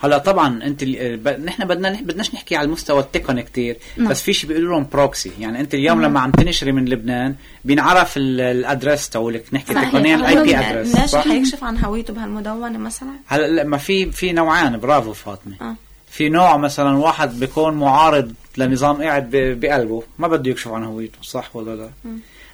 هلا 0.06 0.18
طبعا 0.18 0.64
أنت 0.64 0.84
ب- 0.84 1.42
نحن 1.46 1.66
بدنا 1.68 1.90
نح- 1.96 2.02
بدناش 2.02 2.34
نحكي 2.34 2.56
على 2.56 2.66
المستوى 2.66 3.00
التقني 3.00 3.44
كتير 3.44 3.78
نعم. 3.98 4.08
بس 4.10 4.22
في 4.22 4.34
شيء 4.34 4.48
بيقولوا 4.50 4.72
لهم 4.72 4.88
proxy 4.94 5.32
يعني 5.40 5.60
أنت 5.60 5.74
اليوم 5.74 6.02
لما 6.02 6.20
عم 6.20 6.32
تنشري 6.32 6.72
من 6.72 6.86
لبنان 6.86 7.36
بينعرف 7.66 8.18
ال- 8.18 8.42
ال 8.42 8.50
address 8.50 9.10
تبعولك 9.10 9.44
نحكي. 9.54 9.74
تقنيا 9.74 10.16
ال 10.16 10.44
IP 10.44 10.58
address 10.58 10.88
الناشر 10.96 11.08
صح؟ 11.08 11.28
حيكشف 11.28 11.64
عن 11.64 11.78
هويته 11.78 12.14
بهالمدونة 12.14 12.78
مثلا؟ 12.78 13.10
هلا 13.28 13.48
لا، 13.48 13.64
ما 13.64 13.78
في 13.78 14.12
في 14.12 14.32
نوعان 14.32 14.78
برافو 14.80 15.14
فاطمة. 15.14 15.54
آه. 15.62 15.76
في 16.12 16.30
نوع 16.30 16.58
مثلا 16.58 16.98
واحد 16.98 17.40
بيكون 17.40 17.74
معارض 17.74 18.34
لنظام 18.58 19.04
قاعد 19.04 19.30
ب- 19.36 19.60
بقلبه 19.60 20.04
ما 20.20 20.28
بده 20.28 20.52
يكشف 20.52 20.68
عن 20.68 20.84
هويته 20.84 21.18
صح 21.22 21.56
ولا 21.56 21.76
لا؟ 21.76 21.90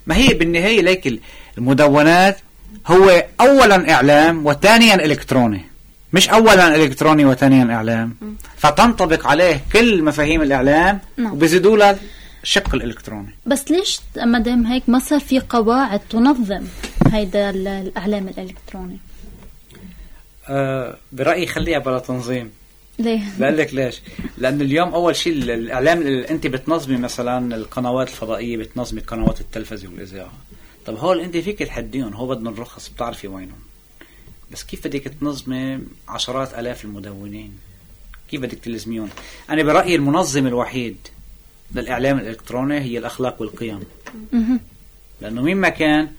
ما 0.08 0.16
هي 0.16 0.34
بالنهاية 0.34 0.82
ليك 0.82 1.08
ال- 1.08 1.20
المدونات 1.58 2.38
هو 2.88 3.24
اولا 3.42 3.94
إعلام 3.94 4.46
وثانيا 4.46 4.96
إلكتروني. 5.06 5.62
مش 6.14 6.30
اولا 6.30 6.76
إلكتروني 6.76 7.26
وثانيا 7.26 7.76
إعلام 7.76 8.16
فتنطبق 8.58 9.28
عليه 9.28 9.62
كل 9.74 10.04
مفاهيم 10.04 10.42
الإعلام 10.42 11.00
نعم. 11.18 11.34
وبيزيدوا 11.34 11.78
له 11.78 12.00
الشق 12.44 12.76
الإلكتروني 12.76 13.36
بس 13.46 13.72
ليش 13.72 14.00
ما 14.26 14.40
دام 14.40 14.66
هيك 14.66 14.84
ما 14.88 15.00
صار 15.00 15.20
في 15.20 15.40
قواعد 15.40 16.00
تنظم 16.10 16.64
هيدا 17.12 17.50
ال- 17.50 17.68
الإعلام 17.68 18.28
الإلكتروني؟ 18.28 18.98
أه 20.50 20.98
برأيي 21.12 21.48
خليها 21.48 21.80
بلا 21.80 22.00
تنظيم 22.00 22.52
ليه؟ 23.00 23.20
بقول 23.40 23.58
لك 23.58 23.74
ليش؟ 23.74 24.02
لأنه 24.38 24.64
اليوم 24.64 24.94
أول 24.94 25.16
شيء 25.16 25.34
ال- 25.34 25.52
الإعلام 25.52 26.02
ال- 26.02 26.26
أنت 26.26 26.48
بتنظمي 26.48 26.98
مثلا 26.98 27.56
القنوات 27.56 28.08
الفضائية 28.10 28.58
بتنظمي 28.58 29.02
قنوات 29.02 29.42
التلفزة 29.42 29.88
والإذاعة. 29.88 30.32
طب 30.86 30.96
هول 30.98 31.20
أنت 31.20 31.38
فيك 31.38 31.60
تحديهم 31.60 32.14
هو 32.14 32.28
بدنا 32.28 32.50
الرخص 32.50 32.90
بتعرفي 32.90 33.28
وينهم. 33.28 33.60
بس 34.52 34.64
كيف 34.64 34.88
بدك 34.88 35.04
تنظمي 35.04 35.80
عشرات 36.08 36.54
آلاف 36.54 36.86
المدونين؟ 36.86 37.58
كيف 38.32 38.42
بدك 38.42 38.58
تلزميهم؟ 38.58 39.10
أنا 39.50 39.64
برأيي 39.64 39.96
المنظم 39.96 40.48
الوحيد 40.48 40.98
للإعلام 41.76 42.20
الإلكتروني 42.20 42.80
هي 42.80 42.98
الأخلاق 42.98 43.42
والقيم. 43.42 43.84
لأنه 45.22 45.42
مين 45.42 45.58
ما 45.58 45.70
كان 45.70 46.10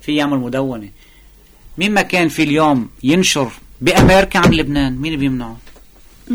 في 0.00 0.16
يعمل 0.16 0.38
مدونة. 0.38 0.88
مين 1.78 1.94
ما 1.94 2.02
كان 2.02 2.28
في 2.28 2.42
اليوم 2.42 2.90
ينشر 3.02 3.52
بأمريكا 3.80 4.38
عن 4.38 4.50
لبنان 4.50 4.98
مين 4.98 5.18
بيمنعه؟ 5.18 5.56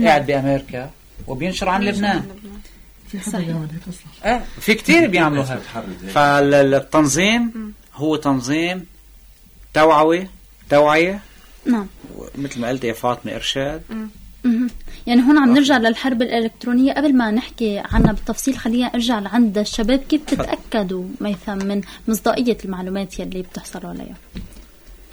قاعد 0.03 0.26
بأمريكا 0.26 0.91
وبينشر 1.28 1.70
عن 1.70 1.84
لبنان. 1.84 2.24
في 3.08 3.20
حدا 3.20 3.39
بيعمل 3.39 3.70
هيك 3.74 3.82
أصلا 3.88 4.36
آه 4.36 4.43
في 4.60 4.74
كتير 4.74 5.08
بيعملوا 5.08 5.43
هيك 5.43 5.60
فالتنظيم 6.14 7.74
هو 7.93 8.16
تنظيم 8.16 8.86
توعوي 9.74 10.28
توعية 10.70 11.20
نعم. 11.68 11.88
مثل 12.36 12.59
ما 12.61 12.68
قلت 12.68 12.84
يا 12.84 12.93
فاطمة 12.93 13.36
إرشاد. 13.36 13.82
مهم. 14.43 14.70
يعني 15.07 15.22
هون 15.22 15.38
عم 15.38 15.53
نرجع 15.53 15.78
للحرب 15.78 16.22
الإلكترونية. 16.22 16.93
قبل 16.93 17.15
ما 17.15 17.32
نحكي 17.32 17.82
عنها 17.91 18.11
بالتفصيل 18.11 18.57
خلينا 18.57 18.88
أرجع 18.88 19.20
لعند 19.20 19.57
الشباب 19.57 19.99
كيف 19.99 20.22
تتأكدوا 20.28 21.03
ميثم 21.22 21.65
من 21.65 21.82
مصداقية 22.07 22.57
المعلومات 22.65 23.20
يلي 23.20 23.41
بتحصلوا 23.41 23.89
عليها 23.89 24.15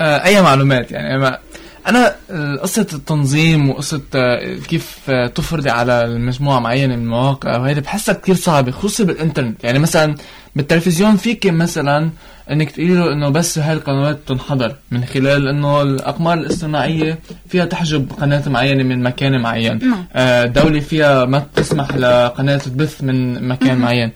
آه، 0.00 0.24
أي 0.24 0.42
معلومات 0.42 0.90
يعني؟ 0.92 1.18
ما 1.18 1.38
أنا 1.86 2.16
آه، 2.30 2.56
قصة 2.56 2.86
التنظيم 2.92 3.70
وقصة 3.70 4.02
آه، 4.14 4.54
كيف 4.68 4.98
آه، 5.08 5.26
تفرضي 5.26 5.70
على 5.70 6.04
المجموعة 6.04 6.60
معينة 6.60 6.96
من 6.96 7.02
المواقع 7.02 7.58
وهيدي 7.58 7.80
بحسها 7.80 8.14
كثير 8.14 8.34
صعبة 8.34 8.70
خصوصا 8.70 9.04
بالإنترنت. 9.04 9.64
يعني 9.64 9.78
مثلا 9.78 10.14
بالتلفزيون 10.56 11.16
فيك 11.16 11.46
مثلا 11.46 12.10
إنك 12.50 12.70
تقولي 12.70 12.94
له 12.94 13.12
إنه 13.12 13.28
بس 13.28 13.58
هاي 13.58 13.72
القنوات 13.72 14.18
تنحضر 14.26 14.74
من 14.90 15.04
خلال 15.04 15.48
إنه 15.48 15.82
الأقمار 15.82 16.38
الاصطناعية 16.38 17.18
فيها 17.48 17.64
تحجب 17.64 18.12
قناة 18.20 18.48
معينة 18.48 18.82
من 18.82 19.02
مكان 19.02 19.40
معين. 19.40 19.78
نعم. 19.78 20.04
آه، 20.12 20.44
دولة 20.44 20.80
فيها 20.80 21.24
ما 21.24 21.46
تسمح 21.56 21.96
لقناة 21.96 22.56
تبث 22.56 23.02
من 23.02 23.48
مكان 23.48 23.78
معين. 23.78 24.12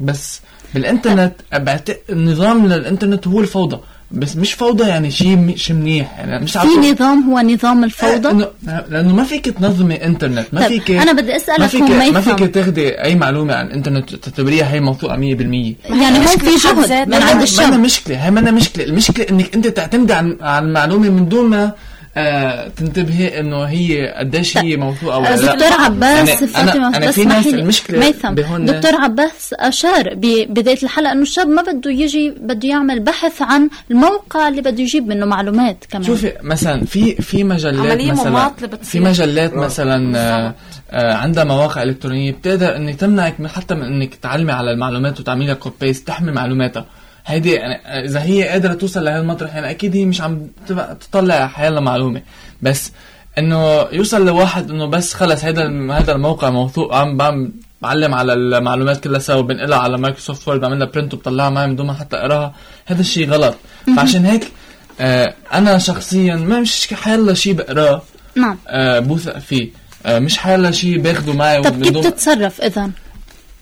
بس 0.00 0.40
بالإنترنت 0.74 1.32
بعتقد 1.52 1.98
النظام 2.10 2.66
للإنترنت 2.66 3.28
هو 3.28 3.40
الفوضى. 3.40 3.80
بس 4.12 4.36
مش 4.36 4.52
فوضى 4.52 4.88
يعني 4.88 5.10
شيء 5.10 5.56
شيء 5.56 5.76
منيح 5.76 6.18
يعني 6.18 6.44
مش 6.44 6.52
في 6.52 6.92
نظام 6.92 7.30
هو 7.30 7.40
نظام 7.40 7.84
الفوضى 7.84 8.30
إنه 8.30 8.48
لأنه 8.90 9.14
ما 9.14 9.24
فيك 9.24 9.44
تنظمي 9.44 10.04
إنترنت 10.04 10.46
ما 10.52 10.68
فيك 10.68 10.90
أنا 10.90 11.12
بدي 11.12 11.36
أسألك 11.36 11.60
ما 11.60 11.66
فيك 11.66 11.82
ما. 11.82 12.20
فيك 12.20 12.54
تاخدي 12.54 12.88
أي 12.88 13.14
معلومة 13.14 13.54
عن 13.54 13.66
الانترنت 13.66 14.14
تعتبريها 14.14 14.72
هي 14.72 14.80
موثوقة 14.80 15.16
100% 15.16 15.18
يعني 15.20 16.18
هون 16.18 16.26
في 16.26 16.56
جهد. 16.56 17.08
من 17.08 17.14
عند 17.14 17.36
ما 17.36 17.42
الشاب 17.42 17.72
مشكلة 17.72 18.26
هي 18.26 18.30
ما 18.30 18.50
مشكلة 18.50 18.84
المشكلة 18.84 19.26
إنك 19.30 19.54
أنت 19.54 19.66
تعتمدي 19.66 20.12
عن 20.12 20.36
على 20.40 20.66
المعلومة 20.66 21.08
من 21.08 21.28
دون 21.28 21.50
ما 21.50 21.72
آه 22.16 22.68
تنتبهي 22.68 23.40
إنه 23.40 23.62
هي 23.64 24.14
قديش 24.18 24.58
هي 24.58 24.76
موثوقة 24.76 25.18
ولا 25.18 25.36
لا 25.36 25.54
دكتور 25.54 25.72
عباس 25.80 26.28
يعني 26.28 26.40
أنا- 26.40 26.44
فاطمة 26.44 26.88
أنا 26.96 27.06
بس 27.06 27.14
في 27.14 27.24
ناس. 27.24 27.46
المشكلة 27.46 27.98
ميثم 27.98 28.34
بهون- 28.34 28.64
دكتور 28.64 28.94
عباس 29.00 29.54
أشار 29.58 30.14
ببداية 30.14 30.78
الحلقة 30.82 31.12
إنه 31.12 31.22
الشاب 31.22 31.48
ما 31.48 31.62
بده 31.62 31.90
يجي 31.90 32.30
بده 32.30 32.68
يعمل 32.68 33.00
بحث 33.00 33.42
عن 33.42 33.68
الموقع 33.90 34.48
اللي 34.48 34.60
بده 34.60 34.82
يجيب 34.82 35.06
منه 35.08 35.26
معلومات 35.26 35.84
كمان 35.90 36.04
شوفي 36.04 36.32
مثلا 36.42 36.84
في 36.84 37.14
في 37.14 37.44
مجلات 37.44 37.86
عملية 37.90 38.12
مثلا. 38.12 38.50
في 38.82 39.00
مجلات 39.00 39.54
مثلا 39.54 40.18
آه، 40.18 40.54
آه، 40.90 41.14
عندها 41.14 41.44
مواقع 41.44 41.82
إلكترونية 41.82 42.32
بتقدر 42.32 42.76
ان 42.76 42.96
تمنعك 42.96 43.40
من 43.40 43.48
حتى 43.48 43.74
من 43.74 43.82
إنك 43.82 44.14
تعلمي 44.14 44.52
على 44.52 44.70
المعلومات 44.72 45.20
وتعملي 45.20 45.54
copy 45.54 45.76
paste 45.80 46.06
تحمي 46.08 46.32
معلوماتها 46.32 46.86
هيدي 47.26 47.52
يعني 47.52 47.74
إذا 48.04 48.22
هي 48.22 48.48
قادرة 48.48 48.74
توصل 48.74 49.04
لهالمطرح 49.04 49.54
يعني 49.54 49.70
أكيد 49.70 49.96
هي 49.96 50.04
مش 50.04 50.20
عم 50.20 50.46
تطلع 51.10 51.46
حيالها 51.46 51.80
معلومة. 51.80 52.22
بس 52.62 52.92
إنه 53.38 53.80
يوصل 53.92 54.26
لواحد 54.26 54.70
إنه 54.70 54.86
بس 54.86 55.14
خلص 55.14 55.44
هذا 55.44 55.62
هذا 55.92 56.12
الموقع 56.12 56.50
موثوق 56.50 56.94
عم 56.94 57.16
بعم 57.16 57.52
بعلم 57.82 58.14
على 58.14 58.32
المعلومات 58.32 59.04
كلها 59.04 59.18
سوا 59.18 59.34
وبنقلها 59.34 59.78
على 59.78 59.98
Microsoft 59.98 60.48
Word 60.48 60.60
بعمل 60.60 60.78
لها 60.78 60.86
print 60.86 61.14
وبطلعها 61.14 61.50
معي 61.50 61.66
من 61.66 61.76
دون 61.76 61.86
ما 61.86 61.92
حتى 61.92 62.16
أقراها. 62.16 62.54
هذا 62.86 63.00
الشيء 63.00 63.30
غلط. 63.30 63.54
فعشان 63.96 64.24
هيك 64.26 64.52
آه 65.00 65.34
أنا 65.52 65.78
شخصيا 65.78 66.34
ما 66.36 66.60
مش 66.60 66.94
حيلا 66.94 67.34
شيء 67.34 67.52
بقراه 67.52 68.02
نعم. 68.36 68.58
آه 68.68 68.98
بوثق 68.98 69.38
فيه. 69.38 69.70
آه 70.06 70.18
مش 70.18 70.38
حيلا 70.38 70.70
شيء 70.70 70.98
باخده 70.98 71.32
معي 71.32 71.62
طب 71.62 71.82
كيف 71.82 71.92
دون- 71.92 72.02
تتصرف 72.02 72.60
إذا 72.60 72.90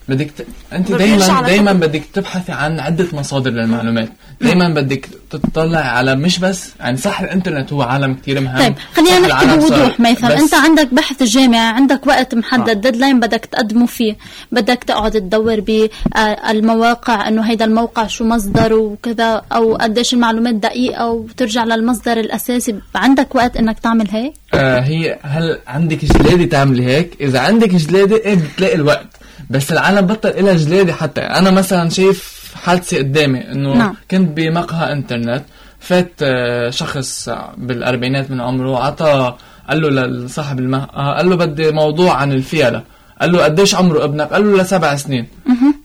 بدك 0.08 0.30
ت... 0.30 0.46
أنت 0.72 0.92
دائما 0.92 1.72
كتب. 1.72 1.80
بدك 1.80 2.02
تبحثي 2.12 2.52
عن 2.52 2.80
عدة 2.80 3.06
مصادر 3.12 3.50
للمعلومات 3.50 4.08
دائما 4.40 4.68
بدك 4.68 5.08
تطلع 5.30 5.78
على 5.78 6.16
مش 6.16 6.38
بس 6.38 6.70
يعني 6.80 6.96
صح 6.96 7.20
الإنترنت 7.20 7.72
هو 7.72 7.82
عالم 7.82 8.14
كتير 8.14 8.40
مهم. 8.40 8.58
طيب 8.58 8.74
خلينا 8.94 9.18
نحكي 9.18 9.56
بوضوح 9.56 10.00
ميثم 10.00 10.26
أنت 10.26 10.54
عندك 10.54 10.94
بحث 10.94 11.22
جامعي 11.22 11.66
عندك 11.66 12.06
وقت 12.06 12.34
محدد 12.34 12.80
ديدلاين 12.80 13.20
بدك 13.20 13.44
تقدمه 13.52 13.86
فيه 13.86 14.16
بدك 14.52 14.84
تقعد 14.84 15.12
تدور 15.12 15.60
بالمواقع 15.60 17.28
إنه 17.28 17.42
هيدا 17.42 17.64
الموقع 17.64 18.06
شو 18.06 18.24
مصدره 18.24 18.74
وكذا 18.74 19.42
أو 19.52 19.76
قديش 19.76 20.14
المعلومات 20.14 20.54
دقيقة 20.54 21.06
وترجع 21.06 21.64
للمصدر 21.64 22.12
الأساسي. 22.20 22.74
عندك 22.94 23.34
وقت 23.34 23.56
إنك 23.56 23.78
تعمل 23.78 24.08
هيك؟ 24.10 24.32
آه 24.54 24.80
هي 24.80 25.18
هل 25.22 25.58
عندك 25.66 26.04
جلاده 26.04 26.44
تعملي 26.44 26.84
هيك؟ 26.84 27.16
إذا 27.20 27.40
عندك 27.40 27.68
جلاده 27.74 28.16
إيه 28.16 28.34
بتلاقي 28.34 28.74
الوقت. 28.74 29.06
بس 29.50 29.72
العالم 29.72 30.06
بطل 30.06 30.28
إلها 30.28 30.54
جلاده 30.54 30.92
حتى. 30.92 31.20
أنا 31.20 31.50
مثلا 31.50 31.90
شايف 31.90 32.37
حادثة 32.54 32.98
قدامي 32.98 33.52
إنه 33.52 33.74
نعم. 33.74 33.94
كنت 34.10 34.36
بمقهى 34.36 34.92
إنترنت 34.92 35.44
فات 35.80 36.12
آه، 36.22 36.70
شخص 36.70 37.28
بالأربعينات 37.56 38.30
من 38.30 38.40
عمره 38.40 38.84
عطى 38.84 39.34
قال 39.68 39.94
له 39.94 40.06
لصاحب 40.06 40.58
المقهى 40.58 41.14
قال 41.16 41.30
له 41.30 41.36
بدي 41.36 41.72
موضوع 41.72 42.14
عن 42.14 42.32
الفيلة 42.32 42.82
قال 43.20 43.32
له 43.32 43.44
قديش 43.44 43.74
عمره 43.74 44.04
ابنك؟ 44.04 44.32
قال 44.32 44.52
له 44.52 44.62
لسبع 44.62 44.96
سنين. 44.96 45.26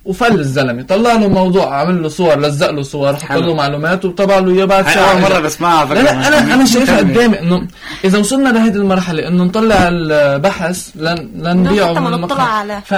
وفل 0.05 0.39
الزلمة. 0.39 0.81
طلع 0.81 1.13
له 1.13 1.27
موضوع 1.27 1.81
عمل 1.81 2.03
له 2.03 2.09
صور 2.09 2.39
لزق 2.39 2.71
له 2.71 2.81
صور 2.81 3.15
حط. 3.15 3.31
له 3.31 3.53
معلومات 3.55 4.05
وطبع 4.05 4.37
له 4.39 4.51
إياه 4.51 4.65
بعد 4.65 4.85
ساعه 4.85 5.11
أول 5.11 5.21
مرة 5.21 5.27
رجع. 5.27 5.39
بسمعها 5.39 5.93
لا 5.93 6.01
لا 6.01 6.27
أنا 6.27 6.53
أنا 6.53 6.65
شايفها 6.65 6.97
قدامي 6.97 7.39
إنه 7.39 7.67
إذا 8.03 8.17
وصلنا 8.19 8.49
لهذه 8.49 8.75
المرحلة 8.75 9.27
إنه 9.27 9.43
نطلع 9.43 9.87
البحث 9.87 10.89
لن 10.95 11.29
لنبيعه 11.35 11.99
من 11.99 12.13
المقهى. 12.13 12.81
ف... 12.85 12.93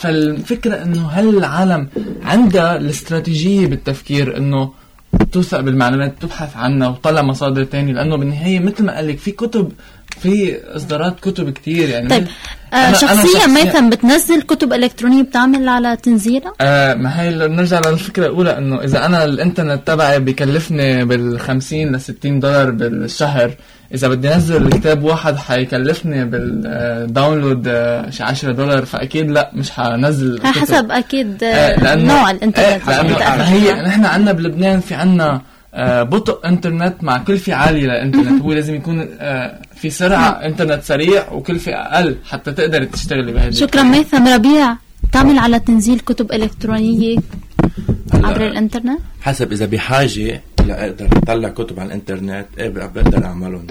فالفكرة 0.00 0.82
إنه 0.82 1.08
هل 1.08 1.28
العالم 1.38 1.88
عندها 2.24 2.76
الاستراتيجية 2.76 3.66
بالتفكير 3.66 4.36
إنه 4.36 4.72
توثق 5.32 5.60
بالمعلومات 5.60 6.14
تبحث 6.20 6.56
عنها 6.56 6.88
وتطلع 6.88 7.22
مصادر 7.22 7.64
تانية؟ 7.64 7.92
لأنه 7.92 8.16
بالنهاية 8.16 8.60
مثل 8.60 8.84
ما 8.84 8.96
قال 8.96 9.08
لك 9.08 9.18
في 9.18 9.30
كتب 9.30 9.72
في 10.20 10.56
اصدارات 10.76 11.20
كتب 11.20 11.50
كتير 11.50 11.88
يعني 11.88 12.08
طيب 12.08 12.26
آه 12.72 12.76
أنا 12.76 12.96
شخصيا 12.96 13.46
ميثم 13.46 13.90
بتنزل 13.90 14.42
كتب 14.42 14.72
إلكترونية 14.72 15.22
بتعمل 15.22 15.68
على 15.68 15.96
تنزيلها 15.96 16.52
آه 16.60 16.94
ما 16.94 17.20
هي 17.22 17.28
اللي 17.28 17.48
بنرجع 17.48 17.80
للفكرة 17.80 18.26
الأولى 18.26 18.58
إنه 18.58 18.84
إذا 18.84 19.06
أنا 19.06 19.24
الإنترنت 19.24 19.86
تبعي 19.86 20.20
بكلفني 20.20 21.04
بال 21.04 21.40
50 21.40 21.96
ل 21.96 22.00
60 22.00 22.40
دولار 22.40 22.70
بالشهر 22.70 23.50
إذا 23.94 24.08
بدي 24.08 24.34
أنزل 24.34 24.66
الكتاب 24.66 25.02
واحد 25.02 25.36
حيكلفني 25.36 26.24
بالداونلود 26.24 27.64
آه 27.68 28.10
شي 28.10 28.22
10 28.22 28.52
دولار 28.52 28.84
فأكيد 28.84 29.30
لأ 29.30 29.50
مش 29.54 29.70
حنزل. 29.70 30.40
حسب 30.44 30.90
أكيد 30.90 31.44
آه، 31.44 31.76
لأنه- 31.76 31.98
نوع 32.04 32.30
الإنترنت 32.30 32.88
آه، 32.88 33.02
ما 33.02 33.48
هي. 33.52 33.82
نحن 33.82 34.04
عندنا 34.04 34.32
بلبنان 34.32 34.80
في 34.80 34.94
عندنا 34.94 35.40
بطء 36.02 36.48
انترنت 36.48 36.94
مع 37.02 37.18
كلفة 37.18 37.54
عالية 37.54 37.84
للانترنت 37.84 38.42
هو 38.42 38.52
لازم 38.52 38.74
يكون 38.74 39.08
آه، 39.20 39.58
في 39.74 39.90
سرعة 39.90 40.28
انترنت 40.30 40.82
سريع 40.82 41.32
وكلفة 41.32 41.72
أقل 41.72 42.16
حتى 42.24 42.52
تقدر 42.52 42.84
تشتغلي 42.84 43.32
بهذه 43.32 43.50
شكرا 43.50 43.82
ميثم 43.82 44.28
ربيع 44.28 44.76
تعمل 45.12 45.38
على 45.38 45.60
تنزيل 45.60 46.00
كتب 46.00 46.32
إلكترونية 46.32 47.18
عبر 48.14 48.46
الإنترنت؟ 48.46 49.00
حسب 49.20 49.52
إذا 49.52 49.66
بحاجة 49.66 50.42
لاقدر 50.66 51.08
أطلع 51.16 51.48
كتب 51.48 51.80
على 51.80 51.86
الإنترنت 51.86 52.46
إيه 52.58 52.68
بقدر 52.68 53.24
أعملهم. 53.24 53.66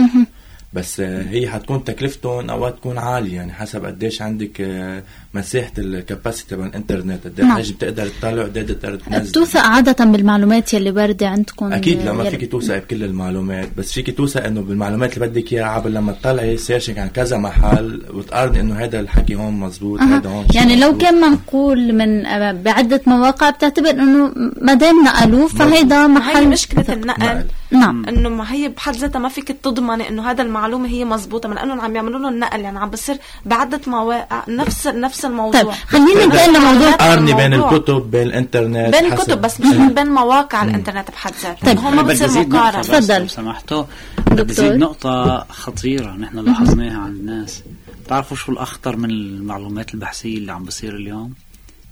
بس 0.74 1.00
آه، 1.00 1.24
هي 1.30 1.50
حتكون 1.50 1.84
تكلفتهم 1.84 2.50
أوقات 2.50 2.76
تكون 2.76 2.98
عالية 2.98 3.36
يعني 3.36 3.54
حسب 3.54 3.86
قديش 3.86 4.22
عندك 4.22 4.62
آه، 4.62 5.04
مساحة 5.34 5.72
الكاباسيتي 5.78 6.56
تبع 6.56 6.66
الانترنت 6.66 7.24
قد 7.28 7.42
نعم. 7.42 7.48
إيه 7.58 7.64
حاجة 7.64 7.72
بتقدر 7.74 8.08
تطلع 8.08 8.42
وقد 8.42 8.58
إيه 8.58 8.64
بتقدر 8.64 8.96
تنزل 8.96 9.30
بتوثق 9.30 9.60
عادة 9.60 10.06
بالمعلومات 10.06 10.74
يلي 10.74 10.92
واردة 10.92 11.28
عندكم 11.28 11.74
أكيد 11.74 12.02
لا 12.02 12.14
ما 12.14 12.24
يلي- 12.24 12.38
فيك 12.38 12.52
توثق 12.52 12.78
بكل 12.78 13.04
المعلومات 13.04 13.70
بس 13.78 13.94
فيك 13.94 14.18
توثق 14.18 14.44
إنه 14.46 14.62
بالمعلومات 14.62 15.14
اللي 15.18 15.28
بدك 15.28 15.54
إياها 15.54 15.66
عبر 15.66 15.90
لما 15.90 16.12
تطلعي 16.12 16.58
سيرشنج 16.58 17.00
عن 17.00 17.08
كذا 17.10 17.38
محل 17.38 18.02
وتقارني 18.14 18.60
إنه 18.60 18.76
هذا 18.76 19.00
الحكي 19.00 19.36
هون 19.36 19.54
مزبوط 19.60 20.00
أها. 20.02 20.18
هذا 20.18 20.30
هون 20.30 20.46
يعني 20.56 20.76
لو 20.76 20.88
مزبوط. 20.88 21.02
كان 21.02 21.22
منقول 21.22 21.94
من 21.94 22.26
آه، 22.26 22.52
بعدة 22.52 23.02
مواقع 23.08 23.50
بتعتبر 23.50 23.90
إنه 23.90 24.32
ما 24.62 24.74
دام 24.74 25.04
نقلوه 25.06 25.48
فهيدا 25.48 26.04
هي 26.04 26.08
محل 26.08 26.48
مشكلة 26.50 26.84
ثقة. 26.84 26.94
النقل 26.94 27.26
نقل. 27.26 27.46
نعم 27.72 28.06
إنه 28.06 28.30
ما 28.30 28.54
هي 28.54 28.70
بحد 28.70 28.96
ذاتها 28.96 29.20
ما 29.20 29.30
فيك 29.30 29.48
تضمني 29.64 30.10
إنه 30.10 30.32
هذا 30.32 30.42
المعلومة 30.42 30.88
هي 30.88 31.06
مزبوطة 31.06 31.50
من 31.50 31.58
انه 31.58 31.82
عم 31.84 31.96
يعملوا 31.96 32.20
له 32.20 32.30
النقل 32.30 32.60
يعني 32.62 32.80
عم 32.80 32.90
بصير 32.90 33.18
بعدة 33.46 33.82
مواقع 33.88 34.44
نفس 34.48 34.88
نفس 34.88 35.17
الموضوع 35.26 35.62
طيب 35.62 35.72
خلينا 35.72 36.26
ننتقل 36.26 36.54
لموضوع 36.54 36.92
قارني 36.92 37.34
بين. 37.34 37.54
الكتب 37.54 38.12
بين 38.12 38.28
الإنترنت 38.28 38.96
بين 38.96 39.14
الكتب 39.14 39.42
بس 39.42 39.62
مش 39.62 39.92
بين 39.94 40.08
مواقع 40.08 40.64
الإنترنت 40.64 41.12
بحد 41.12 41.34
ذاتها 41.44 41.74
طيب. 41.74 42.06
بتصير 42.06 42.26
أزيد 42.26 42.48
نقطة 42.48 42.58
مقارنه 42.60 42.82
تفضل. 42.82 43.22
لو 43.22 43.28
سمحتوا. 43.28 43.84
أزيد 44.32 44.72
نقطة 44.74 45.46
خطيرة 45.50 46.12
نحن 46.12 46.40
لاحظناها 46.40 46.98
عند 46.98 47.16
الناس 47.20 47.64
بتعرفوا 48.06 48.38
شو 48.38 48.52
الأخطر 48.52 48.96
من 48.96 49.10
المعلومات 49.10 49.94
البحثية 49.94 50.38
اللي 50.38 50.52
عم 50.52 50.64
بصير 50.64 50.96
اليوم 50.96 51.34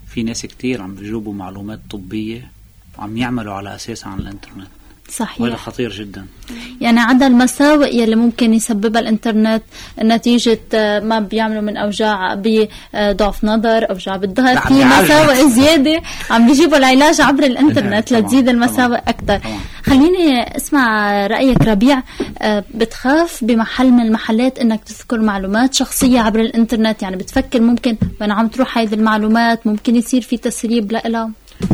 في 0.07 0.23
ناس 0.23 0.41
كتير 0.45 0.81
عم 0.81 0.95
بيجيبوا 0.95 1.33
معلومات 1.33 1.79
طبية 1.89 2.51
وعم 2.97 3.17
يعملوا 3.17 3.53
على 3.53 3.75
أساسها 3.75 4.09
عن 4.09 4.19
الإنترنت 4.19 4.67
وهذا 5.19 5.25
صحيح 5.27 5.55
خطير 5.55 5.91
جدا. 5.91 6.25
يعني 6.81 6.99
عدا 6.99 7.27
المساوئ 7.27 7.95
يلي 7.95 8.15
ممكن 8.15 8.53
يسببها 8.53 9.01
الإنترنت 9.01 9.63
نتيجة 10.03 10.59
آه، 10.73 10.99
ما 10.99 11.19
بيعملوا 11.19 11.61
من 11.61 11.77
أوجاع 11.77 12.33
بضعف 12.43 13.43
نظر 13.43 13.89
أوجاع 13.89 14.17
بالظهر. 14.17 14.57
في. 14.57 14.73
مساوئ 14.85 15.49
زيادة. 15.49 16.01
عم 16.29 16.47
بيجيبوا 16.47 16.77
العلاج 16.77 17.21
عبر 17.21 17.43
الإنترنت 17.43 18.11
لتزيد 18.11 18.49
المساوئ 18.49 18.97
أكثر. 18.97 19.39
خليني 19.85 20.57
أسمع 20.57 21.11
رأيك 21.27 21.61
ربيع 21.61 22.03
آه، 22.41 22.63
بتخاف 22.73 23.43
بمحل 23.43 23.91
من 23.91 24.05
المحلات 24.05 24.59
إنك 24.59 24.83
تذكر 24.83 25.19
معلومات 25.21 25.73
شخصية 25.73 26.19
عبر 26.19 26.39
الإنترنت؟ 26.39 27.01
يعني 27.01 27.15
بتفكر 27.15 27.61
ممكن 27.61 27.97
وين 28.21 28.31
عم 28.31 28.47
تروح 28.47 28.77
هيدي 28.77 28.95
المعلومات؟ 28.95 29.67
ممكن 29.67 29.95
يصير 29.95 30.21
في 30.21 30.37
تسريب 30.37 30.91
لها 30.91 31.31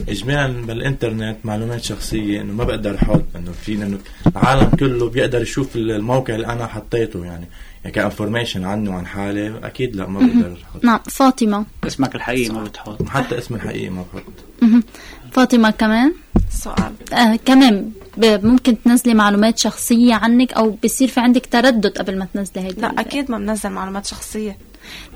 اجمالا 0.09 0.65
بالإنترنت 0.65 1.37
معلومات 1.43 1.83
شخصية 1.83 2.41
إنه 2.41 2.53
ما 2.53 2.63
بقدر 2.63 2.95
أحط 2.95 3.25
إنه 3.35 3.51
في 3.51 3.73
إنه 3.73 3.99
العالم 4.27 4.69
كله 4.69 5.09
بيقدر 5.09 5.41
يشوف 5.41 5.75
الموقع 5.75 6.35
اللي 6.35 6.47
أنا 6.47 6.67
حطيته 6.67 7.25
يعني. 7.25 7.45
يعني 7.83 7.95
كانفورميشن 7.95 8.65
عني 8.65 8.89
وعن 8.89 9.05
حالي 9.07 9.59
أكيد 9.63 9.95
لا 9.95 10.07
ما 10.07 10.19
بقدر 10.19 10.57
أحط. 10.71 10.83
نعم 10.83 10.99
فاطمة. 11.09 11.65
اسمك 11.87 12.15
الحقيقي 12.15 12.53
ما 12.53 12.63
بتحط. 12.63 13.03
حتى 13.09 13.37
اسم 13.37 13.55
الحقيقي 13.55 13.89
ما 13.89 14.05
بحط. 14.13 14.23
مهم. 14.61 14.83
فاطمة 15.31 15.71
كمان؟ 15.71 16.13
سؤال. 16.49 16.93
آه 17.13 17.35
كمان 17.45 17.91
ممكن 18.17 18.81
تنزلي 18.83 19.13
معلومات 19.13 19.57
شخصية 19.57 20.13
عنك 20.13 20.53
أو 20.53 20.77
بصير 20.83 21.07
في 21.07 21.19
عندك 21.19 21.45
تردد 21.45 21.97
قبل 21.97 22.17
ما 22.17 22.27
تنزلي 22.33 22.61
هيدي 22.67 22.81
لا 22.81 22.99
أكيد 23.01 23.31
ما 23.31 23.37
بنزل 23.37 23.69
معلومات 23.69 24.05
شخصية. 24.05 24.57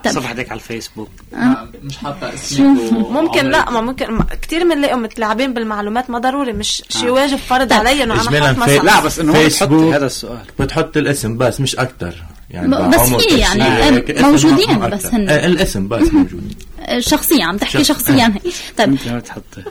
صفحتك 0.07 0.51
على 0.51 0.57
الفيسبوك 0.59 1.09
ما- 1.33 1.67
مش 1.83 1.97
حاطة 1.97 2.33
اسمك 2.33 2.91
ممكن 2.93 3.45
لا. 3.45 3.71
ما 3.71 3.81
ممكن 3.81 4.11
ما 4.11 4.25
كثير 4.41 4.63
بنلاقيهم 4.63 5.01
متلاعبين 5.03 5.53
بالمعلومات 5.53 6.09
ما 6.09 6.19
ضروري 6.19 6.53
مش 6.53 6.83
شيء 6.89 7.09
واجب 7.09 7.37
فرض 7.37 7.69
طيب. 7.69 7.79
علي 7.79 8.03
إنه 8.03 8.13
أنا 8.13 8.21
أحط 8.21 8.29
في- 8.29 8.59
مثلا 8.61 8.77
لا 8.83 8.99
بس 8.99 9.19
إنه. 9.19 9.33
بتحطي 9.45 9.93
هذا 9.93 10.05
السؤال 10.05 10.39
بتحط 10.59 10.97
الاسم 10.97 11.37
بس 11.37 11.59
مش 11.61 11.75
أكتر 11.75 12.13
يعني 12.49 12.67
بس 12.89 12.99
في 13.01 13.15
تشريح، 13.17 13.55
يعني، 13.55 13.99
اسم 14.19 14.25
موجودين 14.25 14.79
بس. 14.89 15.05
هن. 15.05 15.29
آه، 15.29 15.45
الاسم 15.45 15.87
بس 15.87 16.13
موجود 16.13 16.53
آه، 16.74 16.74
شخصية 16.99 17.43
عم 17.43 17.57
تحكي 17.57 17.83
شخص- 17.83 17.87
شخصيا 17.87 18.33
هي 18.45 18.51
طيب 18.77 18.97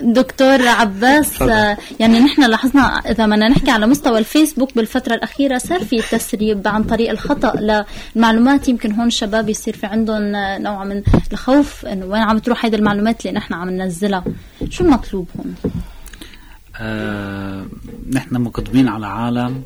دكتور 0.00 0.68
عباس 0.68 1.40
يعني 2.00 2.20
نحن 2.20 2.42
لاحظنا 2.50 2.82
إذا 2.82 3.26
بدنا 3.26 3.48
نحكي 3.48 3.70
على 3.70 3.86
مستوى 3.86 4.18
الفيسبوك 4.18 4.74
بالفترة 4.76 5.14
الأخيرة 5.14 5.58
صار 5.58 5.84
في 5.84 6.02
تسريب 6.10 6.68
عن 6.68 6.84
طريق 6.84 7.10
الخطأ 7.10 7.84
للمعلومات 8.16 8.68
يمكن 8.68 8.92
هون 8.92 9.06
الشباب 9.06 9.48
يصير 9.48 9.76
في 9.76 9.86
عندهم 9.86 10.22
نوع 10.62 10.84
من 10.84 11.02
الخوف 11.32 11.86
انه 11.86 12.06
وين 12.06 12.22
عم 12.22 12.38
تروح 12.38 12.64
هيدي 12.64 12.76
المعلومات 12.76 13.26
اللي 13.26 13.38
نحن 13.38 13.54
عم 13.54 13.70
ننزلها. 13.70 14.24
شو 14.70 14.84
المطلوب 14.84 15.28
هون؟ 15.38 15.54
آه 16.76 17.66
نحن 18.12 18.34
مقدمين 18.40 18.88
على 18.88 19.06
عالم. 19.06 19.62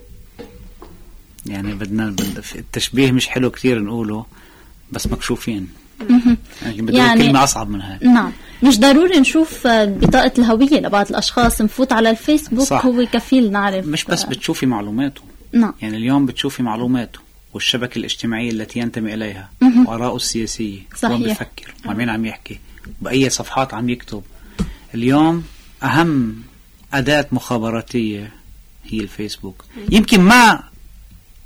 يعني 1.46 1.74
بدنا 1.74 2.06
بد- 2.10 2.42
التشبيه 2.54 3.12
مش 3.12 3.28
حلو 3.28 3.50
كتير 3.50 3.78
نقوله 3.82 4.26
بس 4.92 5.06
مكشوفين. 5.06 5.68
يعني 6.62 6.96
يعني- 6.96 7.26
كلمة 7.26 7.44
أصعب 7.44 7.70
من 7.70 7.80
هيك. 7.80 8.02
نعم. 8.02 8.32
مش 8.62 8.80
ضروري 8.80 9.18
نشوف 9.20 9.66
آه، 9.66 9.84
بطاقة 9.84 10.32
الهوية 10.38 10.80
لبعض 10.80 11.08
الأشخاص. 11.10 11.60
نفوت 11.60 11.92
على 11.92 12.10
الفيسبوك 12.10 12.66
صح. 12.66 12.86
هو 12.86 13.06
كفيل 13.12 13.52
نعرف. 13.52 13.86
مش 13.86 14.04
بس 14.04 14.24
آه، 14.24 14.28
بتشوفي 14.28 14.66
معلوماته. 14.66 15.22
نعم. 15.52 15.74
يعني 15.82 15.96
اليوم 15.96 16.26
بتشوفي 16.26 16.62
معلوماته 16.62 17.18
والشبكة 17.54 17.98
الاجتماعية 17.98 18.50
التي 18.50 18.78
ينتمي 18.78 19.14
إليها 19.14 19.50
وآراءه 19.86 20.16
السياسية 20.16 20.78
صحيح. 20.96 21.10
وين 21.20 21.22
بفكر 21.32 21.74
ومين 21.86 22.08
عم 22.08 22.24
يحكي 22.24 22.58
بأي 23.02 23.30
صفحات 23.30 23.74
عم 23.74 23.88
يكتب. 23.88 24.22
اليوم 24.94 25.44
أهم 25.82 26.42
أداة 26.94 27.26
مخابراتية 27.32 28.32
هي 28.84 29.00
الفيسبوك. 29.00 29.64
يمكن 29.90 30.20
ما 30.20 30.62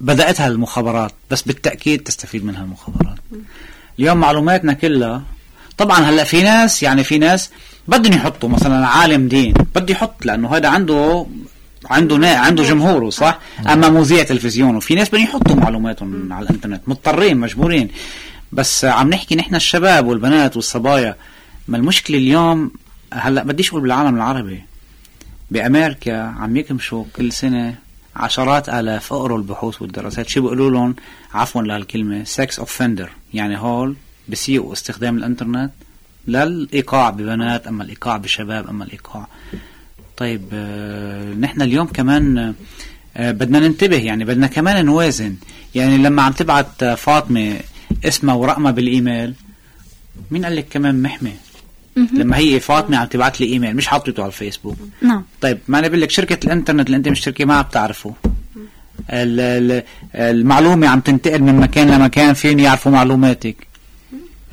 بدأتها 0.00 0.46
المخابرات 0.48 1.12
بس 1.30 1.42
بالتأكيد 1.42 2.02
تستفيد 2.02 2.44
منها 2.44 2.62
المخابرات 2.64 3.18
اليوم 3.98 4.18
معلوماتنا 4.18 4.72
كلها. 4.72 5.22
طبعا 5.78 5.98
هلأ 5.98 6.24
في 6.24 6.42
ناس 6.42 6.82
يعني 6.82 7.04
في 7.04 7.18
ناس 7.18 7.50
بدهم 7.88 8.12
يحطوا 8.12 8.48
مثلا 8.48 8.86
عالم 8.86 9.28
دين 9.28 9.54
بده 9.74 9.92
يحط 9.92 10.26
لأنه 10.26 10.56
هذا 10.56 10.68
عنده 10.68 11.26
عنده 11.90 12.16
نا... 12.16 12.30
عنده 12.30 12.62
جمهوره 12.62 13.10
صح؟ 13.10 13.38
أما 13.66 13.88
مذيع 13.88 14.22
تلفزيون 14.22 14.76
وفي 14.76 14.94
ناس 14.94 15.08
بدهم 15.08 15.22
يحطوا 15.22 15.56
معلوماتهم 15.56 16.32
على 16.32 16.46
الإنترنت 16.46 16.82
مضطرين 16.86 17.36
مجبورين. 17.36 17.88
بس 18.52 18.84
عم 18.84 19.10
نحكي 19.10 19.36
نحن 19.36 19.54
الشباب 19.54 20.06
والبنات 20.06 20.56
والصبايا 20.56 21.16
ما 21.68 21.76
المشكلة 21.76 22.18
اليوم؟ 22.18 22.70
هلأ 23.12 23.42
بديش 23.42 23.68
أقول 23.68 23.82
بالعالم 23.82 24.16
العربي. 24.16 24.62
بأمريكا 25.50 26.22
عم 26.22 26.56
يكمشوا 26.56 27.04
كل 27.16 27.32
سنة 27.32 27.74
عشرات 28.16 28.68
آلاف. 28.68 29.12
اقروا 29.12 29.38
البحوث 29.38 29.82
والدراسات. 29.82 30.28
شو 30.28 30.42
بيقولوا 30.42 30.70
لهم 30.70 30.94
عفوا 31.34 31.62
لهالكلمة 31.62 32.24
sex 32.24 32.58
offender 32.58 33.10
يعني 33.34 33.58
هول 33.58 33.96
بسيئوا 34.28 34.72
استخدام 34.72 35.16
الإنترنت 35.16 35.70
للإيقاع 36.28 37.10
ببنات 37.10 37.66
أما 37.66 37.84
الإيقاع 37.84 38.16
بشباب 38.16 38.68
أما 38.68 38.84
الإيقاع. 38.84 39.26
طيب 40.16 40.42
آه 40.52 41.34
نحن 41.34 41.62
اليوم 41.62 41.86
كمان 41.86 42.54
آه 43.16 43.30
بدنا 43.30 43.58
ننتبه 43.58 43.96
يعني 43.96 44.24
بدنا 44.24 44.46
كمان 44.46 44.86
نوازن. 44.86 45.36
يعني 45.74 45.98
لما 45.98 46.22
عم 46.22 46.32
تبعت 46.32 46.84
فاطمة 46.84 47.60
اسمها 48.04 48.34
ورقمها 48.34 48.70
بالإيميل 48.72 49.34
مين 50.30 50.44
قال 50.44 50.56
لك 50.56 50.66
كمان 50.70 51.02
محمي؟ 51.02 51.32
لما 51.96 52.36
هي 52.36 52.60
فاطمة 52.60 52.96
عم 52.96 53.06
تبعت 53.06 53.40
لي 53.40 53.46
إيميل 53.46 53.76
مش 53.76 53.86
حاطته 53.86 54.20
على 54.22 54.28
الفيسبوك. 54.28 54.76
نعم. 55.02 55.22
طيب 55.40 55.58
ما 55.68 55.78
أنا 55.78 55.88
بقول 55.88 56.00
لك 56.00 56.10
شركة 56.10 56.46
الإنترنت 56.46 56.86
اللي 56.86 56.96
أنت 56.96 57.08
مشتركه 57.08 57.44
معها 57.44 57.62
بتعرفه 57.62 58.14
ال- 59.10 59.40
ال- 59.40 59.82
المعلومة 60.14 60.88
عم 60.88 61.00
تنتقل 61.00 61.42
من 61.42 61.56
مكان 61.60 61.90
لمكان 61.90 62.34
فين 62.34 62.60
يعرفوا 62.60 62.92
معلوماتك. 62.92 63.56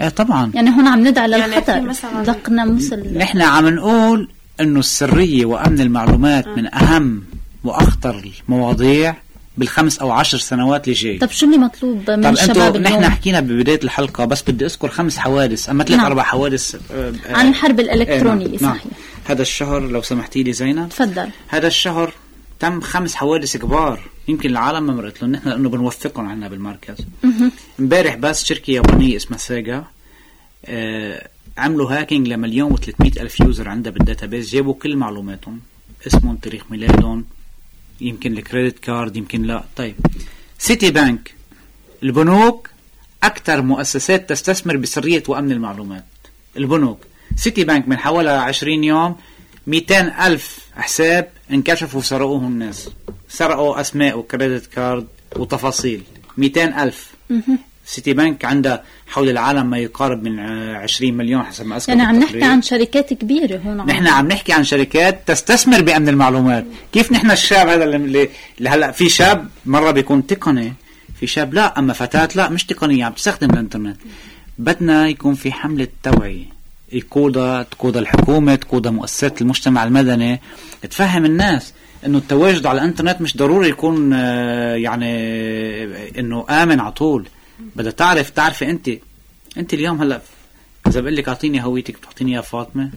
إيه 0.01 0.09
طبعا. 0.09 0.51
يعني 0.55 0.69
هون 0.69 0.87
عم 0.87 1.07
ندعي 1.07 1.31
يعني 1.31 1.55
للخطر 1.55 1.93
مثلاً- 1.93 2.25
دقنا 2.25 2.65
مثل 2.65 3.17
نحن 3.17 3.41
عم 3.41 3.67
نقول 3.67 4.29
إنه 4.61 4.79
السرية 4.79 5.45
وأمن 5.45 5.81
المعلومات 5.81 6.47
من 6.47 6.73
أهم 6.75 7.23
وأخطر 7.63 8.31
المواضيع 8.49 9.15
بالخمس 9.59 9.99
أو 9.99 10.11
عشر 10.11 10.37
سنوات 10.37 10.87
اللي 10.87 10.99
جاي. 10.99 11.17
طب 11.17 11.31
شو 11.31 11.45
اللي 11.45 11.57
مطلوب 11.57 12.11
من 12.11 12.23
طب 12.23 12.33
الشباب 12.33 12.75
أنتوا 12.75 12.79
نحن 12.79 13.09
حكينا 13.09 13.39
ببداية 13.39 13.79
الحلقة 13.83 14.25
بس 14.25 14.41
بدي 14.41 14.65
أذكر 14.65 14.89
خمس 14.89 15.17
حوادث 15.17 15.69
أما 15.69 15.83
ثلاث 15.83 15.97
نعم. 15.97 16.05
أربع 16.05 16.23
حوادث 16.23 16.75
آه، 16.91 17.13
آه، 17.25 17.35
عن 17.35 17.47
الحرب 17.47 17.79
إيه، 17.79 17.85
نعم، 17.85 18.01
الإلكترونية 18.01 18.57
نعم. 18.61 18.75
صحيح. 18.75 18.91
هذا 19.25 19.41
الشهر 19.41 19.79
لو 19.79 20.01
سمحتي 20.01 20.43
لي 20.43 20.53
زينب 20.53 20.89
تفضل. 20.89 21.29
هذا 21.47 21.67
الشهر 21.67 22.13
تم 22.59 22.81
خمس 22.81 23.15
حوادث 23.15 23.57
كبار 23.57 23.99
يمكن 24.27 24.49
العالم 24.49 24.83
ما 24.83 24.93
مرت 24.93 25.21
لهم 25.21 25.31
نحن 25.31 25.49
لأنه 25.49 25.69
بنوثقهم 25.69 26.27
عنا 26.27 26.47
بالمركز. 26.47 26.97
امبارح 27.79 28.15
بس 28.15 28.45
شركة 28.45 28.71
يابانية 28.71 29.15
اسمها 29.15 29.39
Sega 29.39 29.83
آه 30.65 31.27
عملوا 31.57 31.91
hacking 31.91 32.27
لمليون 32.27 32.75
و300 32.77 33.21
ألف 33.21 33.39
user 33.39 33.69
عندها 33.69 33.91
بال 33.91 34.03
database 34.03 34.51
جابوا 34.51 34.73
كل 34.73 34.95
معلوماتهم 34.95 35.59
اسمهم 36.07 36.35
تاريخ 36.35 36.63
ميلادهم 36.69 37.25
يمكن 38.01 38.37
ال 38.37 38.43
credit 38.43 38.79
card 38.79 39.15
يمكن 39.15 39.41
لا. 39.41 39.63
طيب. 39.75 39.95
Citibank 40.57 41.33
البنوك 42.03 42.69
أكثر 43.23 43.61
مؤسسات 43.61 44.29
تستثمر 44.29 44.77
بسرية 44.77 45.23
وأمن 45.27 45.51
المعلومات. 45.51 46.05
البنوك. 46.57 46.99
Citibank 47.35 47.87
من 47.87 47.97
حوالي 47.97 48.29
20 48.29 48.83
يوم 48.83 49.15
200 49.67 50.27
ألف 50.27 50.59
حساب 50.75 51.29
انكشفوا 51.51 51.99
وسرقوهم 51.99 52.47
الناس. 52.47 52.89
سرقوا 53.29 53.81
أسماء 53.81 54.17
و 54.17 54.24
credit 54.24 54.65
card 54.65 55.07
وتفاصيل. 55.35 56.03
200 56.37 56.83
ألف. 56.83 57.13
Citibank 57.89 58.45
عندها 58.45 58.83
حول 59.07 59.29
العالم 59.29 59.69
ما 59.69 59.77
يقارب 59.77 60.23
من 60.23 60.39
آه، 60.39 60.77
20 60.77 61.13
مليون 61.13 61.43
حسب 61.43 61.65
ما 61.65 61.75
أذكر 61.77 61.89
يعني 61.89 62.03
عم 62.03 62.19
نحكي. 62.19 62.43
عن 62.43 62.61
شركات 62.61 63.13
كبيرة 63.13 63.57
هون 63.57 63.77
نحن 63.77 64.07
عم 64.07 64.27
نحكي 64.27 64.53
عن 64.53 64.63
شركات 64.63 65.27
تستثمر 65.27 65.81
بأمن 65.81 66.09
المعلومات. 66.09 66.65
كيف 66.93 67.11
نحن 67.11 67.31
الشاب 67.31 67.67
هذا 67.67 67.83
اللي, 67.83 68.29
هلأ 68.67 68.91
في 68.91 69.09
شاب 69.09 69.47
مرة 69.65 69.91
بيكون 69.91 70.27
تقني 70.27 70.73
في 71.19 71.27
شاب 71.27 71.53
لا 71.53 71.79
أما 71.79 71.93
فتاة 71.93 72.29
لا 72.35 72.49
مش 72.49 72.65
تقنية 72.65 73.05
عم 73.05 73.13
تستخدم 73.13 73.49
الإنترنت. 73.49 73.97
بدنا 74.57 75.07
يكون 75.07 75.35
في 75.35 75.51
حملة 75.51 75.87
توعية. 76.03 76.45
يقودها 76.91 77.63
تقودها 77.63 78.01
الحكومة 78.01 78.55
تقودها 78.55 78.91
مؤسسات 78.91 79.41
المجتمع 79.41 79.83
المدني. 79.83 80.41
تفهم 80.89 81.25
الناس 81.25 81.73
إنه 82.05 82.17
التواجد 82.17 82.65
على 82.65 82.81
الإنترنت 82.81 83.21
مش 83.21 83.37
ضروري 83.37 83.69
يكون 83.69 84.13
آه، 84.13 84.75
يعني 84.75 85.09
إنه 86.19 86.45
آمن 86.49 86.79
على 86.79 86.91
طول. 86.91 87.27
بدها 87.75 87.91
تعرف 87.91 88.29
تعرفي 88.29 88.69
أنت 88.69 88.89
أنت 89.57 89.73
اليوم 89.73 90.01
هلأ 90.01 90.21
إذا 90.87 91.01
بقول 91.01 91.15
لك 91.15 91.27
أعطيني 91.27 91.63
هويتك 91.63 91.97
بتعطيني 91.97 92.31
إياها 92.31 92.41
فاطمة. 92.41 92.91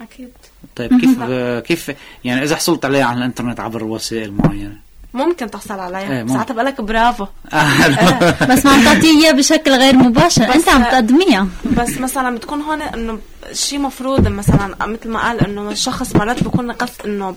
أكيد. 0.00 0.32
طيب 0.76 1.00
كيف 1.00 1.22
كيف 1.68 1.96
يعني 2.24 2.42
إذا 2.42 2.56
حصلت 2.56 2.84
عليها 2.84 3.04
على 3.04 3.18
الإنترنت 3.18 3.60
عبر 3.60 3.84
وسائل 3.84 4.32
معينة؟ 4.32 4.89
ممكن 5.14 5.50
تحصل 5.50 5.74
إيه، 5.74 5.80
عليها 5.80 6.22
ممكن. 6.22 6.34
ساعتها 6.34 6.54
بقول 6.54 6.66
لك 6.66 6.80
برافو 6.80 7.26
بس 8.50 8.66
ما 8.66 8.72
عم 8.72 8.84
تعطيه 8.84 9.30
بشكل 9.32 9.70
غير 9.72 9.96
مباشر. 9.96 10.54
أنت 10.54 10.68
عم 10.68 10.82
تقدميها. 10.82 11.46
بس 11.76 11.98
مثلا 11.98 12.36
بتكون 12.36 12.60
هون 12.60 12.82
إنه 12.82 13.18
شيء 13.52 13.78
مفروض 13.78 14.28
مثلا 14.28 14.86
مثل 14.86 15.08
ما 15.10 15.20
قال 15.20 15.40
إنه 15.40 15.70
الشخص 15.70 16.16
مرات 16.16 16.42
بيكون 16.42 16.72
قصد 16.72 17.06
إنه 17.06 17.34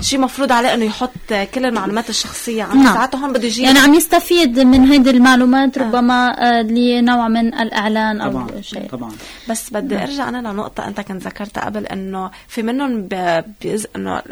شيء 0.00 0.20
مفروض 0.20 0.52
عليه 0.52 0.74
إنه 0.74 0.84
يحط 0.84 1.10
كل 1.54 1.66
المعلومات 1.66 2.10
الشخصية. 2.10 2.62
عنه 2.62 2.82
نعم. 2.82 2.94
ساعتها 2.94 3.18
هون 3.18 3.32
بده 3.32 3.44
يجي 3.46 3.62
يعني 3.62 3.78
عم 3.78 3.94
يستفيد 3.94 4.60
من 4.60 4.84
هيدي 4.84 5.10
المعلومات 5.10 5.78
ربما 5.78 6.48
آه، 6.58 6.62
لنوع 6.62 7.28
من 7.28 7.54
الإعلان 7.54 8.20
أو 8.20 8.30
طبعا 8.30 8.60
شيء. 8.60 8.88
طبعا. 8.90 9.12
بس 9.48 9.70
بدي 9.70 10.02
أرجع 10.02 10.28
أنا 10.28 10.48
لنقطة 10.48 10.88
أنت 10.88 11.00
كنت 11.00 11.22
ذكرتها 11.22 11.64
قبل 11.64 11.86
إنه 11.86 12.30
في 12.48 12.62
منهم 12.62 13.02
ب... 13.02 13.44
بيز... 13.62 13.86
إنه 13.96 14.22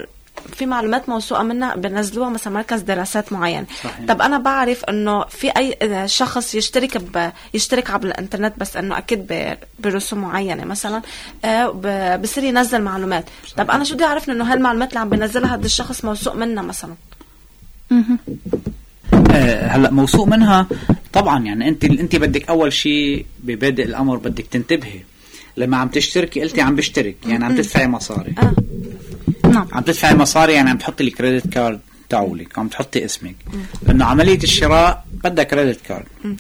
في 0.55 0.67
معلومات 0.67 1.09
موثوقة 1.09 1.43
منها 1.43 1.77
بنزلوها 1.77 2.29
مثلا 2.29 2.53
مركز 2.53 2.81
دراسات 2.81 3.33
معين. 3.33 3.67
صحيح. 3.85 4.07
طب 4.09 4.23
أنا 4.23 4.39
بعرف 4.39 4.85
إنه 4.85 5.25
في 5.25 5.51
أي 5.51 6.09
شخص 6.09 6.55
يشترك 6.55 6.97
ب... 6.97 7.31
يشترك 7.55 7.91
عبر 7.91 8.07
الإنترنت 8.07 8.55
بس 8.59 8.77
إنه 8.77 8.99
أكيد 8.99 9.27
ب... 9.27 9.57
برسوم 9.79 10.19
معينة 10.21 10.65
مثلا 10.65 11.03
آه 11.45 11.71
ب... 11.71 12.23
بصير 12.23 12.45
ينزل 12.45 12.83
معلومات. 12.83 13.25
طب 13.57 13.71
أنا 13.71 13.85
شو 13.85 13.95
بدي 13.95 14.05
أعرف 14.05 14.31
إنه 14.31 14.53
هالمعلومات 14.53 14.89
اللي 14.89 15.01
عم 15.01 15.09
بنزلها 15.09 15.55
هذا 15.55 15.67
الشخص 15.67 16.05
موثوق 16.05 16.37
منها 16.37 16.63
مثلا؟ 16.63 16.95
آه، 19.31 19.67
هلأ 19.67 19.91
موثوق 19.91 20.29
منها؟ 20.29 20.67
طبعا 21.13 21.45
يعني 21.45 21.69
أنت 21.69 21.85
أنت 21.85 22.17
بدك 22.17 22.49
أول 22.49 22.73
شيء 22.73 23.27
ببادئ 23.39 23.85
الأمر 23.85 24.17
بدك 24.17 24.47
تنتبهي. 24.51 25.01
لما 25.57 25.77
عم 25.77 25.89
تشتركي 25.89 26.41
قلتي 26.41 26.61
عم 26.61 26.77
بشترك 26.77 27.17
يعني 27.27 27.45
عم 27.45 27.55
تدفعي 27.57 27.87
مصاري. 27.87 28.35
آه. 28.39 28.55
نعم. 29.51 29.67
عم 29.73 29.83
تدفعي 29.83 30.15
مصاري 30.15 30.53
يعني 30.53 30.71
عم 30.71 30.79
تحطي 30.79 31.05
الكريدت 31.05 31.47
كارد 31.47 31.81
تاعولك 32.09 32.59
عم 32.59 32.69
تحطي 32.69 33.05
اسمك. 33.05 33.37
لأنه 33.87 34.05
عملية 34.05 34.43
الشراء 34.43 35.05
بدها 35.25 35.45
كريدت 35.45 35.81
كارد 35.89 36.37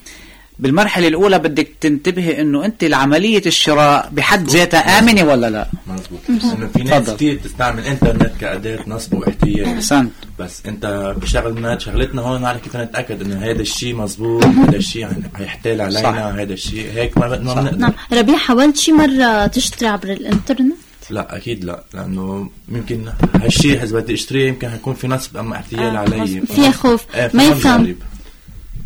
بالمرحلة 0.59 1.09
الأولى 1.09 1.39
بدك 1.39 1.69
تنتبهي 1.81 2.41
إنه 2.41 2.65
أنت 2.65 2.85
عمليه 2.85 3.43
الشراء 3.47 4.09
بحد 4.13 4.49
ذاتها 4.49 4.99
آمنة 4.99 5.25
ولا 5.25 5.51
لا؟ 5.51 5.69
مزبوط 5.87 6.21
إنه 6.29 6.67
في 6.67 6.83
ناس. 6.83 7.11
كثير 7.11 7.41
تستعمل 7.45 7.79
الانترنت 7.79 8.33
كأداة 8.41 8.79
نصب 8.87 9.15
واحتيال 9.15 9.65
أحسنت. 9.65 10.11
بس 10.39 10.63
أنت 10.67 11.15
بشغلنا 11.23 11.79
شغلتنا 11.79 12.23
هون 12.23 12.43
نعرف 12.43 12.63
كيف 12.63 12.77
نتأكد 12.77 13.23
إنه 13.23 13.45
هذا 13.45 13.63
الشيء 13.63 13.95
مزبوط 13.95 14.45
هذا 14.45 14.77
الشيء 14.77 15.09
حيحتال 15.35 15.81
علينا. 15.81 16.43
هذا 16.43 16.53
الشيء 16.53 16.93
هيك 16.95 17.19
ما 17.19 17.29
ما 17.29 17.37
بنقدر. 17.37 17.77
نعم. 17.77 17.93
ربيع 18.13 18.37
حاولت 18.37 18.77
شي 18.77 18.93
مرة 18.93 19.47
تشتري 19.47 19.89
عبر 19.89 20.13
الإنترنت؟ 20.13 20.75
لا 21.13 21.37
أكيد 21.37 21.65
لا 21.65 21.83
لأنه 21.95 22.51
يمكن 22.69 23.05
هالشيء 23.35 23.83
إذا 23.83 24.01
بدي 24.01 24.15
أشتريه 24.15 24.49
يمكن 24.49 24.69
حيكون 24.69 24.95
في 24.95 25.09
نصب 25.09 25.37
أما 25.37 25.57
احتيال 25.57 25.81
آه، 25.81 25.99
علي. 25.99 26.41
فيها 26.41 26.71
خوف. 26.71 27.05
إيه، 27.15 27.31
ما 27.35 27.45
يفهم. 27.45 27.97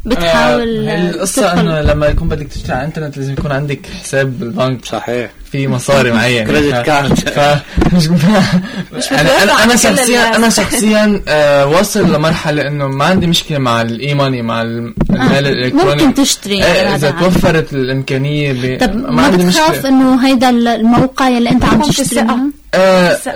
بتحاول 0.06 0.88
آه، 0.88 0.92
آه، 0.92 1.10
القصة 1.10 1.60
إنه 1.60 1.80
لما 1.80 2.06
يكون 2.06 2.28
بدك 2.28 2.46
تشتري 2.46 2.72
على 2.72 2.80
الإنترنت 2.80 3.16
لازم 3.18 3.32
يكون 3.32 3.52
عندك 3.52 3.80
حساب 4.02 4.38
بالبنك 4.38 4.84
صحيح 4.84 5.30
في 5.52 5.68
مصاري 5.68 6.12
معين 6.12 6.46
كريدت 6.46 6.74
كارد. 6.86 7.14
ف... 7.18 7.38
مش 7.94 9.12
أنا 9.12 9.42
أنا 9.42 9.64
أنا 9.64 9.72
كل 9.72 9.78
شخصيا. 9.78 10.36
أنا 10.36 10.48
شخصيا 10.60 11.20
آه 11.28 11.66
واصل 11.66 12.12
لمرحلة 12.14 12.66
إنه 12.68 12.88
ما 12.88 13.04
عندي 13.04 13.26
مشكلة 13.26 13.58
مع 13.58 13.82
الاي 13.82 14.14
ماني 14.14 14.42
مع 14.42 14.62
الم- 14.62 14.94
المال 15.10 15.46
الإلكتروني 15.46 16.02
ممكن 16.02 16.14
تشتري 16.22 16.62
آه 16.62 16.94
إذا. 16.96 17.10
توفرت. 17.10 17.74
طب 18.80 18.96
ما 18.96 19.22
عندي 19.22 19.36
بتخاف 19.44 19.70
مشكلة 19.76 19.88
إنه 19.88 20.26
هيدا 20.26 20.50
الموقع 20.50 21.28
اللي 21.28 21.50
أنت 21.50 21.64
عم 21.64 21.82
تشتري. 21.82 22.22
منه 22.22 22.50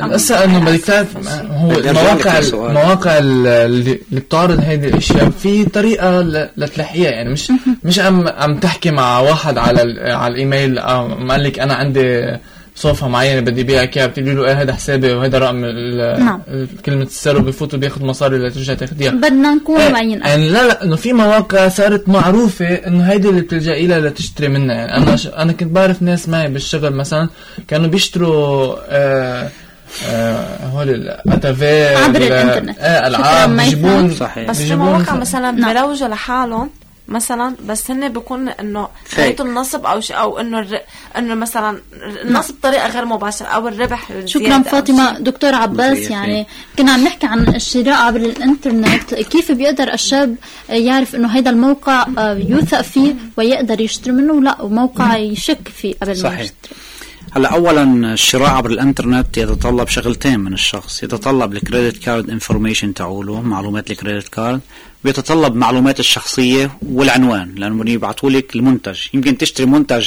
القصة 0.05 0.45
انه 0.45 0.59
بدك 0.61 0.85
تعرف 0.85 1.17
هو 1.51 1.71
المواقع. 1.91 2.39
المواقع 2.71 3.19
اللي 3.19 3.99
بتعرض 4.13 4.61
هيدي 4.61 4.89
الأشياء 4.89 5.31
في 5.31 5.65
طريقة 5.65 6.21
ل- 6.21 6.49
لتلحقيها 6.57 7.11
يعني 7.11 7.31
مش 7.31 7.53
مش 7.85 7.99
عم 8.01 8.29
عم 8.29 8.57
تحكي 8.59 8.91
مع 8.91 9.19
واحد 9.19 9.59
على 9.59 9.83
ال- 9.83 10.13
على 10.13 10.33
الإيميل 10.35 10.79
قال 10.81 11.43
لك 11.43 11.59
أنا 11.59 11.75
عندي 11.75 12.37
صفحه 12.79 13.09
معينة 13.09 13.41
بدي 13.41 13.63
بيعك 13.63 13.97
اياها 13.99 14.07
بتقولي 14.07 14.35
له 14.35 14.47
إيه 14.47 14.63
هذا 14.63 14.73
حسابي 14.75 15.13
وهذا 15.13 15.39
رقم 15.39 15.65
ال- 15.65 16.25
نعم. 16.25 16.41
كلمة 16.87 17.03
السر 17.03 17.37
وبيفوت 17.37 17.75
وبياخذ 17.75 18.05
مصاري 18.05 18.39
لترجع 18.39 18.75
تاخديها 18.75 19.11
بدنا 19.11 19.55
نكون 19.55 19.81
إيه، 19.81 19.93
واعيين 19.93 20.21
يعني 20.21 20.49
لا 20.49 20.67
لا 20.69 20.85
إنه 20.85 20.97
في 20.97 21.13
مواقع 21.13 21.69
صارت 21.69 22.09
معروفة 22.09 22.67
إنه 22.75 23.05
هيدي 23.05 23.29
اللي 23.29 23.41
بتلجئي 23.41 23.87
لها 23.87 24.01
لتشتري 24.01 24.49
منها 24.49 24.75
يعني 24.77 24.97
أنا 24.97 25.17
ش... 25.17 25.27
أنا 25.27 25.53
كنت 25.53 25.73
بعرف 25.73 26.03
ناس 26.03 26.29
معي 26.29 26.49
بالشغل 26.49 26.93
مثلا 26.93 27.29
كانوا 27.69 27.87
بيشتروا 27.89 28.77
آه 28.89 29.49
آه 30.11 30.67
هول 30.67 30.91
الاتافير 30.91 31.97
عبر 31.99 32.17
الإنترنت. 32.17 32.79
آه 32.79 32.99
شكراً 32.99 33.07
ألعاب. 33.09 33.57
بيجيبون 33.57 34.15
صحيح. 34.15 34.51
بس 34.51 34.63
في 34.63 34.75
مواقع 34.77 35.15
مثلا 35.17 35.51
نعم. 35.51 35.73
بيروجوا 35.75 36.09
لحالهم 36.09 36.71
مثلا 37.09 37.55
بس 37.67 37.91
هن 37.91 38.09
بيكون 38.09 38.49
إنه. 38.49 38.89
نهاية 39.19 39.37
النصب 39.41 39.87
أو 39.87 40.01
شيء 40.01 40.17
أو 40.17 40.39
إنه 40.41 40.59
الر... 40.59 40.81
إنه 41.19 41.35
مثلا 41.35 41.79
النصب 42.25 42.55
بطريقة 42.55 42.89
غير 42.89 43.05
مباشرة 43.05 43.47
أو 43.47 43.69
الربح 43.69 44.09
شكرا 44.25 44.63
شيء. 44.85 45.19
دكتور 45.19 45.55
عباس 45.55 45.99
يعني 46.11 46.47
كنا 46.79 46.93
عم 46.93 47.05
نحكي 47.05 47.27
عن 47.27 47.55
الشراء 47.55 47.95
عبر 47.95 48.21
الإنترنت. 48.21 49.15
كيف 49.15 49.53
بيقدر 49.53 49.93
الشاب 49.93 50.37
يعرف 50.69 51.15
إنه 51.15 51.29
هذا 51.29 51.51
الموقع 51.51 52.07
آه، 52.19 52.35
يوثق 52.49 52.81
فيه 52.81 53.15
ويقدر 53.37 53.81
يشتري 53.81 54.13
منه؟ 54.13 54.41
لا 54.43 54.63
وموقع 54.63 55.17
يشك 55.17 55.69
فيه 55.69 55.95
قبل 56.03 56.11
ما 56.11 56.15
صحيح. 56.15 56.41
يشتري. 56.41 56.77
هلا 57.39 57.49
اولا 57.49 58.13
الشراء 58.13 58.51
عبر 58.51 58.71
الإنترنت 58.71 59.37
يتطلب 59.37 59.89
شغلتين 59.89 60.41
من 60.41 60.53
الشخص. 60.53 61.03
يتطلب 61.03 61.53
ال 61.53 61.59
credit 61.59 61.97
card 61.97 62.31
information 62.31 62.95
تاعوله 62.95 63.41
معلومات 63.41 63.91
ال 63.91 63.96
credit 63.96 64.29
card 64.29 64.61
ويتطلب 65.05 65.55
معلومات 65.55 66.01
الشخصية 66.01 66.79
والعنوان 66.83 67.55
لأنه 67.55 67.91
يبعثوا 67.91 68.31
لك 68.31 68.57
المنتج. 68.57 68.99
يمكن 69.15 69.39
تشتري 69.39 69.67
منتج 69.67 70.07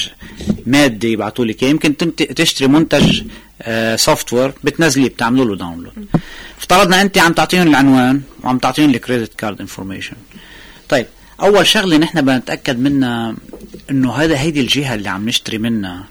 مادي 0.65 1.11
يبعثوا 1.11 1.45
لك 1.45 1.63
يمكن 1.63 2.15
تشتري 2.15 2.67
منتج 2.67 3.21
software 3.95 4.51
بتنزليه 4.63 5.09
بتعملوا 5.09 5.45
له 5.45 5.55
download 5.55 5.93
افترضنا 6.59 7.01
أنت 7.01 7.17
عم 7.17 7.33
تعطيهم 7.33 7.67
العنوان 7.67 8.21
وعم 8.43 8.57
تعطيهم 8.57 8.89
ال 8.89 8.95
credit 8.95 9.33
card 9.37 9.59
information 9.61 10.15
طيب 10.89 11.05
أول 11.41 11.67
شغلة 11.67 11.97
نحن 11.97 12.21
بدنا 12.21 12.37
نتأكد 12.37 12.79
منها 12.79 13.35
إنه 13.91 14.13
هذا 14.13 14.39
هيدي 14.39 14.61
الجهة 14.61 14.95
اللي 14.95 15.09
عم 15.09 15.29
نشتري 15.29 15.57
منها 15.57 16.03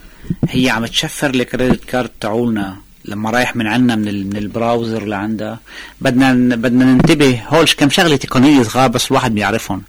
هي 0.49 0.71
عم 0.71 0.87
تشفر 0.87 1.31
ال 1.31 1.38
credit 1.38 1.85
card 1.85 2.11
تاعولنا 2.21 2.77
لما 3.05 3.31
رايح 3.31 3.57
من 3.57 3.67
عنا 3.67 3.97
من, 3.97 4.27
من 4.31 4.37
ال 4.37 4.45
browser 4.45 5.05
لعندها. 5.05 5.59
بدنا 6.01 6.33
بدنا 6.57 6.85
ننتبه 6.85 7.43
هول 7.49 7.69
ش- 7.69 7.75
كم 7.75 7.91
شغلة 7.91 8.17
تقنيه 8.17 8.63
صغار 8.63 8.89
بس 8.89 9.07
الواحد 9.11 9.35
بيعرفهم. 9.35 9.83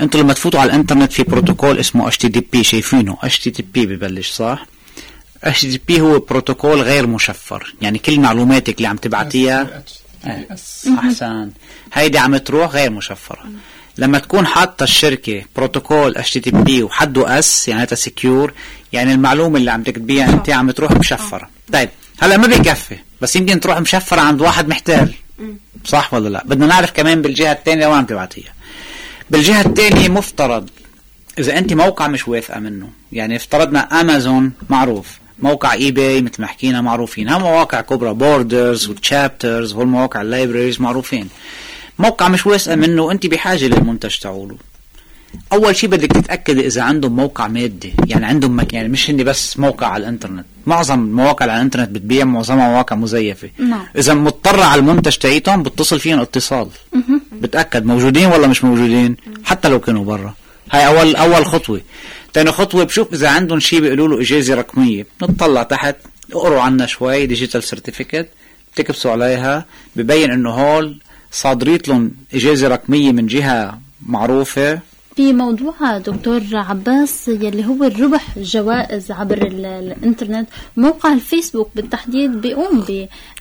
أنتوا 0.00 0.20
لما 0.20 0.32
تفوتوا 0.32 0.60
على 0.60 0.70
الانترنت 0.70 1.12
في 1.12 1.22
بروتوكول 1.22 1.78
اسمه 1.78 2.06
HTTP 2.08 2.64
شايفينه. 2.64 3.16
HTTP 3.22 3.86
ببلش 3.86 4.30
صح؟ 4.30 4.66
HTTP 5.44 6.00
هو 6.00 6.18
بروتوكول 6.18 6.80
غير 6.80 7.06
مشفر. 7.06 7.74
يعني 7.82 7.98
كل 7.98 8.20
معلوماتك 8.20 8.76
اللي 8.76 8.88
عم 8.88 8.96
تبعتيها 8.96 9.82
إيه، 10.26 10.48
أحسن. 10.98 11.50
هيدي 11.92 12.18
عم 12.18 12.36
تروح 12.36 12.70
غير 12.72 12.90
مشفرة. 12.90 13.44
لما 13.98 14.18
تكون 14.18 14.46
حاطة 14.46 14.84
الشركة 14.84 15.42
بروتوكول 15.56 16.16
HTTP 16.16 16.82
وحده 16.82 17.38
S 17.38 17.68
يعني 17.68 17.86
secure 17.92 18.52
يعني 18.92 19.12
المعلومة 19.12 19.58
اللي 19.58 19.70
عم 19.70 19.82
تكتبيها 19.82 20.28
أنت 20.28 20.50
عم 20.50 20.70
تروح 20.70 20.92
مشفرة. 20.92 21.48
طيب 21.72 21.88
هلأ 22.20 22.36
ما 22.36 22.46
بيكفي 22.46 22.96
بس 23.20 23.36
يمكن 23.36 23.60
تروح 23.60 23.80
مشفرة 23.80 24.20
عند 24.20 24.40
واحد 24.40 24.68
محتال. 24.68 25.14
صح 25.84 26.14
ولا 26.14 26.28
لا؟ 26.28 26.44
بدنا 26.46 26.66
نعرف 26.66 26.90
كمان 26.90 27.22
بالجهة 27.22 27.52
الثانية 27.52 27.86
وين 27.86 28.06
تبعتيها. 28.06 28.52
بالجهة 29.30 29.60
الثانية 29.60 30.08
مفترض 30.08 30.70
إذا 31.38 31.58
أنت 31.58 31.72
موقع 31.72 32.08
مش 32.08 32.28
واثقة 32.28 32.60
منه 32.60 32.88
يعني 33.12 33.36
افترضنا 33.36 34.00
امازون 34.00 34.52
معروف 34.70 35.18
موقع 35.38 35.72
eBay 35.72 36.22
مثل 36.22 36.34
ما 36.38 36.46
حكينا 36.46 36.80
معروفين 36.80 37.28
هم 37.28 37.42
مواقع 37.42 37.80
كبرى 37.80 38.14
Borders 38.14 38.88
و 38.88 38.97
Chapters 38.97 39.72
هول 39.72 39.86
مواقع 39.86 40.20
ال 40.20 40.26
libraries 40.26 40.80
معروفين. 40.80 41.28
موقع 41.98 42.28
مش 42.28 42.46
واثقه 42.46 42.76
منه 42.76 43.02
وأنت 43.02 43.26
بحاجة 43.26 43.66
للمنتج 43.66 44.16
تاعوله 44.16 44.56
أول 45.52 45.76
شيء 45.76 45.90
بدك 45.90 46.12
تتاكدي 46.12 46.66
إذا 46.66 46.82
عندهم 46.82 47.16
موقع 47.16 47.48
مادي 47.48 47.92
يعني 48.06 48.26
عندهم 48.26 48.56
مك... 48.56 48.72
يعني 48.72 48.88
مش 48.88 49.10
هني 49.10 49.24
بس 49.24 49.58
موقع 49.58 49.86
على 49.86 50.02
الإنترنت. 50.02 50.44
معظم 50.66 51.04
المواقع 51.04 51.42
على 51.42 51.56
الإنترنت 51.56 51.88
بتبيع 51.88 52.24
معظمها 52.24 52.68
مواقع 52.68 52.96
مزيفة. 52.96 53.50
نعم. 53.58 53.86
إذا 53.98 54.14
مضطره 54.14 54.64
على 54.64 54.80
المنتج 54.80 55.16
تاعيتهم 55.16 55.62
بتصل 55.62 56.00
فيهم 56.00 56.20
اتصال. 56.20 56.68
بتأكد 57.32 57.86
موجودين 57.86 58.26
ولا 58.26 58.46
مش 58.46 58.64
موجودين 58.64 59.16
حتى 59.44 59.68
لو 59.68 59.80
كانوا 59.80 60.04
برا. 60.04 60.34
هاي 60.72 60.86
أول 60.86 61.16
أول 61.16 61.46
خطوة. 61.46 61.80
ثاني 62.34 62.52
خطوة 62.52 62.84
بشوف 62.84 63.12
إذا 63.12 63.28
عندهم 63.28 63.60
شيء 63.60 63.80
بيقولوا 63.80 64.08
له 64.08 64.20
إجازة 64.20 64.54
رقمية. 64.54 65.06
بنطلع 65.20 65.62
تحت 65.62 65.96
اقروا 66.32 66.60
عنا 66.60 66.86
شوي 66.86 67.26
digital 67.26 67.62
certificate 67.62 68.28
بتكبسوا 68.72 69.10
عليها 69.10 69.64
ببين 69.96 70.30
إنه 70.30 70.50
هول 70.50 70.98
صادرة 71.40 71.88
لهم 71.88 72.10
إجازة 72.34 72.68
رقمية 72.68 73.12
من 73.12 73.26
جهة 73.26 73.80
معروفة. 74.06 74.80
في 75.16 75.32
موضوع 75.32 75.98
دكتور 75.98 76.42
عباس 76.52 77.28
يلي 77.28 77.64
هو 77.66 77.84
الربح 77.84 78.38
جوائز 78.38 79.10
عبر 79.10 79.46
ال- 79.46 79.66
الإنترنت 79.66 80.48
موقع 80.76 81.12
الفيسبوك 81.12 81.70
بالتحديد 81.76 82.30
بيقوم 82.40 82.84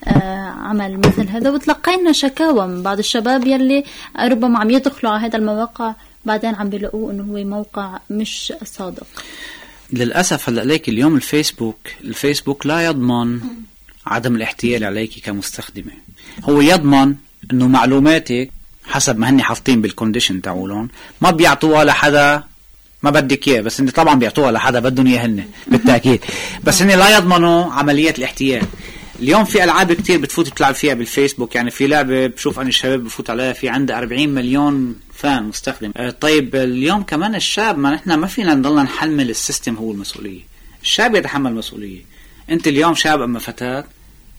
بعمل 0.07 0.97
مثل 0.97 1.27
هذا 1.29 1.49
وتلقينا 1.49 2.11
شكاوى 2.11 2.67
من 2.67 2.83
بعض 2.83 2.97
الشباب 2.99 3.47
يلي 3.47 3.83
ربما 4.19 4.59
عم 4.59 4.69
يدخلوا 4.69 5.11
على 5.13 5.25
هذا 5.25 5.37
المواقع 5.37 5.93
بعدين 6.25 6.55
عم 6.55 6.69
بيلاقوه 6.69 7.11
إنه 7.11 7.23
هو 7.23 7.43
موقع 7.43 7.99
مش 8.09 8.53
صادق. 8.63 9.07
للأسف 9.93 10.49
هلأ 10.49 10.61
ليك 10.61 10.89
اليوم 10.89 11.15
الفيسبوك 11.15 11.77
الفيسبوك 12.03 12.65
لا 12.65 12.85
يضمن 12.85 13.39
عدم 14.05 14.35
الاحتيال 14.35 14.83
عليك 14.83 15.19
كمستخدمة. 15.25 15.91
هو 16.43 16.61
يضمن 16.61 17.15
إنه 17.53 17.67
معلوماتك 17.67 18.51
حسب 18.87 19.19
ما 19.19 19.29
هن 19.29 19.41
حاطين 19.41 19.81
بالكونديشن 19.81 20.41
تاعولهم 20.41 20.89
ما 21.21 21.31
بيعطوها 21.31 21.83
لحدا 21.83 22.43
ما 23.03 23.09
بدك 23.09 23.47
إياه 23.47 23.61
بس 23.61 23.79
انت 23.79 23.89
طبعا 23.89 24.15
بيعطوها 24.15 24.51
لحدا 24.51 24.79
بدهم 24.79 25.07
إياه 25.07 25.25
هن 25.25 25.45
بالتأكيد. 25.67 26.19
بس 26.63 26.81
هن 26.81 26.87
لا 26.87 27.17
يضمنوا 27.17 27.71
عمليه 27.71 28.13
الاحتيال. 28.17 28.63
اليوم 29.19 29.43
في 29.43 29.63
ألعاب 29.63 29.93
كتير 29.93 30.19
بتفوت 30.19 30.49
بتلعب 30.49 30.75
فيها 30.75 30.93
بالفيسبوك 30.93 31.55
يعني 31.55 31.71
في 31.71 31.87
لعبة 31.87 32.27
بشوف 32.27 32.59
أنا 32.59 32.69
الشباب 32.69 33.03
بفوت 33.03 33.29
عليها 33.29 33.53
في 33.53 33.69
عندها 33.69 33.97
40 33.97 34.29
مليون 34.29 34.95
fan 35.13 35.43
مستخدم. 35.43 35.91
آه، 35.97 36.09
طيب 36.09 36.55
اليوم 36.55 37.03
كمان 37.03 37.35
الشاب 37.35 37.77
ما 37.77 37.91
نحن 37.91 38.13
ما 38.13 38.27
فينا 38.27 38.53
نضلنا 38.53 38.83
نحمل 38.83 39.29
ال 39.29 39.36
system 39.36 39.75
هو 39.75 39.91
المسؤولية. 39.91 40.41
الشاب 40.83 41.15
يتحمل 41.15 41.51
المسؤوليه 41.51 42.01
أنت 42.49 42.67
اليوم 42.67 42.95
شاب 42.95 43.21
أما 43.21 43.39
فتاة 43.39 43.85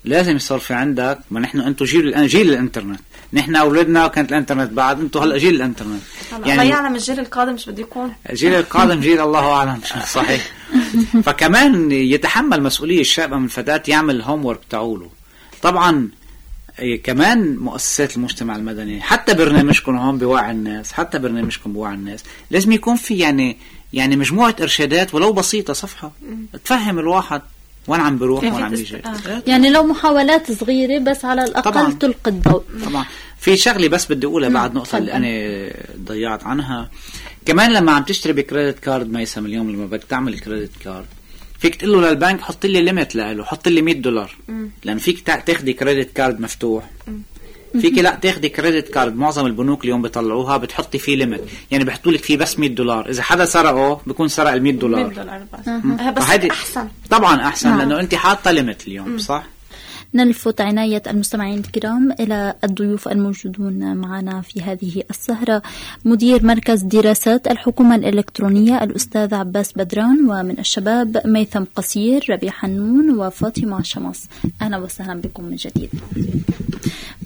لازم 0.06 0.36
يصير 0.36 0.58
في 0.58 0.74
عندك 0.74 1.18
ما 1.30 1.40
نحن 1.40 1.60
أنتم 1.60 1.84
جيل 1.84 2.14
الآن- 2.14 2.18
جيل 2.18 2.50
الإنترنت. 2.50 3.00
نحن 3.32 3.56
أولادنا 3.56 4.06
كانت 4.08 4.32
الإنترنت 4.32 4.72
بعد 4.72 5.00
أنتم 5.00 5.20
هلا 5.20 5.38
جيل 5.38 5.54
الإنترنت. 5.54 6.02
هلا 6.32 6.52
الله 6.52 6.62
يعلم 6.62 6.94
الجيل 6.94 7.20
القادم 7.20 7.52
مش 7.52 7.68
بده 7.68 7.82
يكون. 7.82 8.12
الجيل 8.30 8.54
القادم 8.54 9.00
جيل 9.00 9.20
الله 9.20 9.52
أعلم 9.52 9.80
صحيح. 10.06 10.46
فكمان 11.24 11.92
يتحمل 11.92 12.62
مسؤولية 12.62 13.00
الشاب 13.00 13.34
من 13.34 13.44
الفتاه 13.44 13.82
يعمل 13.88 14.16
الهوم 14.16 14.44
ورك 14.44 14.60
تاعوله. 14.70 15.10
طبعا 15.62 16.08
إيه، 16.78 17.02
كمان 17.02 17.56
مؤسسات 17.56 18.16
المجتمع 18.16 18.56
المدني 18.56 19.00
حتى 19.00 19.34
برنامجكم 19.34 19.96
هون 19.96 20.18
بوعي 20.18 20.50
الناس 20.50 20.92
حتى 20.92 21.18
برنامجكم 21.18 21.72
بوعي 21.72 21.94
الناس 21.94 22.24
لازم 22.50 22.72
يكون 22.72 22.96
في 22.96 23.18
يعني 23.18 23.56
يعني 23.92 24.16
مجموعة 24.16 24.56
إرشادات 24.60 25.14
ولو 25.14 25.32
بسيطة 25.32 25.72
صفحة. 25.72 26.12
تفهم 26.64 26.98
الواحد. 26.98 27.42
وين 27.88 28.00
عم 28.00 28.18
بروح؟ 28.18 28.40
كيف 28.40 28.54
وين 28.54 28.62
عم 28.64 28.74
تست- 28.74 28.80
يجي 28.80 28.96
آه. 28.96 29.14
إيه، 29.28 29.42
يعني 29.46 29.70
لو 29.70 29.82
محاولات 29.82 30.52
صغيرة 30.52 30.98
بس 30.98 31.24
على 31.24 31.44
الأقل 31.44 31.72
طبعاً. 31.72 31.92
تلقي 32.00 32.30
الضوء 32.30 32.62
طبعا. 32.86 33.04
في 33.38 33.56
شغلة 33.56 33.88
بس 33.88 34.12
بدي 34.12 34.26
أقولها 34.26 34.48
بعد 34.48 34.74
نقطة 34.74 34.98
اللي. 34.98 35.12
أنا 35.12 35.72
ضيعت 36.04 36.44
عنها. 36.44 36.90
كمان 37.46 37.72
لما 37.72 37.92
عم 37.92 38.02
تشتري 38.02 38.32
ب 38.32 38.39
credit 38.39 38.78
card 38.78 39.12
ميسم 39.12 39.46
اليوم 39.46 39.70
لما 39.70 39.86
بدك 39.86 40.04
تعمل 40.04 40.38
credit 40.38 40.70
card 40.84 41.06
فيك 41.58 41.74
تقول 41.74 41.92
له 41.92 42.08
للبنك 42.10 42.40
حط 42.40 42.66
لي 42.66 42.82
limit 42.82 43.14
له 43.16 43.44
حط 43.44 43.68
لي 43.68 43.82
100 43.82 43.94
دولار. 43.94 44.36
لأن 44.84 44.98
فيك 44.98 45.20
تا- 45.20 45.40
تاخدي 45.40 45.72
credit 45.72 46.12
card 46.16 46.40
مفتوح. 46.40 46.90
فيك 47.80 47.98
لا 47.98 48.14
تاخدي 48.14 48.48
credit 48.48 48.88
card 48.88 49.16
معظم 49.16 49.46
البنوك 49.46 49.84
اليوم 49.84 50.02
بيطلعوها 50.02 50.56
بتحطي 50.56 50.98
فيه 50.98 51.16
limit 51.16 51.40
يعني 51.70 51.84
بيحطوا 51.84 52.12
لك 52.12 52.22
فيه 52.22 52.36
بس 52.36 52.58
100 52.58 52.68
دولار. 52.68 53.10
إذا 53.10 53.22
حدا 53.22 53.44
سرقه 53.44 54.00
بيكون 54.06 54.28
سرق 54.28 54.52
ال 54.52 54.62
100 54.62 54.72
100 54.72 54.80
دولار. 54.80 55.12
دولار 55.12 55.42
بس. 55.52 55.68
بس 56.18 56.50
أحسن. 56.50 56.88
طبعا 57.10 57.40
أحسن 57.40 57.68
نعم. 57.68 57.78
لأنه 57.78 58.00
أنت 58.00 58.14
حاطة 58.14 58.50
limit 58.50 58.88
اليوم 58.88 59.18
صح؟ 59.18 59.46
نلفت 60.14 60.60
عناية 60.60 61.02
المستمعين 61.06 61.58
الكرام 61.58 62.12
إلى 62.12 62.54
الضيوف 62.64 63.08
الموجودون 63.08 63.96
معنا 63.96 64.40
في 64.40 64.62
هذه 64.62 65.02
السهرة. 65.10 65.62
مدير 66.04 66.44
مركز 66.44 66.82
دراسات 66.82 67.46
الحكومة 67.46 67.94
الإلكترونية 67.94 68.84
الأستاذ 68.84 69.34
عباس 69.34 69.72
بدران 69.72 70.30
ومن 70.30 70.58
الشباب 70.58 71.22
ميثم 71.24 71.64
قصير 71.76 72.26
ربيع 72.30 72.50
حنون 72.50 73.18
وفاطمة 73.18 73.82
شمس 73.82 74.28
أهلا 74.62 74.76
وسهلا 74.76 75.20
بكم 75.20 75.44
من 75.44 75.56
جديد. 75.56 75.90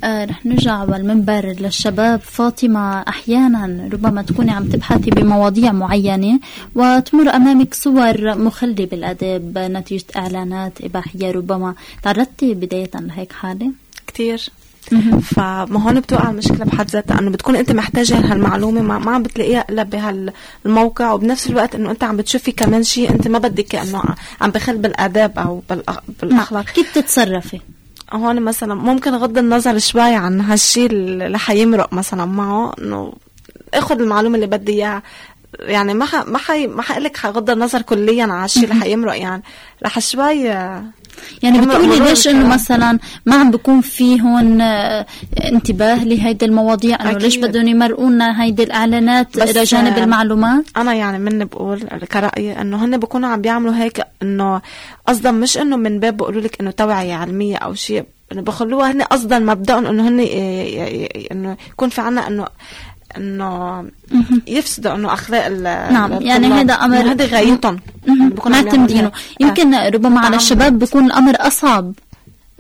آه 0.05 0.25
رح 0.25 0.47
نرجع 0.47 0.73
على 0.73 0.97
المنبر 0.97 1.47
للشباب. 1.61 2.21
فاطمة 2.21 3.01
أحيانا 3.01 3.89
ربما 3.93 4.23
تكوني 4.23 4.51
عم 4.51 4.65
تبحثي 4.65 5.11
بمواضيع 5.11 5.73
معينة 5.73 6.41
وتمر 6.75 7.31
أمامك 7.31 7.75
صور 7.75 8.39
مخلة 8.39 8.87
بالأداب 8.87 9.59
نتيجة 9.59 10.05
إعلانات 10.17 10.73
إباحية. 10.81 11.31
ربما 11.31 11.75
تعرضتي 12.03 12.55
بداية 12.55 12.91
لهيك 12.95 13.33
حالة؟ 13.33 13.73
كتير. 14.07 14.49
فما 15.23 15.83
هون 15.83 16.01
بتوقع 16.01 16.31
المشكلة 16.31 16.65
بحد 16.65 16.91
ذاتها 16.91 17.19
إنه 17.19 17.31
بتكون 17.31 17.57
أنت 17.57 17.73
محتاجة 17.73 18.33
هالمعلومه 18.33 18.81
ما, 18.81 18.99
ما 18.99 19.11
عم 19.11 19.23
بتلاقيها 19.23 19.65
إلا 19.71 19.83
بهالموقع 19.83 21.13
وبنفس 21.13 21.51
الوقت 21.51 21.75
إنه 21.75 21.91
أنت 21.91 22.05
عم 22.05 22.17
بتشوفي 22.17 22.53
كمان 22.53 22.83
شيء 22.83 23.11
أنت 23.11 23.29
ما 23.29 23.39
بدك 23.39 23.75
إنه 23.75 24.03
عم 24.41 24.51
بخل 24.51 24.79
بالاداب 24.79 25.39
أو 25.39 25.63
بالأخلاق. 26.23 26.65
كيف 26.65 26.95
تتصرفي؟ 26.95 27.61
هون 28.13 28.43
مثلا 28.43 28.75
ممكن 28.75 29.15
غض 29.15 29.39
النظر 29.39 29.79
شوي 29.79 30.15
عن 30.15 30.41
هالشيء 30.41 30.91
اللي 30.91 31.39
حيمرق 31.39 31.93
مثلا. 31.93 32.25
معه 32.25 32.75
إنه 32.79 33.13
اخذ 33.75 34.01
المعلومة 34.01 34.35
اللي 34.35 34.47
بدي 34.47 34.73
إياها. 34.73 35.03
يعني 35.59 35.95
ما 35.95 36.05
ح... 36.05 36.15
ما 36.27 36.39
حي... 36.39 36.67
ما 36.67 36.83
حقول 36.83 37.05
لك 37.05 37.17
حغض 37.17 37.51
النظر 37.51 37.83
كليا 37.83 38.25
على 38.25 38.45
الشيء 38.45 38.65
اللي 38.65 38.75
حيمرق 38.75 39.19
يعني. 39.19 39.43
رح 39.85 39.99
شوي 39.99 40.51
يعني 41.43 41.61
بتقولي 41.61 41.99
ليش 41.99 42.29
إنه 42.29 42.49
مثلا 42.49 42.99
ما 43.27 43.37
عم 43.37 43.51
بكون 43.51 43.81
في 43.81 44.21
هون 44.21 44.61
آه، 44.61 45.07
انتباه 45.45 46.05
لهيدي 46.05 46.45
المواضيع؟ 46.45 47.01
إنه 47.01 47.19
ليش 47.19 47.37
بدهم 47.37 47.69
يمرقونا 47.69 48.43
هيدي 48.43 48.63
الإعلانات 48.63 49.37
إلى 49.37 49.65
جانب 49.65 49.99
آه، 49.99 50.05
المعلومات؟ 50.05 50.65
أنا 50.77 50.95
يعني 50.95 51.19
مني 51.19 51.45
بقول 51.45 51.83
كرأيي 51.83 52.61
إنه 52.61 52.85
هن 52.85 52.99
بكونوا 52.99 53.29
عم 53.29 53.41
بيعملوا 53.41 53.75
هيك 53.75 54.01
إنه 54.23 54.61
قصدا 55.07 55.31
مش 55.31 55.59
إنه 55.59 55.77
من 55.77 56.01
باب 56.01 56.17
بقولوا 56.17 56.43
لك 56.43 56.61
إنه 56.61 56.71
توعية 56.71 57.15
علمية 57.15 57.57
أو 57.57 57.75
شيء 57.75 58.05
إنه 58.33 58.43
بخلوها 58.43 58.93
هن 58.93 59.03
قصدا 59.03 59.39
مبدأهم 59.39 59.87
إنه 59.87 60.09
هن 60.09 60.21
إنه 61.33 61.57
يكون 61.71 61.89
في 61.89 62.01
عنا 62.01 62.27
إنه 62.27 62.47
إنه 63.17 63.85
يفسدوا 64.47 64.95
إنه 64.95 65.13
أخلاق 65.13 65.49
نعم 65.91 66.23
يعني 66.23 66.47
هذا 66.47 66.75
أمر 66.75 66.97
هذا 66.97 67.27
غايتهم. 67.27 67.81
معتمدينه 68.47 69.13
يمكن 69.41 69.75
آه. 69.75 69.89
ربما 69.89 70.21
على 70.21 70.37
الشباب 70.37 70.79
بيكون 70.79 71.07
الأمر 71.07 71.35
أصعب. 71.39 71.93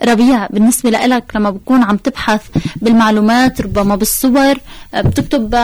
ربيع. 0.04 0.46
بالنسبة 0.46 0.90
لك 0.90 1.24
لما 1.34 1.50
بكون 1.50 1.82
عم 1.82 1.96
تبحث 1.96 2.42
بالمعلومات 2.76 3.60
ربما 3.60 3.96
بالصور 3.96 4.54
بتكتب 4.96 5.54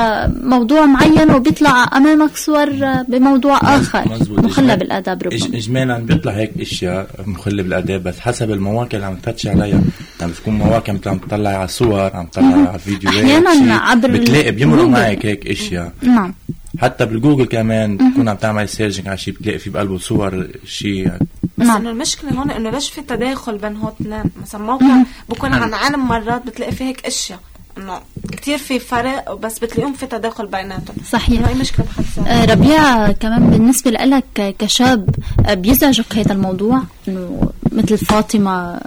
موضوع 0.42 0.86
معين 0.86 1.30
وبيطلع 1.30 1.96
أمامك 1.96 2.36
صور 2.36 2.70
بموضوع 3.08 3.58
آخر. 3.62 4.04
مخلى 4.30 4.76
بالآداب 4.76 5.22
ربما. 5.22 5.56
إجمالا 5.58 5.98
بيطلع 5.98 6.32
هيك 6.32 6.50
أشياء 6.60 7.08
مخلة 7.26 7.62
بالآداب 7.62 8.02
بس 8.02 8.20
حسب 8.20 8.50
المواقع 8.50 8.88
اللي 8.94 9.06
عم 9.06 9.16
تفتش 9.16 9.46
عليها. 9.46 9.80
يعني 10.20 10.32
بتكون 10.32 10.54
مواقع 10.54 10.92
مثل 10.92 11.08
عم 11.08 11.18
تطلع 11.18 11.50
على 11.50 11.68
صور 11.68 12.16
عم 12.16 12.26
تطلع 12.26 12.68
على 12.68 12.78
فيديوهات 12.78 13.24
أحيانا 13.24 13.76
عبر 13.76 14.10
بتلاقي 14.10 14.50
بيمرق 14.52 14.84
معك 14.84 15.26
هيك 15.26 15.46
أشياء. 15.46 15.92
نعم. 16.02 16.34
حتى 16.78 17.06
بالجوجل 17.06 17.44
كمان 17.44 17.98
تكون 17.98 18.28
عم 18.28 18.36
تعمل 18.36 18.68
searching 18.68 19.08
على 19.08 19.18
شيء 19.18 19.34
بتلاقي 19.34 19.58
في 19.58 19.70
بقلبه 19.70 19.98
صور 19.98 20.46
شيء 20.66 21.12
بس 21.58 21.66
نعم. 21.66 21.80
إنه 21.80 21.90
المشكلة 21.90 22.30
هون 22.30 22.50
إنه 22.50 22.70
ليش 22.70 22.90
في 22.90 23.02
تداخل 23.02 23.58
بين 23.58 23.76
هون 23.76 23.92
اثنين 24.00 24.24
مثلا 24.42 24.60
موقع 24.60 25.02
بكون 25.28 25.54
عن 25.54 25.74
علم 25.74 26.08
مرات 26.08 26.46
بتلاقي 26.46 26.72
فيه 26.72 26.84
هيك 26.84 27.06
أشياء. 27.06 27.40
إنه 27.78 28.00
كثير 28.32 28.58
في 28.58 28.78
فرق 28.78 29.34
بس 29.34 29.58
بتلاقيهم 29.58 29.92
في 29.92 30.06
تداخل 30.06 30.46
بيناتهم. 30.46 30.96
صحيح. 31.10 31.48
هي 31.48 31.54
مشكلة 31.54 31.86
بحد 31.86 32.26
آه 32.26 32.44
ربيع 32.44 33.12
كمان 33.12 33.50
بالنسبة 33.50 33.90
لك 33.90 34.56
كشاب 34.58 35.14
آه 35.46 35.54
بيزعجك 35.54 36.18
هذا 36.18 36.32
الموضوع؟ 36.32 36.82
إنه 37.08 37.50
مثل 37.72 37.98
فاطمة 37.98 38.80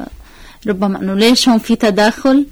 ربما 0.67 0.99
إنه 1.01 1.13
ليش 1.13 1.49
هون 1.49 1.57
في 1.59 1.76
تداخل؟ 1.76 2.45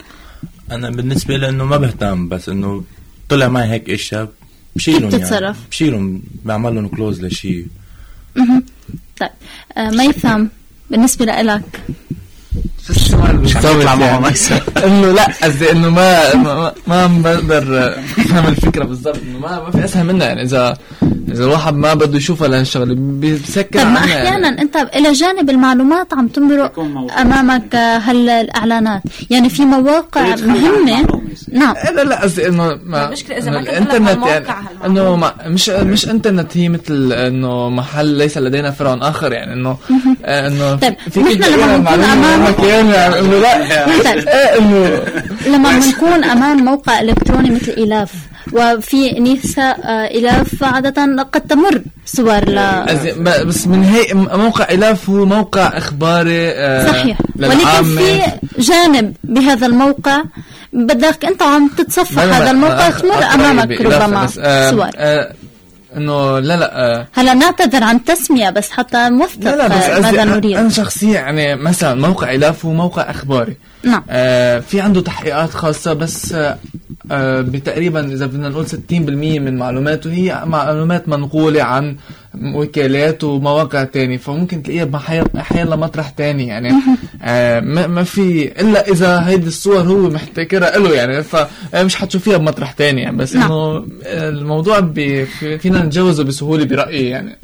أنا 0.72 0.90
بالنسبة 0.90 1.38
لي 1.38 1.50
إنه 1.50 1.66
ما 1.66 1.78
بهتم 1.78 2.28
بس 2.28 2.50
إنه 2.50 2.84
طلع 3.30 3.48
معي 3.48 3.70
هيك 3.70 3.90
إشياء 3.90 4.30
بشيلهم 4.76 5.04
يعني. 5.04 5.18
بتتصرف 5.18 5.58
بشيلهم 5.70 6.22
بعمل 6.46 6.76
لهم 6.76 6.88
كلوز 6.88 7.26
لشيء 7.26 7.68
طيب. 9.20 9.30
ميثم 9.78 10.46
بالنسبة 10.90 11.26
لك 11.26 11.82
مش 12.90 13.58
هتطلع 13.58 13.94
إنه 14.86 15.12
لا 15.12 15.26
قصدي 15.44 15.72
إنه 15.72 15.90
ما 15.90 16.36
ما, 16.36 16.74
ما 16.88 17.08
بقدر 17.08 17.94
أفهم 18.18 18.48
الفكرة 18.48 18.84
بالضبط. 18.84 19.18
إنه 19.18 19.40
ما 19.40 19.60
ما 19.64 19.72
في 19.72 19.86
أسهل 19.86 20.06
منها. 20.06 20.28
يعني 20.28 20.42
إذا 20.42 20.78
إذا 21.32 21.44
الواحد 21.44 21.74
ما 21.74 21.94
بده 21.94 22.18
يشوفها 22.18 22.48
لهالشغلة 22.48 22.96
بيسكر 22.98 23.80
طب 23.80 23.88
ما 23.88 23.98
أحيانا 23.98 24.48
يعني. 24.48 24.62
أنت 24.62 24.76
إلى 24.76 25.12
جانب 25.12 25.50
المعلومات 25.50 26.14
عم 26.14 26.28
تمرق 26.28 26.80
أمامك 27.22 27.76
هالإعلانات. 27.76 29.02
يعني 29.30 29.50
في 29.50 29.66
مواقع 29.66 30.36
مهمة. 30.36 31.08
نعم. 31.52 31.76
لا 31.96 32.04
لا 32.04 32.22
قصدي 32.22 32.48
إنه 32.48 32.72
المشكلة 32.72 33.38
إذا 33.38 33.52
ما 33.52 33.60
الإنترنت 33.60 34.26
يعني 34.26 34.46
إنه 34.86 35.16
ما 35.16 35.34
مش 35.46 35.70
مش 35.70 36.10
إنترنت 36.10 36.58
هي 36.58 36.70
مثل 36.70 37.14
إنه 37.14 37.70
محل 37.70 38.06
ليس 38.06 38.38
لدينا 38.38 38.72
فرعون 38.72 39.02
آخر. 39.02 39.32
يعني 39.34 39.54
إنه 39.54 39.78
إنه 40.26 40.76
طيب 40.76 40.96
نحن 41.18 41.44
لما 41.44 41.78
نكون 41.78 42.04
أمامك 42.04 42.60
يعني 42.80 43.20
إنه 43.20 43.40
لا. 43.40 43.86
طيب. 44.04 44.28
إيه، 44.38 44.58
إنه 44.60 45.02
لما 45.48 45.80
نكون 45.80 46.24
امام 46.24 46.66
موقع 46.66 47.00
إلكتروني 47.00 47.52
مثل 47.52 47.72
إلاف 47.72 48.12
وفي 48.54 49.20
نساء 49.20 49.80
آه، 49.84 50.06
إلاف 50.06 50.64
عادة 50.64 51.24
قد 51.24 51.42
تمر 51.42 51.82
صور 52.06 52.50
ل 52.50 52.86
بس 53.20 53.68
من 53.68 53.84
هي 53.84 54.14
موقع 54.14 54.66
إلاف 54.72 55.10
هو 55.10 55.26
موقع 55.26 55.78
إخباري 55.78 56.50
آه، 56.50 56.88
صحيح. 56.88 57.18
ولكن 57.40 57.84
في 57.84 58.22
جانب 58.60 59.14
بهذا 59.24 59.66
الموقع 59.66 60.24
بدك 60.74 61.26
أنت 61.26 61.42
عم 61.42 61.68
تتصفح 61.78 62.22
هذا 62.22 62.52
الموقع 62.52 62.90
تمر 62.90 63.24
أمامك 63.34 63.82
ربما 63.82 64.28
صور 64.72 64.90
إنه 65.98 66.40
لا 66.40 66.58
لا 66.58 67.06
هلا 67.14 67.34
نعتذر 67.34 67.84
عن 67.84 68.04
تسمية 68.04 68.50
بس 68.50 68.70
حتى 68.70 69.10
نوثق 69.10 69.44
لا 69.44 69.56
لا 69.56 69.68
بس 69.68 70.06
ماذا 70.06 70.24
نريد 70.24 70.58
أنا 70.58 70.70
شخصيا 70.70 71.14
يعني 71.14 71.56
مثلا 71.56 72.08
موقع 72.08 72.36
إلاف 72.36 72.66
هو 72.66 72.74
موقع 72.74 73.02
أخباري. 73.02 73.58
نعم. 73.84 74.04
آه 74.10 74.60
في 74.60 74.82
عنده 74.82 75.02
تحقيقات 75.02 75.50
خاصة 75.50 75.94
بس 75.94 76.34
آه 76.34 76.58
آه 77.12 77.42
بتقريبا 77.42 78.14
إذا 78.14 78.26
بدنا 78.26 78.50
نقول 78.50 78.68
60% 78.68 78.72
من 78.92 79.58
معلوماته 79.58 80.12
هي 80.12 80.42
معلومات 80.46 81.10
منقولة 81.10 81.64
عن 81.64 81.96
وكالات 82.36 83.24
ومواقع 83.24 83.84
تاني 83.84 84.18
فممكن 84.18 84.64
تلاقيها 84.64 84.86
أحيانا 85.38 85.76
مطرح 85.76 86.10
تاني 86.10 86.48
يعني 86.48 86.74
آه 87.24 87.60
ما 87.88 88.04
في 88.04 88.52
إلا 88.62 88.92
إذا 88.92 89.28
هيدي 89.28 89.48
الصور 89.48 89.80
هو 89.80 90.10
محتكرها 90.10 90.78
له 90.78 90.94
يعني 90.94 91.24
فمش 91.24 91.96
حتشوفيها 91.96 92.38
بمطرح 92.38 92.72
تاني 92.72 93.02
يعني 93.02 93.18
بس 93.18 93.36
نعم. 93.36 93.52
إنه 93.52 93.86
الموضوع 94.06 94.80
فينا 95.60 95.84
نتجاوزه 95.84 96.24
بسهولة 96.24 96.66
برأيي 96.66 97.10
يعني. 97.10 97.38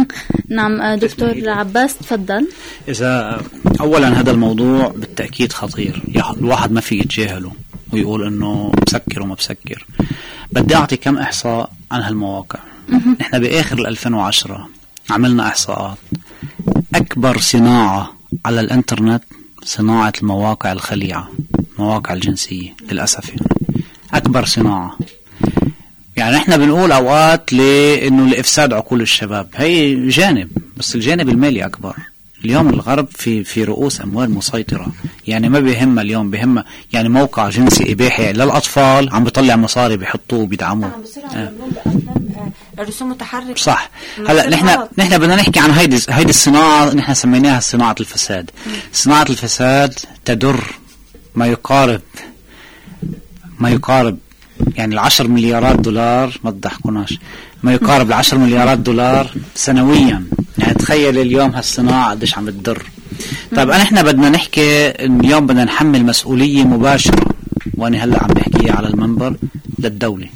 نعم 0.48 0.80
آه، 0.80 0.96
دكتور 0.96 1.48
عباس 1.48 1.98
تفضل. 1.98 2.48
إذا 2.88 3.42
اولا 3.80 4.20
هذا 4.20 4.30
الموضوع 4.30 4.88
بالتأكيد 4.88 5.52
خطير 5.52 6.02
الواحد 6.38 6.72
ما 6.72 6.80
في 6.80 6.98
يتجاهله 6.98 7.52
ويقول 7.92 8.26
إنه 8.26 8.72
مسكر 8.86 9.22
وما 9.22 9.34
بسكر 9.34 9.86
بدي 10.52 10.76
أعطي 10.76 10.96
كم 10.96 11.18
إحصاء 11.18 11.70
عن 11.92 12.00
هالمواقع. 12.00 12.58
نحن 13.20 13.38
بآخر 13.38 13.78
2010 13.88 14.68
عملنا 15.10 15.46
إحصاءات. 15.48 15.98
أكبر 16.94 17.38
صناعة 17.38 18.12
على 18.46 18.60
الإنترنت 18.60 19.24
صناعة 19.64 20.12
المواقع 20.22 20.72
الخليعة 20.72 21.28
المواقع 21.78 22.14
الجنسية 22.14 22.74
للأسف 22.92 23.28
يعني. 23.28 23.42
أكبر 24.14 24.44
صناعة. 24.44 24.98
يعني 26.16 26.36
إحنا 26.36 26.56
بنقول 26.56 26.92
أوقات 26.92 27.52
لأنه 27.52 28.26
لإفساد 28.26 28.72
عقول 28.72 29.00
الشباب. 29.00 29.48
هي 29.54 30.08
جانب 30.08 30.48
بس 30.76 30.94
الجانب 30.94 31.28
المالي 31.28 31.64
أكبر. 31.66 31.96
اليوم 32.44 32.68
الغرب 32.68 33.08
في 33.10 33.44
في 33.44 33.64
رؤوس 33.64 34.00
أموال 34.00 34.30
مسيطرة. 34.30 34.86
يعني 35.26 35.48
ما 35.48 35.60
بيهمها 35.60 36.02
اليوم 36.02 36.30
بيهمها 36.30 36.64
يعني 36.92 37.08
موقع 37.08 37.48
جنسي 37.48 37.92
إباحي 37.92 38.32
للأطفال 38.32 39.14
عم 39.14 39.24
بيطلع 39.24 39.56
مصاري 39.56 39.96
بيحطوه 39.96 40.46
بيدعموه 40.46 40.90
آه. 41.34 41.52
رسوم 42.78 43.08
متحركة. 43.08 43.54
صح. 43.54 43.90
هلا 44.28 44.48
نحن 44.50 44.88
نحن 44.98 45.18
بدنا 45.18 45.36
نحكي 45.36 45.60
عن 45.60 45.70
هيدي 45.70 46.00
هيدي 46.08 46.30
الصناعة 46.30 46.94
نحن 46.94 47.14
سميناها 47.14 47.60
صناعة 47.60 47.96
الفساد. 48.00 48.50
صناعة 48.92 49.26
الفساد 49.30 49.94
تدر 50.24 50.64
ما 51.34 51.46
يقارب 51.46 52.00
ما 53.58 53.70
يقارب 53.70 54.18
يعني 54.76 54.94
العشر 54.94 55.28
مليارات 55.28 55.76
دولار 55.80 56.38
ما 56.44 56.50
تضحكوناش 56.50 57.18
ما 57.62 57.72
يقارب 57.72 58.08
العشر 58.08 58.38
مليارات 58.38 58.78
دولار 58.78 59.30
سنويا. 59.54 60.24
يعني 60.58 60.74
تخيل 60.74 61.18
اليوم 61.18 61.50
هالصناعة 61.50 62.10
قديش 62.10 62.38
عم 62.38 62.50
تضر. 62.50 62.82
طيب 63.56 63.70
إحنا 63.70 64.02
بدنا 64.02 64.30
نحكي 64.30 64.88
اليوم 64.88 65.46
بدنا 65.46 65.64
نحمل 65.64 66.04
مسؤولية 66.04 66.64
مباشرة 66.64 67.26
وأنا 67.74 68.04
هلأ 68.04 68.22
عم 68.22 68.28
بحكيها 68.28 68.72
على 68.72 68.88
المنبر 68.88 69.36
للدولة. 69.78 70.26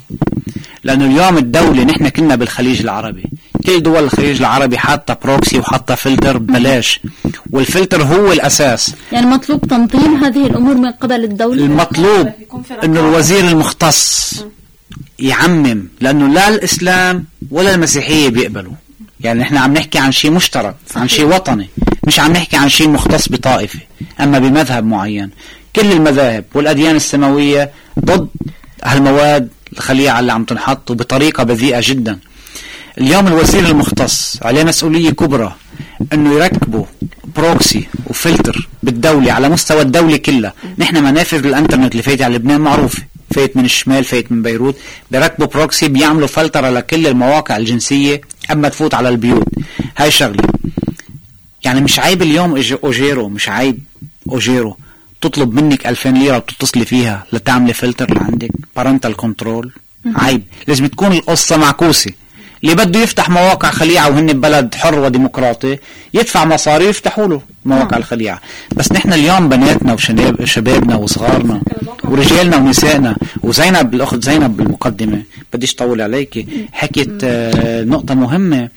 لأنه 0.83 1.05
اليوم 1.05 1.37
الدولة 1.37 1.83
نحن 1.83 2.09
كنا 2.09 2.35
بالخليج 2.35 2.81
العربي. 2.81 3.23
كل 3.65 3.83
دول 3.83 4.03
الخليج 4.03 4.37
العربي 4.39 4.77
حاطة 4.77 5.17
proxy 5.23 5.59
وحاطة 5.59 5.95
فلتر 5.95 6.37
ببلاش. 6.37 6.99
والفلتر 7.51 8.03
هو 8.03 8.31
الأساس. 8.31 8.95
يعني 9.11 9.25
مطلوب 9.25 9.61
تنظيم 9.67 10.23
هذه 10.23 10.47
الأمور 10.47 10.75
من 10.75 10.91
قبل 10.91 11.23
الدولة؟ 11.23 11.65
المطلوب 11.65 12.31
رقابة. 12.71 12.99
الوزير 12.99 13.47
المختص 13.47 14.45
يعمم 15.19 15.87
لأنه 16.01 16.27
لا 16.33 16.47
الإسلام 16.49 17.25
ولا 17.51 17.75
المسيحية 17.75 18.29
بيقبلوا. 18.29 18.73
يعني 19.19 19.39
نحن 19.39 19.57
عم 19.57 19.73
نحكي 19.73 19.99
عن 19.99 20.11
شيء 20.11 20.31
مشترك 20.31 20.75
عن 20.95 21.07
شيء 21.07 21.25
وطني 21.25 21.69
مش 22.07 22.19
عم 22.19 22.31
نحكي 22.31 22.57
عن 22.57 22.69
شيء 22.69 22.89
مختص 22.89 23.29
بطائفة. 23.29 23.79
أما 24.19 24.39
بمذهب 24.39 24.85
معين. 24.85 25.29
كل 25.75 25.91
المذاهب 25.91 26.45
والأديان 26.53 26.95
السماوية 26.95 27.71
ضد 27.99 28.27
هالمواد 28.83 29.49
الخليعة 29.73 30.19
اللي 30.19 30.31
عم 30.31 30.43
تنحط 30.43 30.91
وبطريقة 30.91 31.43
بذيئة 31.43 31.79
جدا. 31.83 32.19
اليوم 32.97 33.27
الوزير 33.27 33.65
المختص 33.65 34.39
عليه 34.41 34.63
مسؤولية 34.63 35.09
كبرى 35.09 35.55
إنه 36.13 36.33
يركبوا 36.33 36.85
proxy 37.35 37.87
وفلتر 38.07 38.69
بالدولة 38.83 39.31
على 39.33 39.49
مستوى 39.49 39.81
الدولة 39.81 40.17
كلها. 40.17 40.53
نحن 40.77 41.03
منافذ 41.03 41.45
الإنترنت 41.45 41.91
اللي 41.91 42.03
فايته 42.03 42.25
على 42.25 42.35
لبنان 42.35 42.61
معروفة. 42.61 43.03
فايت 43.33 43.57
من 43.57 43.65
الشمال 43.65 44.03
فايت 44.03 44.31
من 44.31 44.41
بيروت. 44.41 44.77
بيركبوا 45.11 45.47
proxy 45.47 45.87
بيعملوا 45.87 46.27
فلتر 46.27 46.65
على 46.65 46.81
كل 46.81 47.07
المواقع 47.07 47.57
الجنسية 47.57 48.21
قبل 48.49 48.61
ما 48.61 48.69
تفوت 48.69 48.93
على 48.93 49.09
البيوت. 49.09 49.47
هاي 49.97 50.11
شغلة. 50.11 50.43
يعني 51.63 51.81
مش 51.81 51.99
عيب 51.99 52.21
اليوم 52.21 52.61
أوجيرو 52.83 53.29
مش 53.29 53.49
عيب 53.49 53.79
أوجيرو. 54.29 54.77
تطلب 55.21 55.53
منك 55.53 55.87
2000 55.87 56.09
ليرة 56.09 56.37
وتتصلي 56.37 56.85
فيها 56.85 57.25
لتعملي 57.33 57.73
فلتر 57.73 58.13
لعندك. 58.13 58.51
parental 58.75 59.15
control 59.15 59.71
عيب. 60.15 60.43
لازم 60.67 60.85
تكون 60.85 61.11
القصة 61.11 61.57
معكوسة. 61.57 62.11
اللي 62.63 62.75
بده 62.75 62.99
يفتح 62.99 63.29
مواقع 63.29 63.69
خليعة 63.71 64.09
وهن 64.09 64.33
ببلد 64.33 64.75
حر 64.75 64.99
وديمقراطي 64.99 65.77
يدفع 66.13 66.45
مصاري 66.45 66.85
يفتحوا 66.85 67.27
له 67.27 67.41
مواقع 67.65 67.97
الخليعة. 67.97 68.41
بس 68.75 68.91
نحن 68.91 69.13
اليوم 69.13 69.49
بناتنا 69.49 69.93
وشباب 69.93 70.45
شبابنا 70.45 70.95
وصغارنا 70.95 71.61
ورجالنا 72.03 72.57
ونسائنا 72.57 73.15
وزينب 73.43 73.93
الأخت 73.93 74.23
زينب 74.23 74.57
بالمقدمه 74.57 75.23
بديش 75.53 75.75
طول 75.75 76.01
عليكي 76.01 76.47
حكيت 76.73 77.23
آه، 77.23 77.83
نقطة 77.83 78.13
مهمة 78.13 78.69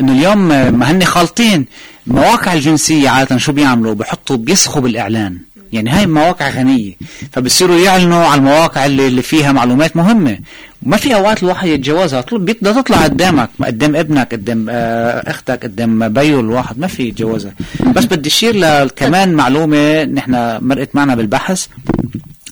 إنه 0.00 0.12
اليوم 0.12 0.38
ما 0.78 0.90
هن 0.90 1.04
خالطين 1.04 1.66
المواقع 2.06 2.52
الجنسية 2.52 3.08
عادة 3.08 3.36
شو 3.36 3.52
بيعملوا؟ 3.52 3.94
بحطوا 3.94 4.36
بيسخوا 4.36 4.82
بالإعلان. 4.82 5.38
يعني 5.74 5.90
هاي 5.90 6.06
مواقع 6.06 6.48
غنية. 6.50 6.92
فبصيروا 7.32 7.78
يعلنوا 7.78 8.24
على 8.26 8.38
المواقع 8.38 8.86
اللي, 8.86 9.06
اللي 9.08 9.22
فيها 9.22 9.52
معلومات 9.52 9.96
مهمة. 9.96 10.38
وما 10.86 10.96
في 10.96 11.14
أوقات 11.14 11.42
الواحد 11.42 11.68
يتجاوزها. 11.68 12.24
بدها 12.32 12.82
تطلع 12.82 13.02
قدامك. 13.04 13.50
قدام 13.64 13.96
ابنك 13.96 14.32
قدام 14.34 14.66
آه، 14.70 15.30
أختك 15.30 15.62
قدام 15.62 16.08
بيو 16.08 16.40
الواحد. 16.40 16.78
ما 16.78 16.86
في 16.86 17.02
يتجاوزها. 17.08 17.52
بس 17.94 18.04
بدي 18.04 18.28
اشير 18.28 18.56
ل- 18.56 18.88
كمان 18.96 19.32
معلومة. 19.32 20.04
نحن 20.04 20.58
مرقت 20.60 20.88
معنا 20.94 21.14
بالبحث. 21.14 21.66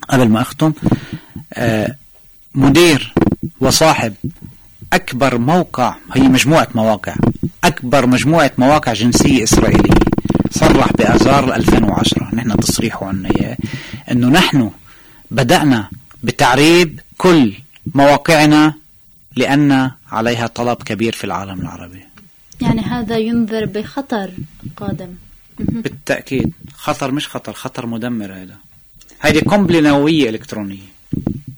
قبل 0.08 0.28
ما 0.28 0.40
أختم 0.40 0.72
آه، 1.54 1.94
مدير 2.54 3.14
وصاحب 3.60 4.14
أكبر 4.92 5.38
موقع. 5.38 5.94
هي 6.14 6.22
مجموعة 6.22 6.68
مواقع. 6.74 7.14
أكبر 7.64 8.06
مجموعة 8.06 8.50
مواقع 8.58 8.92
جنسية 8.92 9.42
إسرائيلية. 9.44 9.90
صرح 10.52 10.92
بآذار 10.92 11.54
2010 11.54 12.34
نحن 12.34 12.56
تصريحه 12.56 13.06
عنا 13.06 13.28
إياه 13.30 13.56
أنه 14.10 14.28
نحن 14.28 14.70
بدأنا 15.30 15.90
بتعريب 16.22 17.00
كل 17.18 17.54
مواقعنا 17.94 18.74
لأن 19.36 19.90
عليها 20.12 20.46
طلب 20.46 20.76
كبير 20.76 21.12
في 21.12 21.24
العالم 21.24 21.60
العربي. 21.60 22.00
يعني 22.60 22.80
هذا 22.80 23.18
ينذر 23.18 23.64
بخطر 23.64 24.30
قادم. 24.76 25.14
بالتأكيد. 25.58 26.52
خطر 26.74 27.10
مش 27.10 27.28
خطر 27.28 27.52
خطر 27.52 27.86
مدمر 27.86 28.32
هذا. 28.32 28.56
هذه 29.18 29.38
قنبلة 29.38 29.80
نووية 29.80 30.30
إلكترونية. 30.30 30.92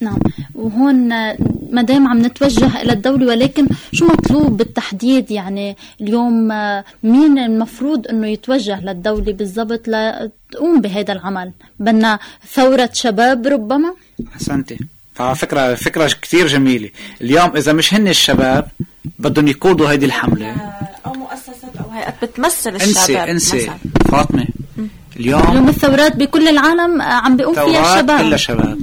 نعم. 0.00 0.18
وهون 0.54 1.12
آه، 1.12 1.36
ما 1.70 1.82
دام 1.82 2.08
عم 2.08 2.26
نتوجه 2.26 2.82
إلى 2.82 2.92
الدولة 2.92 3.26
ولكن 3.26 3.66
شو 3.92 4.06
مطلوب 4.06 4.56
بالتحديد؟ 4.56 5.30
يعني 5.30 5.76
اليوم 6.00 6.52
آه، 6.52 6.84
مين 7.02 7.38
المفروض 7.38 8.08
أنه 8.08 8.26
يتوجه 8.26 8.80
للدولة 8.84 9.32
بالضبط 9.32 9.88
لتقوم 9.88 10.80
بهذا 10.80 11.12
العمل؟ 11.12 11.52
بدنا 11.78 12.18
ثورة 12.54 12.90
شباب 12.92 13.46
ربما؟ 13.46 13.94
أحسنتي. 14.34 14.78
فكرة 15.34 15.74
فكرة 15.74 16.06
كتير 16.06 16.46
جميلة. 16.46 16.90
اليوم 17.20 17.56
إذا 17.56 17.72
مش 17.72 17.94
هن 17.94 18.08
الشباب 18.08 18.68
بدهم 19.18 19.48
يقودوا 19.48 19.90
هيدي 19.90 20.06
الحملة. 20.06 20.56
أو 21.06 21.12
مؤسسات 21.12 21.76
أو 21.84 21.90
هيئات 21.90 22.14
بتمثل 22.24 22.70
انسي 22.70 22.90
الشباب 22.90 23.28
انسي. 23.28 23.56
مثلا 23.56 23.74
فاطمة 24.10 24.46
اليوم 25.16 25.42
اليوم 25.42 25.68
الثورات 25.68 26.16
بكل 26.16 26.48
العالم 26.48 27.00
آه، 27.00 27.04
عم 27.04 27.36
بيقوم 27.36 27.54
فيها 27.54 27.94
الشباب. 27.94 28.20
كلها 28.20 28.36
شباب. 28.36 28.78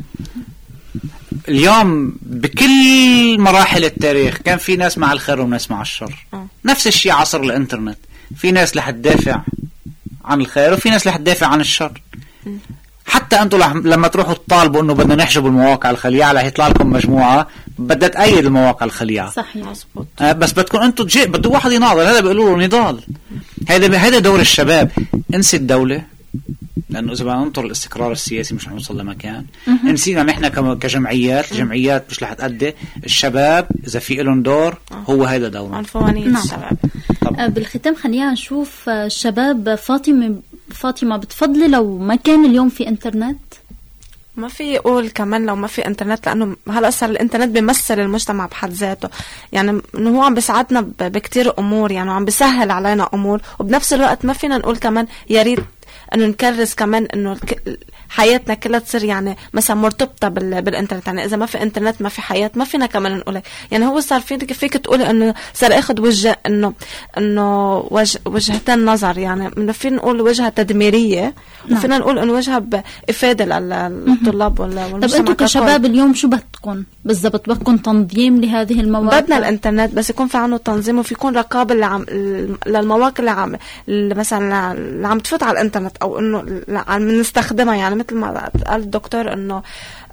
اليوم 1.50 2.16
بكل 2.22 3.40
مراحل 3.40 3.86
التاريخ 3.86 4.38
كان 4.38 4.58
في 4.58 4.76
ناس 4.76 4.98
مع 4.98 5.12
الخير 5.12 5.42
وناس 5.42 5.72
مع 5.72 5.82
الشر. 5.82 6.26
آه. 6.34 6.46
نفس 6.66 6.88
الشيء 6.88 7.12
عصر 7.12 7.42
الإنترنت. 7.42 7.98
في 8.36 8.52
ناس 8.52 8.78
رح 8.78 8.90
تدافع 8.90 9.42
عن 10.26 10.42
الخير 10.42 10.74
وفي 10.74 10.90
ناس 10.90 11.08
رح 11.08 11.18
تدافع 11.18 11.48
عن 11.48 11.62
الشر. 11.62 12.02
حتى 13.06 13.42
أنتم 13.42 13.58
لما 13.88 14.08
تروحوا 14.08 14.34
تطالبوا 14.34 14.82
انه 14.82 14.94
بدنا 14.94 15.16
نحجب 15.16 15.46
المواقع 15.46 15.90
الخليعة 15.90 16.32
رح 16.32 16.44
يطلع 16.44 16.68
لكم 16.68 16.90
مجموعة 16.90 17.48
بدها 17.80 18.10
تأيد 18.10 18.38
المواقع 18.38 18.86
الخليعة. 18.86 19.32
صحيح 19.32 19.66
مزبوط. 19.66 20.08
آه، 20.22 20.32
بس 20.32 20.52
بدكم 20.52 20.78
أنتم 20.78 21.04
تجي 21.04 21.26
بده 21.26 21.50
واحد 21.50 21.72
يناضل 21.72 22.02
هذا 22.02 22.20
بيقولوا 22.20 22.58
له 22.58 22.66
نضال. 22.66 23.02
هذا 23.70 23.98
هذا 23.98 24.20
دور 24.20 24.40
الشباب. 24.40 24.92
انسي 25.34 25.58
الدولة 25.58 26.04
لأنه 26.92 27.12
إذا 27.12 27.24
بدنا 27.24 27.44
ننطر 27.44 27.66
الاستقرار 27.66 28.12
السياسي 28.12 28.56
مش 28.56 28.68
رح 28.68 28.74
نوصل 28.74 29.00
لمكان. 29.00 29.46
نسينا 29.84 30.24
نحن 30.24 30.48
كجمعيات 30.74 31.52
الجمعيات 31.52 32.06
مش 32.10 32.24
رح 32.24 32.34
تأدي. 32.34 32.74
الشباب 33.06 33.68
إذا 33.88 34.00
في 34.00 34.16
لهم 34.16 34.44
دور 34.44 34.78
هو 35.10 35.24
هذا 35.24 35.48
دورهم 35.48 35.76
عنفوانية 35.76 36.26
نعم. 36.26 36.44
الشباب. 36.44 36.78
آه، 37.40 37.48
بالختام 37.48 37.96
خلينا 37.96 38.32
نشوف 38.32 38.90
آه، 38.90 39.06
الشباب 39.06 39.76
فاطمة 39.76 40.36
فاطمة 40.72 41.18
بتفضلي 41.18 41.68
لو 41.68 41.98
ما 41.98 42.16
كان 42.16 42.46
اليوم 42.46 42.70
في 42.70 42.88
إنترنت؟ 42.88 43.40
ما 44.36 44.48
في 44.48 44.64
يقول 44.64 45.10
كمان 45.10 45.46
لو 45.46 45.56
ما 45.56 45.68
في 45.68 45.88
إنترنت 45.88 46.26
لأنه 46.26 46.56
هلأ 46.70 46.90
صار 46.90 47.10
الإنترنت 47.10 47.50
بيمثل 47.50 48.00
المجتمع 48.00 48.46
بحد 48.46 48.70
ذاته. 48.70 49.10
يعني 49.52 49.82
انه 49.98 50.18
هو 50.18 50.22
عم 50.22 50.34
بيساعدنا 50.34 50.82
بكتير 51.00 51.60
أمور 51.60 51.92
يعني 51.92 52.10
وعم 52.10 52.26
بيسهل 52.26 52.72
علينا 52.72 53.10
أمور 53.14 53.42
وبنفس 53.60 53.94
الوقت 53.94 54.26
ما 54.26 54.34
فينا 54.34 54.58
نقول 54.58 54.78
كمان 54.78 55.08
يا 55.30 55.44
ريت 55.44 55.60
أنه 56.14 56.28
نكرس 56.28 56.76
كمان 56.76 57.06
إنه 57.06 57.38
حياتنا 58.12 58.54
كلها 58.54 58.80
تصير 58.80 59.04
يعني 59.04 59.38
مثلا 59.54 59.76
مرتبطة 59.78 60.28
بال... 60.28 60.62
بالإنترنت. 60.62 61.08
يعني 61.08 61.26
إذا 61.26 61.38
ما 61.38 61.46
في 61.46 61.62
إنترنت 61.64 62.02
ما 62.02 62.10
في 62.10 62.22
حياة 62.22 62.52
ما 62.56 62.66
فينا 62.66 62.86
كمان 62.86 63.18
نقول. 63.18 63.42
يعني 63.72 63.86
هو 63.86 64.00
صار 64.00 64.22
فيك 64.22 64.54
فيك 64.54 64.74
تقول 64.78 65.02
إنه 65.02 65.34
صار 65.54 65.80
آخذ 65.80 66.02
وجه 66.02 66.40
إنه 66.48 66.74
إنه 67.18 67.78
وجه 67.92 68.20
وجهتين 68.26 68.86
نظر. 68.86 69.18
يعني 69.18 69.50
إنه 69.58 69.72
فينا 69.72 69.96
نقول 69.96 70.22
وجهة 70.22 70.50
تدميرية 70.50 71.34
وفينا 71.72 71.98
نقول 71.98 72.20
إنه 72.20 72.34
وجهة 72.34 72.60
بافاده 72.60 73.46
لل- 73.46 74.06
للطلاب 74.08 74.60
وال- 74.60 74.76
طب 74.76 74.94
والمجتمع 74.94 75.20
أنتم. 75.32 75.34
كشباب 75.34 75.86
اليوم 75.86 76.14
شو 76.14 76.28
بدكم؟ 76.28 76.84
بالضبط 77.06 77.50
بدكم 77.50 77.78
تنظيم 77.78 78.42
لهذه 78.42 78.80
المواقع؟ 78.80 79.20
بدنا 79.20 79.38
الإنترنت 79.38 79.94
بس 79.94 80.10
يكون 80.10 80.28
في 80.28 80.38
عنه 80.38 80.58
تنظيم 80.58 81.00
وفي 81.00 81.14
يكون 81.14 81.36
رقابة 81.38 81.74
اللي 81.74 81.86
عم 81.86 82.06
للمواقع 82.68 83.20
اللي 83.20 83.32
عم 83.32 83.56
اللي 83.88 84.16
مثلا 84.16 84.72
اللي 84.72 85.08
عم 85.08 85.20
تفوت 85.20 85.44
على 85.44 85.52
الإنترنت 85.52 85.98
أو 86.02 86.20
إنه 86.20 86.62
عم 86.88 87.12
نستخدمها. 87.12 87.76
يعني 87.76 87.96
مثل 88.02 88.16
ما 88.16 88.50
قال 88.68 88.82
الدكتور 88.82 89.34
إنه 89.34 89.64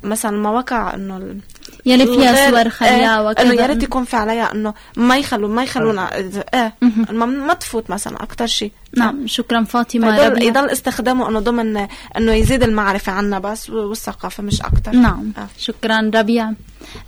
مثلا 0.02 0.36
المواقع 0.36 0.94
إنه 0.94 1.16
ال- 1.16 1.40
يلي 1.86 2.06
فيها 2.06 2.32
غير- 2.50 2.70
صور 2.70 2.86
إيه، 2.88 3.28
وكذا. 3.28 3.44
إنه 3.46 3.54
يا 3.54 3.66
ريت 3.66 3.82
يكون 3.82 4.04
في 4.04 4.16
عليها 4.16 4.52
إنه 4.54 4.74
ما 4.96 5.18
يخلوا 5.18 5.48
ما 5.48 5.62
يخلونا 5.62 6.14
إيه 6.54 6.74
مهم. 6.82 7.06
ما, 7.10 7.26
ما 7.26 7.54
تفوت 7.54 7.90
مثلا 7.90 8.22
أكثر 8.22 8.46
شيء. 8.46 8.72
نعم 8.96 9.26
شكرا 9.26 9.64
فاطمة 9.64 10.16
يضل, 10.24 10.42
يضل 10.42 10.70
استخدامه 10.70 11.28
إنه 11.28 11.38
ضمن 11.40 11.86
إنه 12.16 12.32
يزيد 12.32 12.62
المعرفة 12.62 13.12
عنا 13.12 13.38
بس 13.38 13.70
والثقافة 13.70 14.42
مش 14.42 14.60
أكثر 14.62 14.92
نعم 14.92 15.32
آه. 15.38 15.46
شكرا 15.58 16.10
ربيع. 16.14 16.50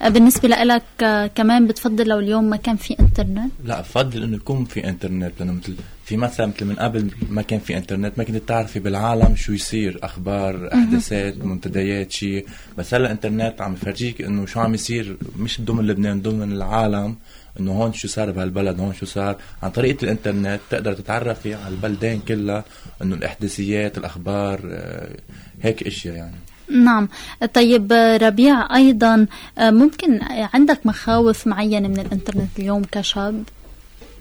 آه، 0.02 0.08
بالنسبة 0.08 0.48
لك 0.48 0.82
آه، 1.02 1.26
كمان 1.26 1.66
بتفضل 1.66 2.06
لو 2.08 2.18
اليوم 2.18 2.44
ما 2.44 2.56
كان 2.56 2.76
في 2.76 2.96
إنترنت؟ 3.00 3.52
لا 3.64 3.80
بفضل 3.80 4.22
إنه 4.22 4.36
يكون 4.36 4.64
في 4.64 4.88
إنترنت 4.88 5.32
لأنه 5.40 5.52
مثل 5.52 5.74
في 6.10 6.16
مثلا 6.16 6.46
مثل 6.46 6.64
من 6.64 6.74
قبل 6.74 7.10
ما 7.28 7.42
كان 7.42 7.60
في 7.60 7.76
إنترنت 7.76 8.18
ما 8.18 8.24
كنت 8.24 8.36
تعرفي 8.36 8.78
بالعالم 8.78 9.36
شو 9.36 9.52
يصير 9.52 9.98
أخبار 10.02 10.70
أحداثات 10.74 11.44
منتديات 11.44 12.12
شيء 12.12 12.46
بس 12.78 12.94
هلأ 12.94 13.06
الانترنت 13.06 13.60
عم 13.60 13.72
يفرجيك 13.72 14.22
إنه 14.22 14.46
شو 14.46 14.60
عم 14.60 14.74
يصير 14.74 15.16
مش 15.36 15.60
ضمن 15.60 15.86
لبنان 15.86 16.22
ضمن 16.22 16.52
العالم 16.52 17.16
إنه 17.60 17.72
هون 17.72 17.92
شو 17.92 18.08
صار 18.08 18.30
بهالبلد 18.30 18.80
هون 18.80 18.94
شو 18.94 19.06
صار. 19.06 19.36
عن 19.62 19.70
طريقة 19.70 20.04
الإنترنت 20.04 20.60
تقدر 20.70 20.92
تتعرفي 20.92 21.54
على 21.54 21.74
البلدان 21.74 22.20
كلها 22.28 22.64
إنه 23.02 23.14
الأحداثيات 23.14 23.98
الأخبار 23.98 24.60
آه، 24.72 25.16
هيك 25.62 25.82
إشياء 25.82 26.14
يعني. 26.14 26.36
نعم. 26.70 27.08
طيب 27.54 27.92
ربيع 28.22 28.76
أيضا 28.76 29.26
آه، 29.58 29.70
ممكن 29.70 30.20
عندك 30.54 30.86
مخاوف 30.86 31.46
معينة 31.46 31.88
من 31.88 32.00
الإنترنت 32.00 32.58
اليوم 32.58 32.82
كشاب؟ 32.92 33.44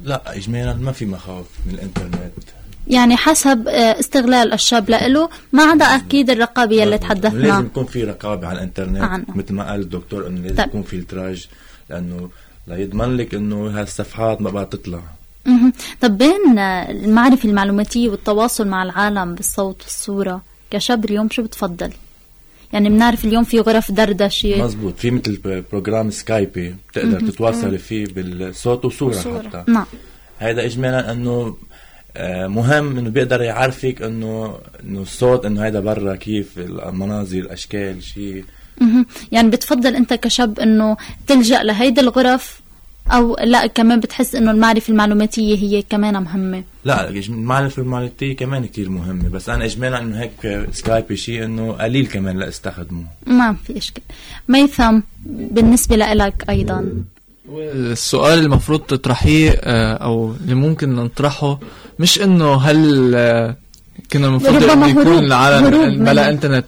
لا 0.04 0.36
اجمالا 0.36 0.74
ما 0.74 0.92
في 0.92 1.06
مخاوف 1.06 1.48
من 1.66 1.74
الإنترنت 1.74 2.32
يعني 2.88 3.18
حسب 3.18 3.68
آه، 3.68 4.00
استغلال 4.00 4.54
الشاب 4.54 4.90
له 4.90 5.30
ما 5.54 5.64
عدا 5.64 5.86
أكيد 5.86 6.30
الرقابة 6.30 6.72
اللي 6.84 6.86
لازم 6.86 7.02
تحدثنا 7.08 7.60
يكون 7.60 7.86
في 7.86 8.04
رقابة 8.04 8.48
على 8.48 8.58
الإنترنت 8.58 9.02
عنه. 9.02 9.26
مثل 9.36 9.54
ما 9.54 9.72
قال 9.72 9.82
الدكتور 9.82 10.28
إنه 10.28 10.42
لازم 10.42 10.56
طيب. 10.56 10.68
يكون 10.68 10.84
فلتراج 10.84 11.48
لأنه 11.90 12.30
ليضمن 12.68 13.18
لك 13.18 13.34
إنه 13.34 13.68
هالصفحات 13.82 14.42
ما 14.42 14.50
بقى 14.50 14.66
تطلع. 14.66 15.02
طب 16.02 16.18
بين 16.18 16.60
آه، 16.60 16.92
المعرفة 16.92 17.50
المعلوماتية 17.50 18.10
والتواصل 18.10 18.68
مع 18.68 18.84
العالم 18.84 19.36
بالصوت 19.36 19.82
والصورة 19.84 20.42
كشاب 20.72 21.06
اليوم 21.06 21.30
شو 21.30 21.44
بتفضل؟ 21.44 21.92
يعني 22.74 22.90
بنعرف 22.90 23.26
اليوم 23.26 23.44
في 23.44 23.60
غرف 23.60 23.91
دردشة. 23.91 24.64
مزبوط. 24.64 24.98
في 24.98 25.12
مثل 25.12 25.64
program 25.72 26.12
Skype 26.12 26.76
بتقدر 26.90 27.20
تتواصلي 27.20 27.78
فيه 27.78 28.06
بالصوت 28.06 28.86
وصورة, 28.86 29.18
وصورة. 29.18 29.50
حتى. 29.50 29.72
نعم. 29.72 29.86
هذا 30.40 30.66
اجمالا 30.66 31.12
إنه 31.12 31.58
آه، 32.18 32.48
مهم 32.48 32.98
إنه 32.98 33.10
بيقدر 33.10 33.41
يعرفك 33.41 34.02
إنه 34.02 34.58
إنه 34.84 35.02
الصوت 35.02 35.46
إنه 35.46 35.68
هذا 35.68 35.80
برا 35.80 36.16
كيف 36.16 36.58
المناظر 36.58 37.38
الأشكال 37.38 38.04
شيء. 38.04 38.44
يعني 39.32 39.50
بتفضل 39.50 39.96
أنت 39.96 40.14
كشاب 40.14 40.60
إنه 40.60 40.98
تلجأ 41.28 41.64
لهيدي 41.64 42.02
الغرف 42.02 42.62
أو 43.11 43.36
لا 43.44 43.68
كمان 43.68 43.99
بتحس 43.99 44.36
إنه 44.36 44.52
المعرفة 44.52 44.91
المعلوماتية 44.91 45.57
هي 45.57 45.81
كمان 45.81 46.23
مهمة 46.23 46.64
لا 46.86 47.10
المعرفة 47.10 47.81
المعلوماتية 47.81 48.36
كمان 48.36 48.65
كتير 48.65 48.90
مهمة 48.90 49.30
بس 49.30 49.49
أنا 49.49 49.65
إجمالا 49.65 49.99
إنه 49.99 50.19
هيك 50.19 50.68
سكايبي 50.73 51.15
شيء 51.18 51.44
إنه 51.45 51.72
قليل 51.72 52.07
كمان 52.07 52.40
لأستخدمه. 52.40 53.03
ما 53.27 53.56
في 53.68 53.77
إشكال. 53.77 54.03
ميثم 54.48 54.99
بالنسبة 55.26 55.95
لإلك 55.95 56.45
أيضا. 56.49 56.86
السؤال 57.57 58.40
المفروض 58.40 58.80
تطرحيه 58.80 59.52
آه، 59.64 59.94
أو 59.94 60.34
اللي 60.44 60.56
ممكن 60.56 60.95
نطرحه 60.95 61.60
مش 61.99 62.22
إنه 62.22 62.56
هل 62.56 63.11
آه، 63.15 63.56
كنا 64.14 64.27
المفروض 64.27 64.64
إنه 64.64 64.88
يكون 64.88 65.31
هروب 65.31 65.84
بلا 65.84 66.30
إنترنت. 66.30 66.65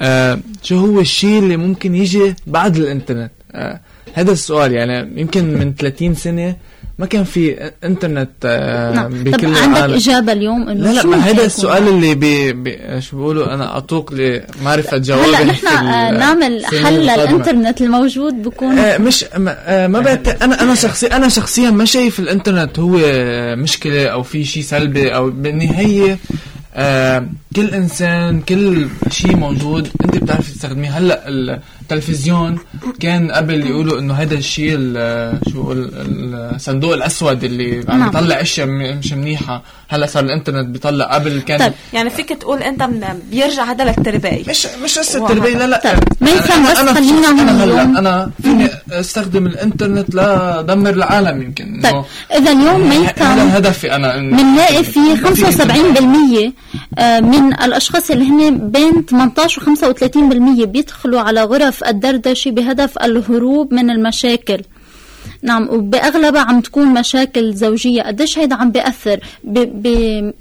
آه 0.00 0.38
شو 0.62 0.76
هو 0.76 1.00
الشيء 1.00 1.38
اللي 1.38 1.56
ممكن 1.56 1.94
يجي 1.94 2.34
بعد 2.46 2.76
الإنترنت؟ 2.76 3.32
آه 3.52 3.80
هذا 4.16 4.32
السؤال 4.32 4.72
يعني 4.72 5.20
يمكن 5.20 5.58
من 5.58 5.74
30 5.74 6.14
سنة 6.14 6.56
ما 6.98 7.06
كان 7.06 7.24
في 7.24 7.70
إنترنت 7.84 8.30
آه 8.44 8.92
نعم 8.94 9.12
طب 9.12 9.24
بكل 9.24 9.46
عندك 9.46 9.74
العالم 9.76 9.94
إجابة 9.94 10.32
اليوم 10.32 10.68
إنه 10.68 10.92
لا 10.92 10.92
لا 10.92 11.06
ما 11.06 11.16
هذا 11.16 11.44
السؤال؟ 11.44 11.88
اللي 11.88 12.14
بي 12.14 12.52
بي 12.52 13.00
شو 13.00 13.16
بيقولوا 13.16 13.54
أنا 13.54 13.78
اتوق 13.78 14.12
لمعرفة 14.12 14.96
جوابه 14.96 15.24
هلا 15.24 15.44
نحن 15.44 15.66
آه، 15.66 16.10
نعمل 16.10 16.66
حل. 16.66 16.94
للانترنت 16.94 17.80
الموجود 17.80 18.42
بكون 18.42 18.78
آه، 18.78 18.98
مش 18.98 19.24
ما, 19.36 19.56
آه، 19.58 19.86
ما 19.86 20.00
بعت 20.00 20.42
أنا 20.42 20.62
أنا 20.62 20.74
شخصيا 20.74 21.16
أنا 21.16 21.28
شخصيا 21.28 21.70
ما 21.70 21.84
شايف 21.84 22.20
الإنترنت 22.20 22.78
هو 22.78 22.98
مشكلة 23.56 24.06
أو 24.06 24.22
في 24.22 24.44
شيء 24.44 24.62
سلبي 24.62 25.14
أو 25.14 25.30
بالنهاية 25.30 26.18
آه 26.74 27.26
كل 27.56 27.74
إنسان 27.74 28.40
كل 28.40 28.88
شيء 29.10 29.36
موجود 29.36 29.88
أنت 30.04 30.16
بتعرفي 30.16 30.52
تستخدميه 30.52 30.90
هلأ 30.98 31.60
التلفزيون 31.90 32.58
كان 33.00 33.30
قبل 33.30 33.66
يقولوا 33.66 33.98
انه 33.98 34.14
هذا 34.14 34.34
الشيء 34.34 34.74
ال- 34.78 35.38
شو 35.52 35.72
الصندوق 35.72 36.94
الاسود 36.94 37.44
اللي 37.44 37.84
عم 37.88 37.98
نعم. 37.98 38.08
يطلع 38.08 38.40
اشياء 38.40 38.66
مش 38.66 39.12
منيحه 39.12 39.62
هلا 39.88 40.06
صار 40.06 40.24
الانترنت 40.24 40.68
بيطلع 40.68 41.04
قبل 41.14 41.40
كان 41.40 41.58
طيب 41.58 41.72
يعني 41.92 42.10
فيك 42.10 42.28
تقول 42.28 42.58
انت 42.62 42.82
من 42.82 43.04
بيرجع 43.30 43.64
هذا 43.64 43.84
للترباية 43.84 44.44
مش 44.48 44.66
مش 44.84 44.98
قصه 44.98 45.20
واو. 45.22 45.28
تربيه 45.28 45.58
لا 45.58 45.66
لا 45.66 45.80
طيب، 45.84 45.98
بس 46.20 46.50
أنا 46.50 46.94
خلينا 46.94 47.28
أنا. 47.28 47.64
هلا 47.64 47.82
أنا 47.82 48.30
فيني 48.42 48.68
استخدم 48.90 49.46
الانترنت 49.46 50.14
لدمر 50.14 50.90
العالم 50.90 51.42
يمكن 51.42 51.80
طيب 51.82 52.04
اذا 52.38 52.52
اليوم 52.52 52.82
هذا 52.92 53.00
ميثم 53.00 53.24
هدفي 53.24 53.94
أنا 53.96 54.16
بنلاقي 54.16 54.84
في 54.84 54.98
ما 54.98 55.34
في 55.34 55.46
إنترنت. 55.48 56.48
75% 56.48 56.98
آه، 56.98 57.20
من 57.20 57.52
الاشخاص 57.62 58.10
اللي 58.10 58.24
هن 58.24 58.70
بين 58.70 59.04
18 59.10 59.62
و 59.62 59.64
35% 60.64 60.64
بيدخلوا 60.64 61.20
على 61.20 61.42
غرف 61.44 61.75
الدردشه 61.84 62.50
بهدف 62.50 62.98
الهروب 62.98 63.74
من 63.74 63.90
المشاكل. 63.90 64.60
نعم 65.42 65.68
وبأغلبها 65.70 66.40
عم 66.40 66.60
تكون 66.60 66.86
مشاكل 66.86 67.54
زوجية 67.54 68.02
قديش 68.02 68.38
هيدا 68.38 68.56
عم 68.56 68.70
بيأثر؟ 68.70 69.20
ب- 69.44 69.82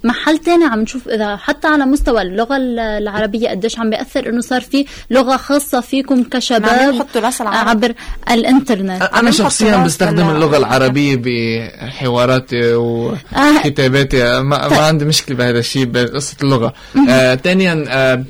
بمحل 0.04 0.38
تاني 0.38 0.66
عم 0.66 0.80
نشوف 0.82 1.08
إذا 1.08 1.36
حتى 1.36 1.68
على 1.68 1.86
مستوى 1.86 2.22
اللغة 2.22 2.58
ال- 2.58 2.80
العربية 2.80 3.50
قديش 3.50 3.80
عم 3.80 3.90
بيأثر؟ 3.90 4.30
إنه 4.30 4.42
صار 4.42 4.62
في 4.62 4.86
لغة 5.12 5.38
خاصة 5.38 5.82
فيكم 5.82 6.24
كشباب 6.24 6.94
العرب. 7.42 7.68
عبر 7.70 7.94
الإنترنت. 8.32 9.02
أنا 9.02 9.10
عم 9.14 9.32
شخصيا 9.32 9.78
بستخدم 9.78 10.16
بال- 10.34 10.56
العربية 10.56 11.22
بحواراتي 11.26 12.74
وكتاباتي. 12.74 14.42
ما, 14.42 14.68
ما 14.68 14.78
عندي 14.78 15.06
مشكلة 15.06 15.36
بهذا 15.38 15.60
الشيء 15.60 15.86
بقصة 15.86 16.36
اللغة. 16.44 16.74
آه 17.10 17.36
ثانيا 17.36 17.86
آه 17.88 18.24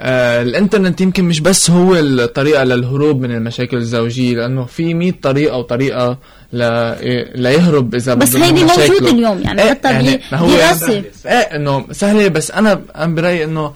آه 0.00 0.42
الإنترنت 0.42 1.00
يمكن 1.00 1.24
مش 1.24 1.40
بس 1.40 1.70
هو 1.70 1.94
الطريقة 1.96 2.64
للهروب 2.64 3.20
من 3.20 3.30
المشاكل 3.30 3.76
الزوجية 3.76 4.36
لأنه 4.36 4.64
في 4.64 4.94
100 4.94 5.12
طريقة 5.22 5.56
وطريقه 5.56 6.18
ل... 6.52 6.58
ليهرب 7.42 7.94
إذا 7.94 8.14
بس 8.14 8.36
هيدي. 8.36 8.64
موجودة 8.64 9.10
اليوم 9.10 9.42
يعني 9.42 9.62
إيه، 9.62 9.70
حتى 9.70 9.88
ب- 9.88 10.20
ما 10.32 10.38
هو 10.38 10.48
دراسة. 10.50 10.92
إيه 11.26 11.30
إنه 11.32 11.84
سهلة 11.92 12.28
بس 12.28 12.50
أنا 12.50 12.80
أنا 12.96 13.14
برأيي 13.14 13.44
إنه 13.44 13.72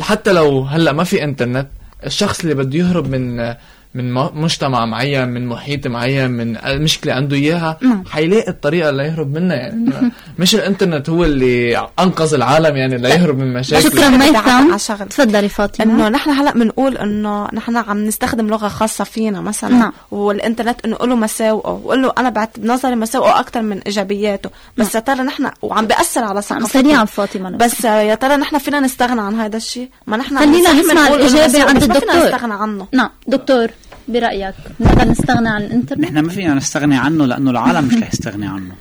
حتى 0.00 0.32
لو 0.32 0.60
هلأ 0.62 0.92
ما 0.92 1.04
في 1.04 1.24
إنترنت 1.24 1.66
الشخص 2.06 2.40
اللي 2.40 2.54
بده 2.54 2.78
يهرب 2.78 3.10
من 3.10 3.54
من 3.94 4.12
مجتمع 4.14 4.86
معين 4.86 5.28
من 5.28 5.46
محيط 5.46 5.86
معين 5.86 6.30
من 6.30 6.56
المشكلة 6.56 7.12
عنده 7.12 7.36
إياها 7.36 7.78
نعم. 7.80 8.04
حيلاقي 8.10 8.48
الطريقة 8.48 8.90
اللي 8.90 9.04
يهرب 9.04 9.34
منها 9.34 9.56
يعني 9.56 10.10
مش 10.38 10.54
الإنترنت 10.54 11.10
هو 11.10 11.24
اللي 11.24 11.76
أنقذ 12.00 12.34
العالم 12.34 12.76
يعني 12.76 12.98
ليهرب 12.98 13.38
من 13.38 13.52
مشاكله 13.52 13.90
شكرا 13.90 14.08
ميثم. 14.08 15.04
تفضلي 15.04 15.48
فاطمة. 15.48 15.86
إنه 15.86 16.08
نحن 16.08 16.30
هلأ 16.30 16.52
بنقول 16.52 16.98
إنه 16.98 17.48
نحن 17.52 17.76
عم 17.76 18.04
نستخدم 18.04 18.46
لغة 18.46 18.68
خاصة 18.68 19.04
فينا 19.04 19.40
مثلا 19.40 19.70
نعم. 19.70 19.92
والإنترنت 20.10 20.84
إنه 20.84 20.96
له 20.96 21.14
مساوئه 21.14 21.68
وقول 21.68 22.02
له 22.02 22.12
أنا 22.18 22.30
بعت 22.30 22.58
بنظري 22.58 22.94
مساوئه 22.94 23.40
أكثر 23.40 23.62
من 23.62 23.78
إيجابياته. 23.78 24.50
بس 24.76 24.94
يا 24.94 25.00
ترى 25.00 25.22
نحن 25.22 25.50
وعم 25.62 25.86
بيأثر 25.86 26.24
على 26.24 26.32
نعم 26.34 26.40
ثقافتنا. 26.40 26.82
سريعا 26.82 27.04
فاطمة. 27.04 27.50
لو 27.50 27.58
بس 27.58 27.84
يا 27.84 28.14
ترى 28.14 28.36
نحن 28.36 28.58
فينا 28.58 28.80
نستغنى 28.80 29.20
عن 29.20 29.34
هذا 29.34 29.56
الشيء؟ 29.56 29.88
ما 30.06 30.16
نحن 30.16 30.36
عم 30.36 30.52
خلينا 30.52 30.72
نسمع 30.72 31.16
مساوئ، 31.16 31.68
عند 31.68 31.82
الدكتور. 31.82 32.00
فينا 32.00 32.26
نستغنى 32.26 32.54
عنه. 32.54 32.86
نعم 32.92 33.10
دكتور. 33.26 33.68
برأيك؟ 34.08 34.54
نقدر 34.80 35.08
نستغنى 35.10 35.48
عن 35.48 35.62
الإنترنت؟ 35.62 36.00
نحن 36.00 36.18
ما 36.18 36.28
فينا 36.28 36.54
نستغني 36.54 36.96
عنه 36.96 37.26
لأنه 37.26 37.50
العالم 37.50 37.88
مش 37.88 37.94
رح 37.94 38.08
يستغني 38.14 38.46
عنه. 38.46 38.74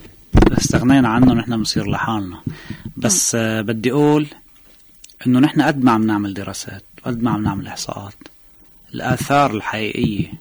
إذا 0.48 0.58
استغنينا 0.58 1.08
عنه 1.10 1.34
نحن 1.34 1.58
بنصير 1.58 1.90
لحالنا. 1.90 2.38
بس 2.98 3.36
آه 3.36 3.62
بدي 3.62 3.92
أقول 3.92 4.28
إنه 5.28 5.40
نحن 5.40 5.62
قد 5.62 5.84
ما 5.84 5.92
عم 5.92 6.08
نعمل 6.08 6.34
دراسات 6.34 6.84
وقد 7.06 7.24
ما 7.24 7.32
عم 7.32 7.44
نعمل 7.44 7.68
إحصاءات. 7.68 8.14
الآثار 8.94 9.56
الحقيقية 9.56 10.32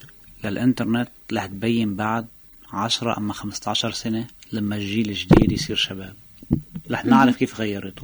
للإنترنت 0.44 1.08
رح 1.32 1.46
تبين 1.46 1.96
بعد 1.96 2.26
10 2.72 3.18
أما 3.18 3.32
15 3.32 3.92
سنة 3.92 4.24
لما 4.52 4.76
الجيل 4.76 5.08
الجديد 5.08 5.52
يصير 5.52 5.76
شباب. 5.76 6.14
رح 6.90 7.04
نعرف 7.04 7.36
كيف 7.36 7.60
غيرته. 7.60 8.02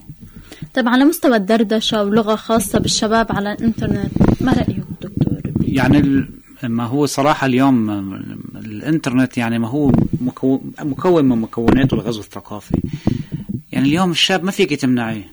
طيب 0.74 0.88
على 0.88 1.04
مستوى 1.04 1.36
الدردشة 1.36 2.02
ولغة 2.04 2.34
خاصة 2.36 2.78
بالشباب 2.78 3.32
على 3.32 3.52
الإنترنت 3.52 4.10
ما 4.40 4.52
رأيك؟ 4.52 4.82
دكتور 5.02 5.40
يعني 5.62 5.98
ال- 5.98 6.28
ما 6.62 6.84
هو 6.84 7.06
صراحة 7.06 7.46
اليوم 7.46 7.90
الإنترنت 8.54 9.38
يعني 9.38 9.58
ما 9.58 9.68
هو 9.68 9.90
مكو- 10.26 10.60
مكون 10.82 11.24
من 11.24 11.38
مكوناته 11.38 11.94
الغزو 11.94 12.20
الثقافي. 12.20 12.74
يعني 13.72 13.88
اليوم 13.88 14.10
الشاب 14.10 14.44
ما 14.44 14.50
فيك 14.50 14.72
تمنعيه 14.74 15.30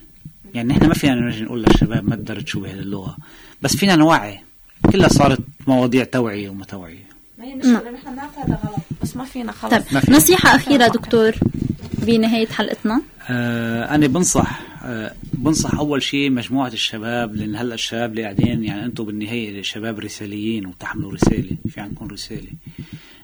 يعني 0.54 0.68
نحن 0.74 0.86
ما 0.86 0.94
فينا 0.94 1.14
نجي 1.14 1.42
نقول 1.42 1.62
للشباب 1.62 2.08
ما 2.08 2.16
تدرجوا 2.16 2.62
بهذه 2.62 2.78
اللغة 2.78 3.16
بس 3.62 3.76
فينا 3.76 3.96
نوعي. 3.96 4.38
كلها 4.92 5.08
صارت 5.08 5.38
مواضيع 5.66 6.04
توعية 6.04 6.48
وما 6.50 6.64
توعية. 6.64 7.05
ما 7.38 7.44
هي 7.44 7.54
مشكله 7.54 7.90
نحن 7.90 8.12
بنعرف 8.12 8.38
هذا 8.38 8.60
غلط. 8.64 8.80
بس 9.02 9.16
ما 9.16 9.24
فينا 9.24 9.52
خلص 9.52 9.72
طيب 9.72 9.82
ما 9.92 10.00
في. 10.00 10.12
نصيحة 10.12 10.56
أخيرة 10.56 10.86
دكتور 10.86 11.32
بنهاية 11.98 12.46
حلقتنا. 12.46 13.02
آه 13.30 13.94
أنا 13.94 14.06
بنصح 14.06 14.60
آه 14.82 15.14
بنصح 15.32 15.74
أول 15.74 16.02
شيء 16.02 16.30
مجموعة 16.30 16.68
الشباب 16.68 17.36
لأن 17.36 17.56
هلأ 17.56 17.74
الشباب 17.74 18.10
اللي 18.10 18.22
قاعدين 18.22 18.64
يعني 18.64 18.84
أنتم 18.84 19.04
بالنهاية 19.04 19.62
شباب 19.62 19.98
رساليين 19.98 20.66
وتحملوا 20.66 21.12
رسالة 21.12 21.56
في 21.68 21.80
عندكم 21.80 22.06
رسالة. 22.06 22.50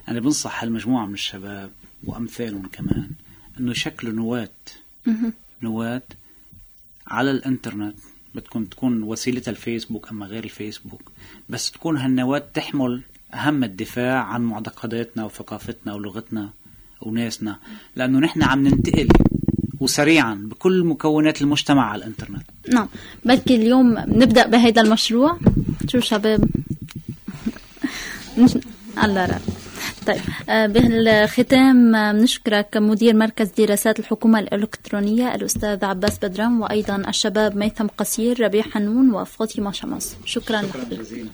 أنا 0.08 0.20
بنصح 0.20 0.62
هالمجموعة 0.62 1.06
من 1.06 1.14
الشباب 1.14 1.70
وأمثالهم 2.04 2.66
كمان 2.72 3.10
إنه 3.60 3.70
يشكلوا 3.70 4.12
نواة. 4.12 4.48
نواة 5.62 6.02
على 7.06 7.30
الإنترنت 7.30 7.94
بتكون 8.34 8.68
تكون 8.68 9.02
وسيلتها 9.02 9.50
الفيسبوك 9.50 10.08
أما 10.10 10.26
غير 10.26 10.44
الفيسبوك. 10.44 11.12
بس 11.48 11.70
تكون 11.70 11.96
هالنواة 11.96 12.42
تحمل 12.54 13.02
أهم 13.34 13.64
الدفاع 13.64 14.22
عن 14.24 14.42
معتقداتنا 14.42 15.24
وثقافتنا 15.24 15.94
ولغتنا 15.94 16.50
وناسنا 17.02 17.56
لأنه 17.96 18.18
نحن 18.18 18.42
عم 18.42 18.68
ننتقل 18.68 19.08
وسريعا 19.80 20.34
بكل 20.34 20.84
مكونات 20.84 21.42
المجتمع 21.42 21.90
على 21.90 21.98
الإنترنت. 22.02 22.42
نعم. 22.68 22.88
بلكي 23.24 23.56
اليوم 23.56 23.98
نبدأ 23.98 24.46
بهذا 24.46 24.82
المشروع. 24.82 25.38
شو 25.88 26.00
شباب؟ 26.00 26.44
الله 29.04 29.26
رأي 29.26 29.38
طيب. 30.06 30.20
آه، 30.48 30.66
بالختام 30.66 31.94
آه، 31.94 32.12
بنشكرك 32.12 32.76
مدير 32.76 33.16
مركز 33.16 33.50
دراسات 33.58 33.98
الحكومة 33.98 34.38
الإلكترونية 34.38 35.34
الأستاذ 35.34 35.84
عباس 35.84 36.18
بدران 36.18 36.60
وأيضا 36.60 36.96
الشباب 37.08 37.56
ميثم 37.56 37.86
قصير 37.86 38.40
ربيع 38.40 38.62
حنون 38.62 39.14
وفاطمة 39.14 39.72
شمس. 39.72 40.16
شكرا, 40.24 40.62
شكرا 40.62 40.84
جزيلا. 40.84 41.28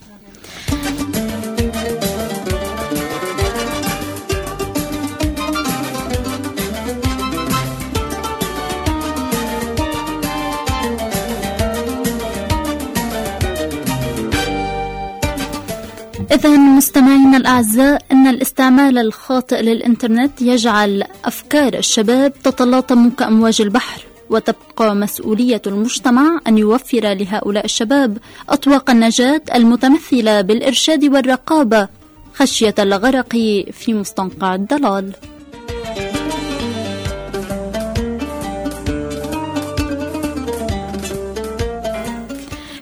إذا 16.38 16.56
مستمعينا 16.56 17.36
الأعزاء 17.36 18.02
أن 18.12 18.26
الاستعمال 18.26 18.98
الخاطئ 18.98 19.62
للإنترنت 19.62 20.42
يجعل 20.42 21.04
أفكار 21.24 21.74
الشباب 21.74 22.32
تتلاطم 22.44 23.10
كأمواج 23.10 23.60
البحر 23.60 24.02
وتبقى 24.30 24.94
مسؤولية 24.94 25.62
المجتمع 25.66 26.40
أن 26.46 26.58
يوفر 26.58 27.12
لهؤلاء 27.12 27.64
الشباب 27.64 28.18
أطواق 28.48 28.90
النجاة 28.90 29.42
المتمثلة 29.54 30.40
بالإرشاد 30.40 31.04
والرقابة 31.04 31.88
خشية 32.34 32.74
الغرق 32.78 33.32
في 33.72 33.94
مستنقع 33.94 34.54
الضلال. 34.54 35.12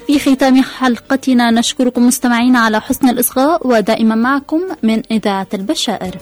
في 0.06 0.18
ختام 0.18 0.62
حلقتنا 0.62 1.50
نشكركم 1.50 2.06
مستمعين 2.06 2.56
على 2.56 2.80
حسن 2.80 3.08
الإصغاء 3.08 3.66
ودائما 3.66 4.14
معكم 4.14 4.60
من 4.82 5.02
إذاعة 5.10 5.46
البشائر. 5.54 6.16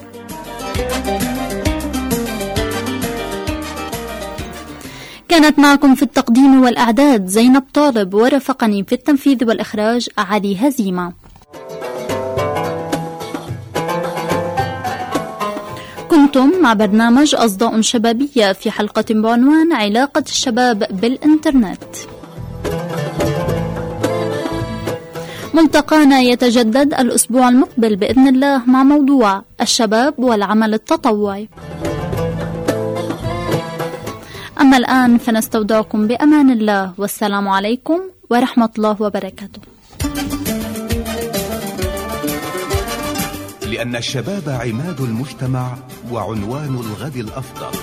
كانت 5.27 5.59
معكم 5.59 5.95
في 5.95 6.03
التقديم 6.03 6.63
والأعداد 6.63 7.25
زينب 7.27 7.63
طالب 7.73 8.13
ورافقني 8.13 8.83
في 8.83 8.95
التنفيذ 8.95 9.47
والإخراج 9.47 10.07
علي 10.17 10.57
هزيمة. 10.67 11.13
كنتم 16.09 16.51
مع 16.61 16.73
برنامج 16.73 17.35
أصداء 17.35 17.81
شبابية 17.81 18.53
في 18.53 18.71
حلقة 18.71 19.05
بعنوان 19.09 19.73
علاقة 19.73 20.23
الشباب 20.27 20.87
بالإنترنت. 21.01 21.83
ملتقانا 25.55 26.19
يتجدد 26.19 26.93
الأسبوع 26.93 27.49
المقبل 27.49 27.95
بإذن 27.95 28.27
الله 28.27 28.65
مع 28.65 28.83
موضوع 28.83 29.43
الشباب 29.61 30.13
والعمل 30.19 30.73
التطوعي. 30.73 31.49
أما 34.61 34.77
الآن 34.77 35.17
فنستودعكم 35.17 36.07
بأمان 36.07 36.51
الله 36.51 36.93
والسلام 36.97 37.47
عليكم 37.47 37.99
ورحمة 38.29 38.69
الله 38.77 38.95
وبركاته. 38.99 39.61
لأن 43.71 43.95
الشباب 43.95 44.49
عماد 44.49 45.01
المجتمع 45.01 45.77
وعنوان 46.11 46.79
الغد 46.85 47.15
الأفضل. 47.15 47.73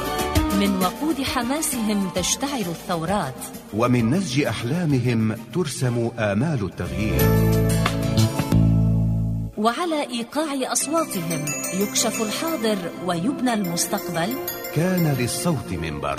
من 0.62 0.76
وقود 0.76 1.22
حماسهم 1.22 2.10
تشتعل 2.14 2.60
الثورات. 2.60 3.34
ومن 3.74 4.10
نسج 4.10 4.44
أحلامهم 4.44 5.36
ترسم 5.54 6.10
آمال 6.18 6.64
التغيير. 6.64 7.22
وعلى 9.56 10.02
إيقاع 10.10 10.72
أصواتهم 10.72 11.44
يكشف 11.80 12.22
الحاضر 12.22 12.78
ويبنى 13.06 13.54
المستقبل. 13.54 14.34
كان 14.74 15.16
للصوت 15.18 15.72
منبر. 15.72 16.16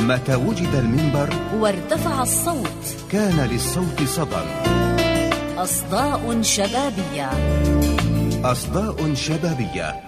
متى 0.00 0.34
وجد 0.34 0.74
المنبر؟ 0.74 1.34
وارتفع 1.54 2.22
الصوت. 2.22 2.96
كان 3.12 3.40
للصوت 3.40 4.02
صدى. 4.06 4.44
أصداء 5.58 6.42
شبابية. 6.42 7.30
أصداء 8.44 9.14
شبابية. 9.14 10.02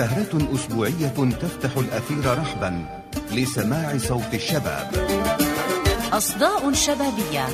سهرة 0.00 0.54
أسبوعية 0.54 1.30
تفتح 1.40 1.76
الأثير 1.76 2.38
رحبا 2.38 2.84
لسماع 3.32 3.98
صوت 3.98 4.34
الشباب. 4.34 4.90
أصداء 6.12 6.72
شبابية 6.72 7.46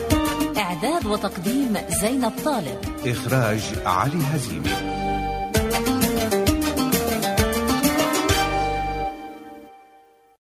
إعداد 0.56 1.06
وتقديم 1.06 1.78
زينب 2.00 2.32
طالب. 2.44 2.78
إخراج 3.06 3.60
علي 3.86 4.22
هزيمي. 4.34 5.05